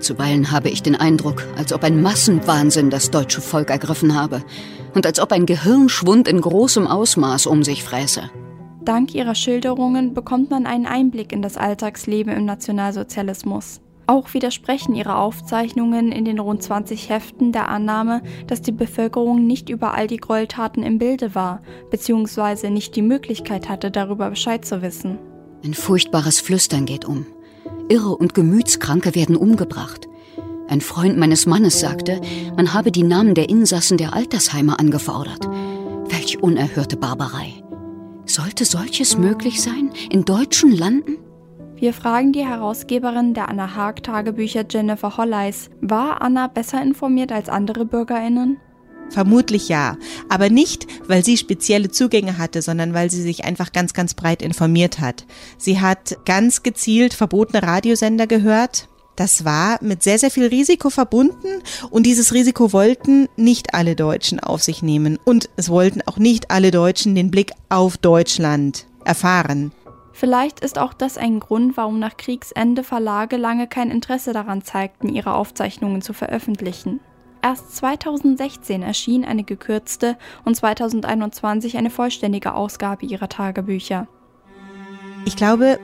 Zuweilen 0.00 0.50
habe 0.50 0.68
ich 0.68 0.82
den 0.82 0.96
Eindruck, 0.96 1.46
als 1.56 1.72
ob 1.72 1.84
ein 1.84 2.02
Massenwahnsinn 2.02 2.90
das 2.90 3.10
deutsche 3.10 3.40
Volk 3.40 3.70
ergriffen 3.70 4.14
habe 4.14 4.42
und 4.94 5.06
als 5.06 5.20
ob 5.20 5.32
ein 5.32 5.46
Gehirnschwund 5.46 6.28
in 6.28 6.40
großem 6.40 6.86
Ausmaß 6.86 7.46
um 7.46 7.62
sich 7.62 7.82
fräße. 7.84 8.30
Dank 8.82 9.14
ihrer 9.14 9.34
Schilderungen 9.34 10.14
bekommt 10.14 10.50
man 10.50 10.64
einen 10.66 10.86
Einblick 10.86 11.32
in 11.32 11.42
das 11.42 11.56
Alltagsleben 11.56 12.32
im 12.32 12.44
Nationalsozialismus. 12.46 13.80
Auch 14.06 14.32
widersprechen 14.32 14.94
ihre 14.94 15.16
Aufzeichnungen 15.16 16.12
in 16.12 16.24
den 16.24 16.38
rund 16.38 16.62
20 16.62 17.10
Heften 17.10 17.52
der 17.52 17.68
Annahme, 17.68 18.22
dass 18.46 18.62
die 18.62 18.72
Bevölkerung 18.72 19.46
nicht 19.46 19.68
über 19.68 19.92
all 19.92 20.06
die 20.06 20.16
Gräueltaten 20.16 20.82
im 20.82 20.98
Bilde 20.98 21.34
war, 21.34 21.60
beziehungsweise 21.90 22.70
nicht 22.70 22.96
die 22.96 23.02
Möglichkeit 23.02 23.68
hatte, 23.68 23.90
darüber 23.90 24.30
Bescheid 24.30 24.64
zu 24.64 24.80
wissen. 24.80 25.18
Ein 25.62 25.74
furchtbares 25.74 26.40
Flüstern 26.40 26.86
geht 26.86 27.04
um. 27.04 27.26
Irre 27.88 28.16
und 28.16 28.34
Gemütskranke 28.34 29.14
werden 29.14 29.36
umgebracht. 29.36 30.08
Ein 30.68 30.80
Freund 30.80 31.16
meines 31.16 31.46
Mannes 31.46 31.80
sagte, 31.80 32.20
man 32.56 32.74
habe 32.74 32.92
die 32.92 33.02
Namen 33.02 33.34
der 33.34 33.48
Insassen 33.48 33.96
der 33.96 34.12
Altersheime 34.12 34.78
angefordert. 34.78 35.48
Welch 36.10 36.42
unerhörte 36.42 36.96
Barbarei. 36.96 37.54
Sollte 38.26 38.66
solches 38.66 39.16
möglich 39.16 39.62
sein 39.62 39.90
in 40.10 40.24
deutschen 40.26 40.70
Landen? 40.70 41.16
Wir 41.76 41.94
fragen 41.94 42.32
die 42.32 42.44
Herausgeberin 42.44 43.34
der 43.34 43.48
Anna 43.48 43.74
Haag 43.74 44.02
Tagebücher 44.02 44.64
Jennifer 44.68 45.16
Holleis, 45.16 45.70
war 45.80 46.20
Anna 46.20 46.48
besser 46.48 46.82
informiert 46.82 47.32
als 47.32 47.48
andere 47.48 47.84
Bürgerinnen? 47.84 48.58
Vermutlich 49.10 49.68
ja, 49.68 49.96
aber 50.28 50.50
nicht, 50.50 50.86
weil 51.06 51.24
sie 51.24 51.36
spezielle 51.36 51.90
Zugänge 51.90 52.38
hatte, 52.38 52.62
sondern 52.62 52.94
weil 52.94 53.10
sie 53.10 53.22
sich 53.22 53.44
einfach 53.44 53.72
ganz, 53.72 53.94
ganz 53.94 54.14
breit 54.14 54.42
informiert 54.42 55.00
hat. 55.00 55.24
Sie 55.56 55.80
hat 55.80 56.18
ganz 56.24 56.62
gezielt 56.62 57.14
verbotene 57.14 57.62
Radiosender 57.62 58.26
gehört. 58.26 58.88
Das 59.16 59.44
war 59.44 59.78
mit 59.82 60.04
sehr, 60.04 60.18
sehr 60.18 60.30
viel 60.30 60.46
Risiko 60.46 60.90
verbunden 60.90 61.62
und 61.90 62.06
dieses 62.06 62.32
Risiko 62.32 62.72
wollten 62.72 63.28
nicht 63.36 63.74
alle 63.74 63.96
Deutschen 63.96 64.38
auf 64.38 64.62
sich 64.62 64.80
nehmen 64.80 65.18
und 65.24 65.48
es 65.56 65.70
wollten 65.70 66.02
auch 66.06 66.18
nicht 66.18 66.52
alle 66.52 66.70
Deutschen 66.70 67.16
den 67.16 67.30
Blick 67.32 67.50
auf 67.68 67.96
Deutschland 67.96 68.86
erfahren. 69.04 69.72
Vielleicht 70.12 70.60
ist 70.60 70.78
auch 70.78 70.94
das 70.94 71.16
ein 71.16 71.40
Grund, 71.40 71.76
warum 71.76 71.98
nach 71.98 72.16
Kriegsende 72.16 72.84
Verlage 72.84 73.36
lange 73.36 73.66
kein 73.66 73.90
Interesse 73.90 74.32
daran 74.32 74.62
zeigten, 74.62 75.08
ihre 75.08 75.34
Aufzeichnungen 75.34 76.02
zu 76.02 76.12
veröffentlichen. 76.12 77.00
Erst 77.42 77.76
2016 77.76 78.82
erschien 78.82 79.24
eine 79.24 79.44
gekürzte 79.44 80.16
und 80.44 80.56
2021 80.56 81.76
eine 81.76 81.90
vollständige 81.90 82.54
Ausgabe 82.54 83.06
ihrer 83.06 83.28
Tagebücher. 83.28 84.08
Ich 85.24 85.36
glaube, 85.36 85.78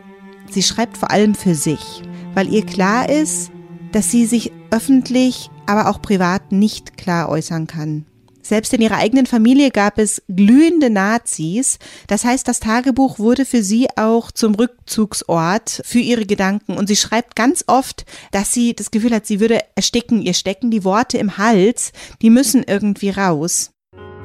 sie 0.51 0.63
schreibt 0.63 0.97
vor 0.97 1.11
allem 1.11 1.35
für 1.35 1.55
sich, 1.55 2.03
weil 2.35 2.53
ihr 2.53 2.67
klar 2.67 3.09
ist, 3.09 3.51
dass 3.93 4.11
sie 4.11 4.27
sich 4.27 4.53
öffentlich, 4.71 5.51
aber 5.67 5.89
auch 5.89 6.03
privat 6.03 6.51
nicht 6.51 6.97
klar 6.97 7.29
äußern 7.29 7.67
kann. 7.67 8.07
Selbst 8.45 8.75
in 8.75 8.83
ihrer 8.83 8.99
eigenen 8.99 9.25
Familie 9.25 9.71
gab 9.71 9.99
es 9.99 10.23
glühende 10.29 10.91
Nazis. 10.91 11.79
Das 12.09 12.25
heißt, 12.25 12.47
das 12.47 12.61
Tagebuch 12.61 13.19
wurde 13.19 13.47
für 13.47 13.63
sie 13.63 13.89
auch 13.97 14.31
zum 14.31 14.55
Rückzugsort 14.55 15.81
für 15.83 15.99
ihre 15.99 16.27
Gedanken. 16.27 16.77
Und 16.77 16.87
sie 16.87 16.97
schreibt 16.97 17.37
ganz 17.37 17.65
oft, 17.69 18.05
dass 18.33 18.53
sie 18.53 18.75
das 18.75 18.91
Gefühl 18.91 19.15
hat, 19.15 19.27
sie 19.27 19.41
würde 19.41 19.61
ersticken. 19.77 20.21
Ihr 20.21 20.35
stecken 20.35 20.71
die 20.71 20.85
Worte 20.85 21.17
im 21.17 21.39
Hals. 21.39 21.93
Die 22.21 22.29
müssen 22.29 22.63
irgendwie 22.63 23.09
raus. 23.09 23.71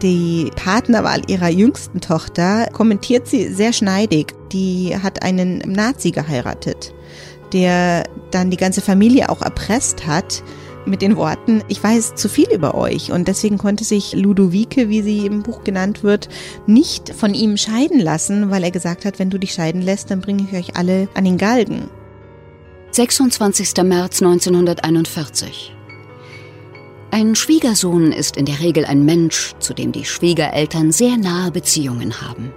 Die 0.01 0.51
Partnerwahl 0.53 1.21
ihrer 1.27 1.49
jüngsten 1.49 2.01
Tochter 2.01 2.67
kommentiert 2.73 3.25
sie 3.25 3.53
sehr 3.53 3.71
schneidig. 3.71 4.33
Die 4.51 4.97
hat 5.01 5.23
einen 5.23 5.59
Nazi 5.59 6.11
geheiratet, 6.11 6.93
der 7.53 8.03
dann 8.31 8.51
die 8.51 8.57
ganze 8.57 8.81
Familie 8.81 9.29
auch 9.29 9.41
erpresst 9.41 10.05
hat 10.05 10.43
mit 10.89 11.01
den 11.01 11.15
Worten, 11.15 11.63
ich 11.67 11.81
weiß 11.83 12.15
zu 12.15 12.27
viel 12.27 12.49
über 12.51 12.75
euch 12.75 13.11
und 13.11 13.27
deswegen 13.27 13.57
konnte 13.57 13.83
sich 13.83 14.13
Ludovike, 14.13 14.89
wie 14.89 15.01
sie 15.01 15.25
im 15.25 15.43
Buch 15.43 15.63
genannt 15.63 16.03
wird, 16.03 16.29
nicht 16.67 17.13
von 17.13 17.33
ihm 17.33 17.57
scheiden 17.57 17.99
lassen, 17.99 18.49
weil 18.49 18.63
er 18.63 18.71
gesagt 18.71 19.05
hat, 19.05 19.19
wenn 19.19 19.29
du 19.29 19.37
dich 19.37 19.53
scheiden 19.53 19.81
lässt, 19.81 20.11
dann 20.11 20.21
bringe 20.21 20.47
ich 20.49 20.57
euch 20.57 20.75
alle 20.75 21.07
an 21.13 21.25
den 21.25 21.37
Galgen. 21.37 21.89
26. 22.91 23.83
März 23.83 24.21
1941. 24.21 25.75
Ein 27.11 27.35
Schwiegersohn 27.35 28.11
ist 28.11 28.37
in 28.37 28.45
der 28.45 28.59
Regel 28.59 28.85
ein 28.85 29.05
Mensch, 29.05 29.53
zu 29.59 29.73
dem 29.73 29.91
die 29.91 30.05
Schwiegereltern 30.05 30.91
sehr 30.91 31.17
nahe 31.17 31.51
Beziehungen 31.51 32.21
haben. 32.21 32.51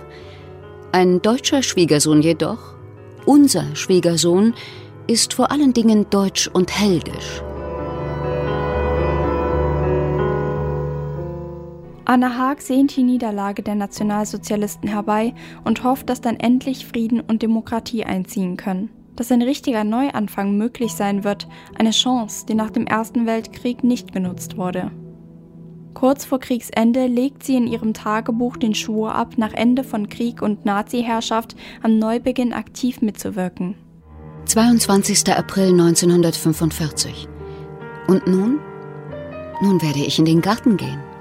Ein 0.90 1.22
deutscher 1.22 1.62
Schwiegersohn 1.62 2.20
jedoch, 2.20 2.74
unser 3.24 3.74
Schwiegersohn, 3.74 4.54
ist 5.06 5.34
vor 5.34 5.50
allen 5.50 5.72
Dingen 5.72 6.06
deutsch 6.10 6.48
und 6.52 6.78
heldisch. 6.78 7.42
Anna 12.04 12.36
Haag 12.36 12.60
sehnt 12.62 12.96
die 12.96 13.04
Niederlage 13.04 13.62
der 13.62 13.76
Nationalsozialisten 13.76 14.88
herbei 14.88 15.34
und 15.64 15.84
hofft, 15.84 16.10
dass 16.10 16.20
dann 16.20 16.36
endlich 16.36 16.86
Frieden 16.86 17.20
und 17.20 17.42
Demokratie 17.42 18.04
einziehen 18.04 18.56
können. 18.56 18.90
Dass 19.14 19.30
ein 19.30 19.42
richtiger 19.42 19.84
Neuanfang 19.84 20.56
möglich 20.56 20.92
sein 20.94 21.22
wird, 21.22 21.46
eine 21.78 21.90
Chance, 21.90 22.46
die 22.46 22.54
nach 22.54 22.70
dem 22.70 22.86
Ersten 22.86 23.26
Weltkrieg 23.26 23.84
nicht 23.84 24.12
genutzt 24.12 24.56
wurde. 24.56 24.90
Kurz 25.94 26.24
vor 26.24 26.40
Kriegsende 26.40 27.06
legt 27.06 27.44
sie 27.44 27.56
in 27.56 27.66
ihrem 27.66 27.94
Tagebuch 27.94 28.56
den 28.56 28.74
Schwur 28.74 29.14
ab, 29.14 29.34
nach 29.36 29.52
Ende 29.52 29.84
von 29.84 30.08
Krieg 30.08 30.42
und 30.42 30.64
Nazi-Herrschaft 30.64 31.54
am 31.82 31.98
Neubeginn 31.98 32.52
aktiv 32.52 33.02
mitzuwirken. 33.02 33.76
22. 34.46 35.32
April 35.32 35.70
1945. 35.70 37.28
Und 38.08 38.26
nun? 38.26 38.58
Nun 39.60 39.80
werde 39.80 40.00
ich 40.00 40.18
in 40.18 40.24
den 40.24 40.40
Garten 40.40 40.76
gehen. 40.76 41.11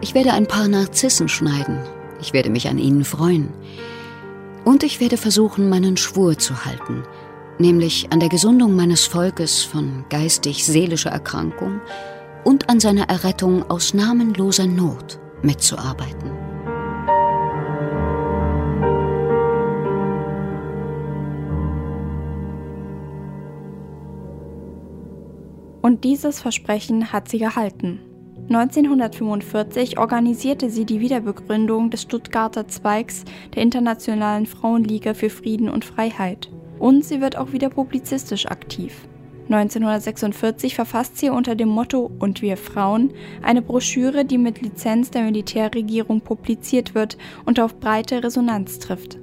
Ich 0.00 0.14
werde 0.14 0.32
ein 0.32 0.46
paar 0.46 0.68
Narzissen 0.68 1.28
schneiden. 1.28 1.80
Ich 2.20 2.32
werde 2.32 2.50
mich 2.50 2.68
an 2.68 2.78
ihnen 2.78 3.04
freuen. 3.04 3.48
Und 4.64 4.84
ich 4.84 5.00
werde 5.00 5.16
versuchen, 5.16 5.68
meinen 5.68 5.96
Schwur 5.96 6.38
zu 6.38 6.64
halten, 6.64 7.02
nämlich 7.58 8.12
an 8.12 8.20
der 8.20 8.28
Gesundung 8.28 8.76
meines 8.76 9.06
Volkes 9.06 9.62
von 9.62 10.04
geistig-seelischer 10.08 11.10
Erkrankung 11.10 11.80
und 12.44 12.68
an 12.68 12.78
seiner 12.78 13.08
Errettung 13.08 13.68
aus 13.70 13.92
namenloser 13.92 14.66
Not 14.66 15.18
mitzuarbeiten. 15.42 16.30
Und 25.82 26.04
dieses 26.04 26.40
Versprechen 26.40 27.12
hat 27.12 27.28
sie 27.28 27.38
gehalten. 27.38 28.07
1945 28.50 29.98
organisierte 29.98 30.70
sie 30.70 30.86
die 30.86 31.00
Wiederbegründung 31.00 31.90
des 31.90 32.00
Stuttgarter 32.00 32.66
Zweigs 32.66 33.24
der 33.54 33.62
Internationalen 33.62 34.46
Frauenliga 34.46 35.12
für 35.12 35.28
Frieden 35.28 35.68
und 35.68 35.84
Freiheit. 35.84 36.48
Und 36.78 37.04
sie 37.04 37.20
wird 37.20 37.36
auch 37.36 37.52
wieder 37.52 37.68
publizistisch 37.68 38.46
aktiv. 38.46 38.94
1946 39.50 40.74
verfasst 40.74 41.18
sie 41.18 41.28
unter 41.28 41.54
dem 41.54 41.68
Motto 41.68 42.10
Und 42.18 42.40
wir 42.40 42.56
Frauen 42.56 43.12
eine 43.42 43.60
Broschüre, 43.60 44.24
die 44.24 44.38
mit 44.38 44.62
Lizenz 44.62 45.10
der 45.10 45.22
Militärregierung 45.22 46.22
publiziert 46.22 46.94
wird 46.94 47.18
und 47.44 47.60
auf 47.60 47.78
breite 47.78 48.24
Resonanz 48.24 48.78
trifft. 48.78 49.18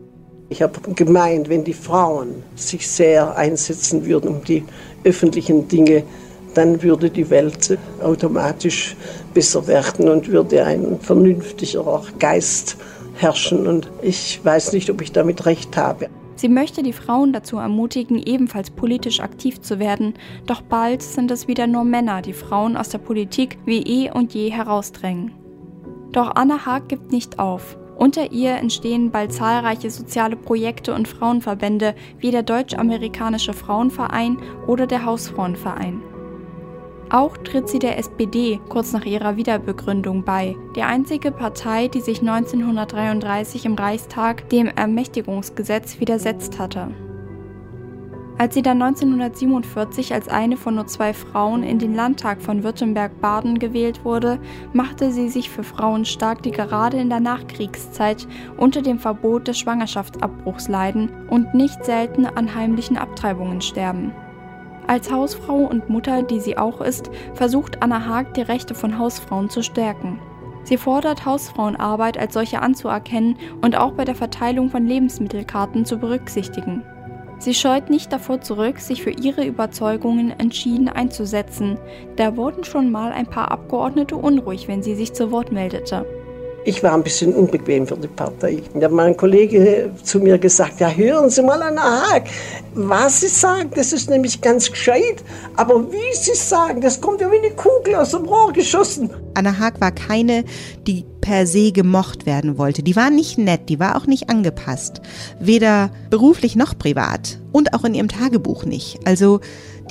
Ich 0.49 0.61
habe 0.61 0.79
gemeint, 0.93 1.49
wenn 1.49 1.63
die 1.63 1.73
Frauen 1.73 2.43
sich 2.55 2.87
sehr 2.87 3.35
einsetzen 3.35 4.05
würden, 4.05 4.29
um 4.29 4.43
die 4.43 4.63
öffentlichen 5.03 5.67
Dinge 5.67 6.03
dann 6.55 6.81
würde 6.81 7.09
die 7.09 7.29
Welt 7.29 7.77
automatisch 8.01 8.95
besser 9.33 9.67
werden 9.67 10.09
und 10.09 10.29
würde 10.29 10.63
ein 10.65 10.99
vernünftigerer 10.99 12.03
Geist 12.19 12.77
herrschen. 13.15 13.67
Und 13.67 13.89
ich 14.01 14.43
weiß 14.43 14.73
nicht, 14.73 14.89
ob 14.89 15.01
ich 15.01 15.11
damit 15.11 15.45
recht 15.45 15.77
habe. 15.77 16.09
Sie 16.37 16.49
möchte 16.49 16.83
die 16.83 16.93
Frauen 16.93 17.31
dazu 17.31 17.57
ermutigen, 17.57 18.21
ebenfalls 18.21 18.69
politisch 18.69 19.21
aktiv 19.21 19.61
zu 19.61 19.79
werden, 19.79 20.15
doch 20.45 20.61
bald 20.61 21.01
sind 21.01 21.31
es 21.31 21.47
wieder 21.47 21.65
nur 21.65 21.85
Männer, 21.85 22.21
die 22.21 22.33
Frauen 22.33 22.75
aus 22.75 22.89
der 22.89 22.97
Politik 22.97 23.57
wie 23.65 23.81
eh 23.81 24.11
und 24.11 24.33
je 24.33 24.49
herausdrängen. 24.49 25.31
Doch 26.11 26.35
Anna 26.35 26.65
Haag 26.65 26.89
gibt 26.89 27.11
nicht 27.11 27.39
auf. 27.39 27.77
Unter 27.97 28.33
ihr 28.33 28.55
entstehen 28.55 29.11
bald 29.11 29.31
zahlreiche 29.31 29.89
soziale 29.89 30.35
Projekte 30.35 30.93
und 30.93 31.07
Frauenverbände 31.07 31.95
wie 32.19 32.31
der 32.31 32.43
Deutsch-Amerikanische 32.43 33.53
Frauenverein 33.53 34.37
oder 34.67 34.85
der 34.87 35.05
Hausfrauenverein. 35.05 36.01
Auch 37.09 37.37
tritt 37.37 37.69
sie 37.69 37.79
der 37.79 37.99
SPD 37.99 38.59
kurz 38.67 38.91
nach 38.91 39.05
ihrer 39.05 39.37
Wiederbegründung 39.37 40.23
bei, 40.23 40.55
die 40.75 40.81
einzige 40.81 41.31
Partei, 41.31 41.87
die 41.87 42.01
sich 42.01 42.19
1933 42.21 43.65
im 43.65 43.75
Reichstag 43.75 44.49
dem 44.49 44.67
Ermächtigungsgesetz 44.67 45.99
widersetzt 45.99 46.57
hatte. 46.57 46.89
Als 48.37 48.53
sie 48.53 48.61
dann 48.61 48.81
1947 48.81 50.13
als 50.13 50.27
eine 50.27 50.57
von 50.57 50.75
nur 50.75 50.87
zwei 50.87 51.13
Frauen 51.13 51.63
in 51.63 51.79
den 51.79 51.95
Landtag 51.95 52.41
von 52.41 52.63
Württemberg-Baden 52.63 53.59
gewählt 53.59 54.03
wurde, 54.03 54.39
machte 54.73 55.11
sie 55.11 55.29
sich 55.29 55.49
für 55.49 55.63
Frauen 55.63 56.03
stark, 56.03 56.43
die 56.43 56.51
gerade 56.51 56.97
in 56.97 57.09
der 57.09 57.21
Nachkriegszeit 57.21 58.27
unter 58.57 58.81
dem 58.81 58.99
Verbot 58.99 59.47
des 59.47 59.59
Schwangerschaftsabbruchs 59.59 60.67
leiden 60.67 61.09
und 61.29 61.53
nicht 61.53 61.85
selten 61.85 62.25
an 62.25 62.53
heimlichen 62.53 62.97
Abtreibungen 62.97 63.61
sterben. 63.61 64.11
Als 64.87 65.11
Hausfrau 65.11 65.57
und 65.57 65.89
Mutter, 65.89 66.21
die 66.21 66.39
sie 66.39 66.57
auch 66.57 66.79
ist, 66.81 67.09
versucht 67.33 67.81
Anna 67.81 68.05
Haag, 68.05 68.33
die 68.35 68.41
Rechte 68.41 68.75
von 68.75 68.99
Hausfrauen 68.99 69.49
zu 69.49 69.63
stärken. 69.63 70.19
Sie 70.63 70.77
fordert 70.77 71.25
Hausfrauenarbeit 71.25 72.17
als 72.17 72.33
solche 72.33 72.61
anzuerkennen 72.61 73.37
und 73.61 73.77
auch 73.77 73.93
bei 73.93 74.05
der 74.05 74.15
Verteilung 74.15 74.69
von 74.69 74.85
Lebensmittelkarten 74.85 75.85
zu 75.85 75.97
berücksichtigen. 75.97 76.83
Sie 77.37 77.53
scheut 77.53 77.89
nicht 77.89 78.13
davor 78.13 78.41
zurück, 78.41 78.79
sich 78.79 79.03
für 79.03 79.11
ihre 79.11 79.45
Überzeugungen 79.45 80.31
entschieden 80.39 80.87
einzusetzen. 80.87 81.77
Da 82.15 82.37
wurden 82.37 82.63
schon 82.63 82.91
mal 82.91 83.11
ein 83.11 83.27
paar 83.27 83.51
Abgeordnete 83.51 84.15
unruhig, 84.15 84.67
wenn 84.67 84.81
sie 84.81 84.95
sich 84.95 85.13
zu 85.13 85.31
Wort 85.31 85.51
meldete. 85.51 86.05
Ich 86.67 86.81
war 86.81 86.95
ein 86.95 87.03
bisschen 87.03 87.31
unbequem 87.35 87.85
für 87.85 87.95
die 87.95 88.07
Partei. 88.07 88.63
Da 88.73 88.85
hat 88.85 88.91
mein 88.91 89.15
Kollege 89.15 89.91
zu 90.01 90.19
mir 90.19 90.39
gesagt, 90.39 90.79
ja 90.79 90.89
hören 90.89 91.29
Sie 91.29 91.43
mal 91.43 91.61
an 91.61 91.79
Haag, 91.79 92.23
was 92.73 93.21
Sie 93.21 93.27
sagen, 93.27 93.69
das 93.75 93.93
ist 93.93 94.09
nämlich 94.09 94.41
ganz 94.41 94.71
gescheit, 94.71 95.23
aber 95.55 95.91
wie 95.91 96.15
Sie 96.15 96.33
sagen, 96.33 96.81
das 96.81 96.99
kommt 96.99 97.21
ja 97.21 97.31
wie 97.31 97.37
eine 97.37 97.51
Kugel 97.51 97.93
aus 97.93 98.11
dem 98.11 98.25
Rohr 98.25 98.51
geschossen. 98.51 99.11
Anna 99.35 99.59
Haag 99.59 99.79
war 99.79 99.91
keine, 99.91 100.43
die 100.87 101.05
per 101.21 101.45
se 101.45 101.71
gemocht 101.71 102.25
werden 102.25 102.57
wollte. 102.57 102.81
Die 102.81 102.95
war 102.95 103.11
nicht 103.11 103.37
nett, 103.37 103.69
die 103.69 103.79
war 103.79 103.95
auch 103.95 104.07
nicht 104.07 104.31
angepasst. 104.31 105.01
Weder 105.39 105.91
beruflich 106.09 106.55
noch 106.55 106.75
privat. 106.77 107.39
Und 107.51 107.73
auch 107.73 107.83
in 107.83 107.93
ihrem 107.93 108.09
Tagebuch 108.09 108.65
nicht. 108.65 108.99
Also 109.05 109.39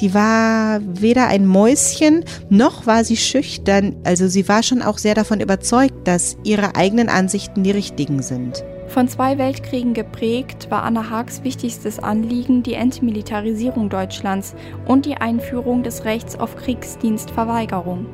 die 0.01 0.14
war 0.14 0.80
weder 0.82 1.28
ein 1.28 1.47
Mäuschen, 1.47 2.24
noch 2.49 2.86
war 2.86 3.05
sie 3.05 3.16
schüchtern. 3.16 3.97
Also 4.05 4.28
sie 4.28 4.49
war 4.49 4.62
schon 4.62 4.82
auch 4.82 4.99
sehr 4.99 5.14
davon 5.14 5.40
überzeugt, 5.40 6.07
dass 6.07 6.36
ihre 6.45 6.76
eigenen 6.76 7.09
Ansichten 7.09 7.62
die 7.62 7.70
richtigen 7.70 8.22
sind. 8.22 8.64
Von 8.88 9.09
zwei 9.09 9.38
Weltkriegen 9.38 9.95
geprägt 9.95 10.70
war 10.70 10.82
Anna 10.82 11.11
Haags 11.11 11.42
wichtigstes 11.42 11.99
Anliegen 11.99 12.62
die 12.62 12.74
Entmilitarisierung 12.74 13.88
Deutschlands 13.88 14.55
und 14.86 15.07
die 15.07 15.16
Einführung 15.16 15.82
des 15.82 16.05
Rechts 16.05 16.38
auf 16.38 16.57
Kriegsdienstverweigerung. 16.57 18.07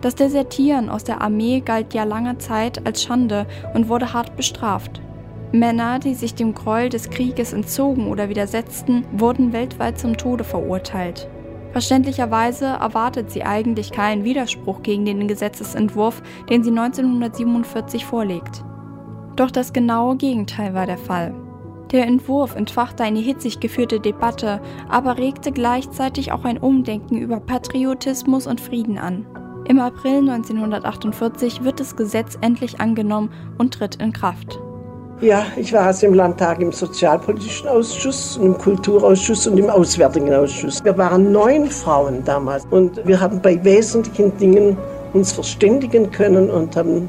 Das 0.00 0.14
Desertieren 0.14 0.90
aus 0.90 1.04
der 1.04 1.20
Armee 1.20 1.60
galt 1.60 1.94
ja 1.94 2.04
lange 2.04 2.38
Zeit 2.38 2.86
als 2.86 3.02
Schande 3.02 3.46
und 3.74 3.88
wurde 3.88 4.12
hart 4.12 4.36
bestraft. 4.36 5.00
Männer, 5.54 6.00
die 6.00 6.14
sich 6.14 6.34
dem 6.34 6.52
Gräuel 6.52 6.88
des 6.88 7.10
Krieges 7.10 7.52
entzogen 7.52 8.08
oder 8.08 8.28
widersetzten, 8.28 9.04
wurden 9.12 9.52
weltweit 9.52 10.00
zum 10.00 10.16
Tode 10.16 10.42
verurteilt. 10.42 11.28
Verständlicherweise 11.70 12.66
erwartet 12.66 13.30
sie 13.30 13.44
eigentlich 13.44 13.92
keinen 13.92 14.24
Widerspruch 14.24 14.82
gegen 14.82 15.04
den 15.04 15.28
Gesetzesentwurf, 15.28 16.22
den 16.50 16.64
sie 16.64 16.70
1947 16.70 18.04
vorlegt. 18.04 18.64
Doch 19.36 19.52
das 19.52 19.72
genaue 19.72 20.16
Gegenteil 20.16 20.74
war 20.74 20.86
der 20.86 20.98
Fall. 20.98 21.32
Der 21.92 22.04
Entwurf 22.08 22.56
entfachte 22.56 23.04
eine 23.04 23.20
hitzig 23.20 23.60
geführte 23.60 24.00
Debatte, 24.00 24.60
aber 24.88 25.18
regte 25.18 25.52
gleichzeitig 25.52 26.32
auch 26.32 26.44
ein 26.44 26.58
Umdenken 26.58 27.16
über 27.18 27.38
Patriotismus 27.38 28.48
und 28.48 28.60
Frieden 28.60 28.98
an. 28.98 29.24
Im 29.68 29.78
April 29.78 30.28
1948 30.28 31.62
wird 31.62 31.78
das 31.78 31.94
Gesetz 31.94 32.36
endlich 32.40 32.80
angenommen 32.80 33.30
und 33.56 33.74
tritt 33.74 33.96
in 33.96 34.12
Kraft. 34.12 34.58
Ja, 35.20 35.46
ich 35.56 35.72
war 35.72 35.86
also 35.86 36.06
im 36.06 36.14
Landtag 36.14 36.60
im 36.60 36.72
Sozialpolitischen 36.72 37.68
Ausschuss, 37.68 38.36
im 38.36 38.58
Kulturausschuss 38.58 39.46
und 39.46 39.56
im 39.58 39.70
Auswärtigen 39.70 40.34
Ausschuss. 40.34 40.84
Wir 40.84 40.98
waren 40.98 41.30
neun 41.30 41.70
Frauen 41.70 42.24
damals 42.24 42.66
und 42.70 43.00
wir 43.06 43.20
haben 43.20 43.40
bei 43.40 43.62
wesentlichen 43.64 44.36
Dingen 44.38 44.76
uns 45.12 45.32
verständigen 45.32 46.10
können 46.10 46.50
und 46.50 46.76
haben 46.76 47.08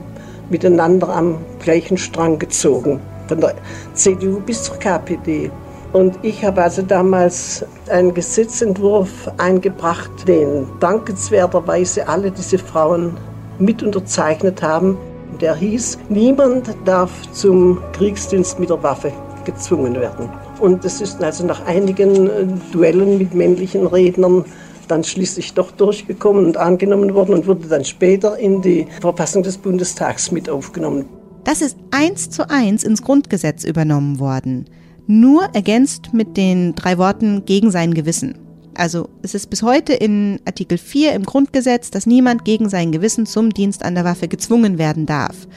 miteinander 0.51 1.09
am 1.09 1.39
gleichen 1.59 1.97
Strang 1.97 2.37
gezogen, 2.37 3.01
von 3.27 3.41
der 3.41 3.55
CDU 3.95 4.39
bis 4.39 4.63
zur 4.63 4.77
KPD. 4.77 5.49
Und 5.91 6.19
ich 6.21 6.45
habe 6.45 6.61
also 6.61 6.83
damals 6.83 7.65
einen 7.89 8.13
Gesetzentwurf 8.13 9.31
eingebracht, 9.37 10.11
den 10.27 10.67
dankenswerterweise 10.79 12.07
alle 12.07 12.29
diese 12.29 12.59
Frauen 12.59 13.17
mit 13.57 13.81
unterzeichnet 13.81 14.61
haben. 14.61 14.97
Der 15.41 15.55
hieß, 15.55 15.97
niemand 16.09 16.69
darf 16.85 17.11
zum 17.31 17.79
Kriegsdienst 17.93 18.59
mit 18.59 18.69
der 18.69 18.81
Waffe 18.81 19.11
gezwungen 19.43 19.95
werden. 19.95 20.29
Und 20.59 20.83
das 20.83 21.01
ist 21.01 21.23
also 21.23 21.45
nach 21.45 21.65
einigen 21.65 22.29
äh, 22.29 22.45
Duellen 22.71 23.17
mit 23.17 23.33
männlichen 23.33 23.85
Rednern 23.87 24.45
dann 24.87 25.03
schließlich 25.03 25.53
doch 25.53 25.71
durchgekommen 25.71 26.45
und 26.45 26.57
angenommen 26.57 27.13
worden 27.13 27.33
und 27.33 27.47
wurde 27.47 27.67
dann 27.67 27.83
später 27.83 28.37
in 28.37 28.61
die 28.61 28.87
Verfassung 29.01 29.43
des 29.43 29.57
Bundestags 29.57 30.31
mit 30.31 30.49
aufgenommen. 30.49 31.05
Das 31.43 31.61
ist 31.61 31.77
eins 31.91 32.29
zu 32.29 32.49
eins 32.49 32.83
ins 32.83 33.01
Grundgesetz 33.01 33.63
übernommen 33.63 34.19
worden. 34.19 34.65
Nur 35.07 35.43
ergänzt 35.53 36.09
mit 36.13 36.37
den 36.37 36.73
drei 36.75 36.97
Worten 36.97 37.45
gegen 37.45 37.69
sein 37.71 37.93
Gewissen. 37.93 38.44
Also 38.75 39.09
es 39.21 39.33
ist 39.33 39.49
bis 39.49 39.63
heute 39.63 39.93
in 39.93 40.39
Artikel 40.45 40.77
4 40.77 41.13
im 41.13 41.23
Grundgesetz, 41.23 41.91
dass 41.91 42.05
niemand 42.05 42.45
gegen 42.45 42.69
sein 42.69 42.91
Gewissen 42.91 43.25
zum 43.25 43.51
Dienst 43.51 43.83
an 43.83 43.95
der 43.95 44.03
Waffe 44.03 44.27
gezwungen 44.27 44.77
werden 44.77 45.05
darf. 45.05 45.47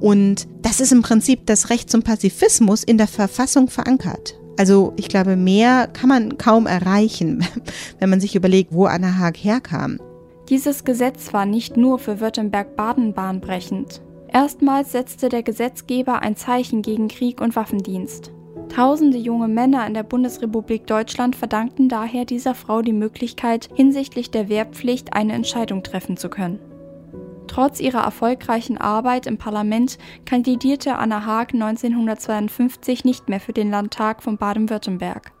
Und 0.00 0.46
das 0.62 0.80
ist 0.80 0.92
im 0.92 1.02
Prinzip 1.02 1.46
das 1.46 1.70
Recht 1.70 1.90
zum 1.90 2.02
Pazifismus 2.02 2.84
in 2.84 2.98
der 2.98 3.06
Verfassung 3.06 3.68
verankert. 3.68 4.38
Also 4.58 4.92
ich 4.96 5.08
glaube, 5.08 5.36
mehr 5.36 5.86
kann 5.86 6.08
man 6.08 6.38
kaum 6.38 6.66
erreichen, 6.66 7.44
wenn 7.98 8.10
man 8.10 8.20
sich 8.20 8.36
überlegt, 8.36 8.72
wo 8.72 8.84
Anna 8.86 9.18
Haag 9.18 9.36
herkam. 9.36 9.98
Dieses 10.48 10.84
Gesetz 10.84 11.32
war 11.32 11.44
nicht 11.44 11.76
nur 11.76 11.98
für 11.98 12.20
Württemberg-Baden 12.20 13.14
bahnbrechend. 13.14 14.00
Erstmals 14.28 14.92
setzte 14.92 15.28
der 15.28 15.42
Gesetzgeber 15.42 16.20
ein 16.22 16.36
Zeichen 16.36 16.82
gegen 16.82 17.08
Krieg 17.08 17.40
und 17.40 17.56
Waffendienst. 17.56 18.32
Tausende 18.68 19.16
junge 19.16 19.48
Männer 19.48 19.86
in 19.86 19.94
der 19.94 20.02
Bundesrepublik 20.02 20.86
Deutschland 20.86 21.34
verdankten 21.36 21.88
daher 21.88 22.24
dieser 22.24 22.54
Frau 22.54 22.82
die 22.82 22.92
Möglichkeit, 22.92 23.68
hinsichtlich 23.74 24.30
der 24.30 24.48
Wehrpflicht 24.48 25.14
eine 25.14 25.32
Entscheidung 25.32 25.82
treffen 25.82 26.16
zu 26.16 26.28
können. 26.28 26.58
Trotz 27.46 27.80
ihrer 27.80 28.02
erfolgreichen 28.02 28.76
Arbeit 28.76 29.26
im 29.26 29.38
Parlament 29.38 29.98
kandidierte 30.26 30.96
Anna 30.96 31.24
Haag 31.24 31.54
1952 31.54 33.04
nicht 33.04 33.28
mehr 33.28 33.40
für 33.40 33.52
den 33.52 33.70
Landtag 33.70 34.22
von 34.22 34.36
Baden-Württemberg. 34.36 35.32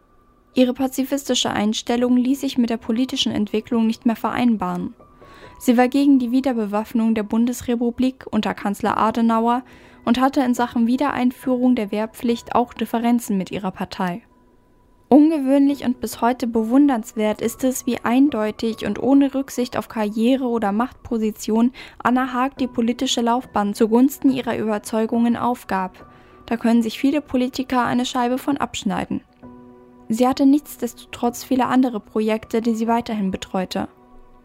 Ihre 0.54 0.72
pazifistische 0.72 1.50
Einstellung 1.50 2.16
ließ 2.16 2.40
sich 2.40 2.56
mit 2.56 2.70
der 2.70 2.78
politischen 2.78 3.32
Entwicklung 3.32 3.86
nicht 3.86 4.06
mehr 4.06 4.16
vereinbaren. 4.16 4.94
Sie 5.58 5.76
war 5.76 5.88
gegen 5.88 6.18
die 6.18 6.30
Wiederbewaffnung 6.30 7.14
der 7.14 7.22
Bundesrepublik 7.22 8.26
unter 8.30 8.54
Kanzler 8.54 8.96
Adenauer 8.98 9.62
und 10.04 10.20
hatte 10.20 10.40
in 10.40 10.54
Sachen 10.54 10.86
Wiedereinführung 10.86 11.74
der 11.74 11.90
Wehrpflicht 11.90 12.54
auch 12.54 12.72
Differenzen 12.74 13.36
mit 13.36 13.50
ihrer 13.50 13.70
Partei. 13.70 14.22
Ungewöhnlich 15.08 15.84
und 15.84 16.00
bis 16.00 16.20
heute 16.20 16.48
bewundernswert 16.48 17.40
ist 17.40 17.62
es, 17.62 17.86
wie 17.86 17.98
eindeutig 17.98 18.84
und 18.84 19.00
ohne 19.00 19.34
Rücksicht 19.34 19.76
auf 19.76 19.88
Karriere 19.88 20.46
oder 20.46 20.72
Machtposition 20.72 21.72
Anna 22.02 22.32
Haag 22.32 22.58
die 22.58 22.66
politische 22.66 23.20
Laufbahn 23.20 23.72
zugunsten 23.72 24.30
ihrer 24.30 24.58
Überzeugungen 24.58 25.36
aufgab. 25.36 26.10
Da 26.46 26.56
können 26.56 26.82
sich 26.82 26.98
viele 26.98 27.20
Politiker 27.20 27.84
eine 27.84 28.04
Scheibe 28.04 28.36
von 28.36 28.56
abschneiden. 28.56 29.20
Sie 30.08 30.26
hatte 30.26 30.44
nichtsdestotrotz 30.44 31.44
viele 31.44 31.66
andere 31.66 32.00
Projekte, 32.00 32.60
die 32.60 32.74
sie 32.74 32.88
weiterhin 32.88 33.30
betreute. 33.30 33.88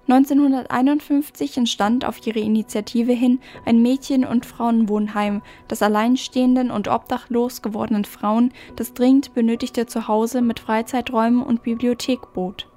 1951 0.08 1.58
entstand 1.58 2.06
auf 2.06 2.26
ihre 2.26 2.40
Initiative 2.40 3.14
hin 3.14 3.40
ein 3.66 3.82
Mädchen- 3.82 4.26
und 4.26 4.46
Frauenwohnheim, 4.46 5.42
das 5.68 5.82
alleinstehenden 5.82 6.72
und 6.72 6.88
obdachlos 6.88 7.62
gewordenen 7.62 8.06
Frauen 8.06 8.52
das 8.76 8.94
dringend 8.94 9.34
benötigte 9.34 9.86
Zuhause 9.86 10.42
mit 10.42 10.60
Freizeiträumen 10.60 11.44
und 11.44 11.64
Bibliothek 11.64 12.34
bot. 12.34 12.68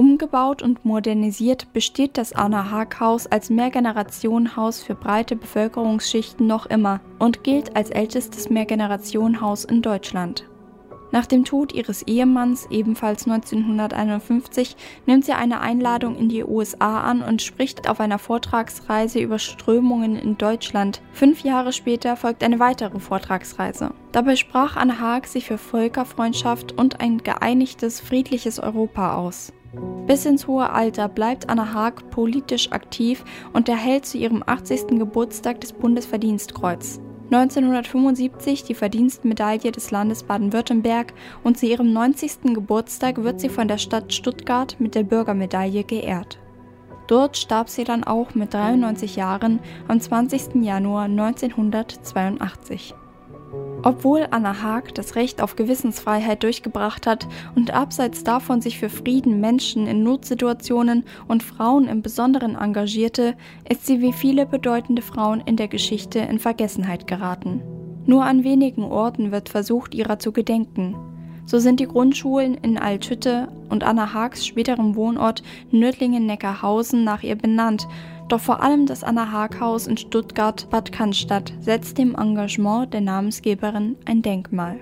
Umgebaut 0.00 0.62
und 0.62 0.86
modernisiert 0.86 1.74
besteht 1.74 2.16
das 2.16 2.32
Anna 2.32 2.70
Haag 2.70 3.00
Haus 3.00 3.26
als 3.26 3.50
Mehrgenerationenhaus 3.50 4.82
für 4.82 4.94
breite 4.94 5.36
Bevölkerungsschichten 5.36 6.46
noch 6.46 6.64
immer 6.64 7.00
und 7.18 7.44
gilt 7.44 7.76
als 7.76 7.90
ältestes 7.90 8.48
Mehrgenerationenhaus 8.48 9.64
in 9.64 9.82
Deutschland. 9.82 10.48
Nach 11.12 11.26
dem 11.26 11.44
Tod 11.44 11.72
ihres 11.72 12.02
Ehemanns, 12.02 12.66
ebenfalls 12.70 13.26
1951, 13.26 14.76
nimmt 15.06 15.24
sie 15.24 15.32
eine 15.32 15.60
Einladung 15.60 16.16
in 16.16 16.28
die 16.28 16.44
USA 16.44 17.00
an 17.00 17.22
und 17.22 17.42
spricht 17.42 17.88
auf 17.88 18.00
einer 18.00 18.18
Vortragsreise 18.18 19.18
über 19.18 19.38
Strömungen 19.38 20.16
in 20.16 20.38
Deutschland. 20.38 21.02
Fünf 21.12 21.42
Jahre 21.42 21.72
später 21.72 22.16
folgt 22.16 22.44
eine 22.44 22.60
weitere 22.60 23.00
Vortragsreise. 23.00 23.92
Dabei 24.12 24.36
sprach 24.36 24.76
Anne 24.76 25.00
Haag 25.00 25.26
sich 25.26 25.46
für 25.46 25.58
Völkerfreundschaft 25.58 26.72
und 26.72 27.00
ein 27.00 27.18
geeinigtes, 27.18 28.00
friedliches 28.00 28.60
Europa 28.60 29.16
aus. 29.16 29.52
Bis 30.06 30.26
ins 30.26 30.46
hohe 30.46 30.70
Alter 30.70 31.08
bleibt 31.08 31.48
Anna 31.48 31.72
Haag 31.72 32.10
politisch 32.10 32.72
aktiv 32.72 33.24
und 33.52 33.68
erhält 33.68 34.06
zu 34.06 34.18
ihrem 34.18 34.42
80. 34.44 34.98
Geburtstag 34.98 35.60
das 35.60 35.72
Bundesverdienstkreuz. 35.72 37.00
1975 37.32 38.64
die 38.64 38.74
Verdienstmedaille 38.74 39.70
des 39.70 39.92
Landes 39.92 40.24
Baden-Württemberg 40.24 41.12
und 41.44 41.56
zu 41.56 41.66
ihrem 41.66 41.92
90. 41.92 42.54
Geburtstag 42.54 43.22
wird 43.22 43.40
sie 43.40 43.48
von 43.48 43.68
der 43.68 43.78
Stadt 43.78 44.12
Stuttgart 44.12 44.74
mit 44.80 44.96
der 44.96 45.04
Bürgermedaille 45.04 45.84
geehrt. 45.84 46.40
Dort 47.06 47.36
starb 47.36 47.68
sie 47.68 47.84
dann 47.84 48.02
auch 48.02 48.34
mit 48.34 48.52
93 48.52 49.14
Jahren 49.14 49.60
am 49.86 50.00
20. 50.00 50.56
Januar 50.64 51.04
1982. 51.04 52.94
Obwohl 53.82 54.26
Anna 54.30 54.62
Haag 54.62 54.94
das 54.94 55.16
Recht 55.16 55.40
auf 55.40 55.56
Gewissensfreiheit 55.56 56.42
durchgebracht 56.42 57.06
hat 57.06 57.26
und 57.54 57.72
abseits 57.72 58.24
davon 58.24 58.60
sich 58.60 58.78
für 58.78 58.90
Frieden, 58.90 59.40
Menschen 59.40 59.86
in 59.86 60.02
Notsituationen 60.02 61.04
und 61.28 61.42
Frauen 61.42 61.88
im 61.88 62.02
Besonderen 62.02 62.56
engagierte, 62.56 63.34
ist 63.68 63.86
sie 63.86 64.02
wie 64.02 64.12
viele 64.12 64.44
bedeutende 64.44 65.00
Frauen 65.00 65.40
in 65.40 65.56
der 65.56 65.68
Geschichte 65.68 66.18
in 66.18 66.38
Vergessenheit 66.38 67.06
geraten. 67.06 67.62
Nur 68.04 68.24
an 68.24 68.44
wenigen 68.44 68.84
Orten 68.84 69.32
wird 69.32 69.48
versucht, 69.48 69.94
ihrer 69.94 70.18
zu 70.18 70.32
gedenken. 70.32 70.96
So 71.46 71.58
sind 71.58 71.80
die 71.80 71.88
Grundschulen 71.88 72.54
in 72.54 72.78
Altschütte 72.78 73.48
und 73.70 73.82
Anna 73.82 74.12
Haags 74.12 74.46
späterem 74.46 74.94
Wohnort 74.94 75.42
Nördlingen-Neckarhausen 75.70 77.02
nach 77.02 77.22
ihr 77.22 77.36
benannt 77.36 77.88
doch 78.32 78.40
vor 78.40 78.62
allem 78.62 78.86
das 78.86 79.04
Anna-Haag-Haus 79.04 79.86
in 79.86 79.96
Stuttgart-Bad 79.96 80.92
Cannstatt 80.92 81.52
setzt 81.60 81.98
dem 81.98 82.14
Engagement 82.14 82.92
der 82.92 83.00
Namensgeberin 83.00 83.96
ein 84.04 84.22
Denkmal. 84.22 84.78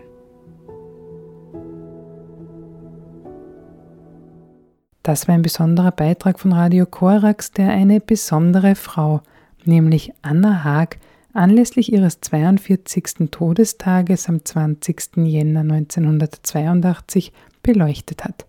Das 5.03 5.27
war 5.27 5.35
ein 5.35 5.43
besonderer 5.43 5.91
Beitrag 5.91 6.39
von 6.39 6.53
Radio 6.53 6.85
Korax, 6.85 7.53
der 7.53 7.71
eine 7.71 7.99
besondere 7.99 8.75
Frau, 8.75 9.23
nämlich 9.65 10.13
Anna 10.21 10.65
Haag 10.65 10.99
anlässlich 11.33 11.93
ihres 11.93 12.21
42. 12.21 13.31
Todestages 13.31 14.29
am 14.29 14.45
20. 14.45 15.17
Jänner 15.25 15.61
1982 15.61 17.33
beleuchtet 17.63 18.25
hat. 18.25 18.45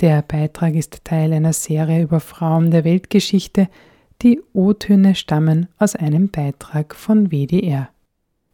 Der 0.00 0.22
Beitrag 0.22 0.74
ist 0.74 1.04
Teil 1.04 1.32
einer 1.32 1.52
Serie 1.52 2.02
über 2.02 2.20
Frauen 2.20 2.70
der 2.70 2.84
Weltgeschichte. 2.84 3.68
Die 4.22 4.40
O-Töne 4.52 5.14
stammen 5.14 5.68
aus 5.78 5.94
einem 5.94 6.28
Beitrag 6.28 6.96
von 6.96 7.30
WDR. 7.30 7.88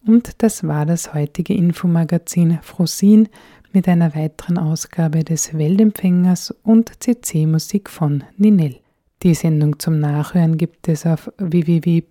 Und 0.05 0.43
das 0.43 0.67
war 0.67 0.85
das 0.85 1.15
heutige 1.15 1.55
Infomagazin 1.55 2.59
Frosin 2.61 3.29
mit 3.73 3.87
einer 3.87 4.13
weiteren 4.13 4.59
Ausgabe 4.59 5.23
des 5.23 5.57
Weltempfängers 5.57 6.51
und 6.63 7.03
CC-Musik 7.03 7.89
von 7.89 8.23
Ninel. 8.37 8.77
Die 9.23 9.33
Sendung 9.33 9.79
zum 9.79 9.99
Nachhören 9.99 10.57
gibt 10.57 10.87
es 10.87 11.07
auf 11.07 11.31
www.fro.at 11.39 12.05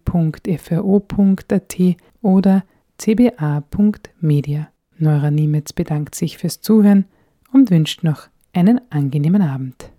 oder 2.23 2.65
cba.media. 2.99 4.69
Neura 4.99 5.31
Niemetz 5.31 5.73
bedankt 5.73 6.17
sich 6.17 6.39
fürs 6.39 6.61
Zuhören 6.61 7.05
und 7.53 7.71
wünscht 7.71 8.03
noch 8.03 8.27
einen 8.53 8.81
angenehmen 8.91 9.43
Abend. 9.43 9.94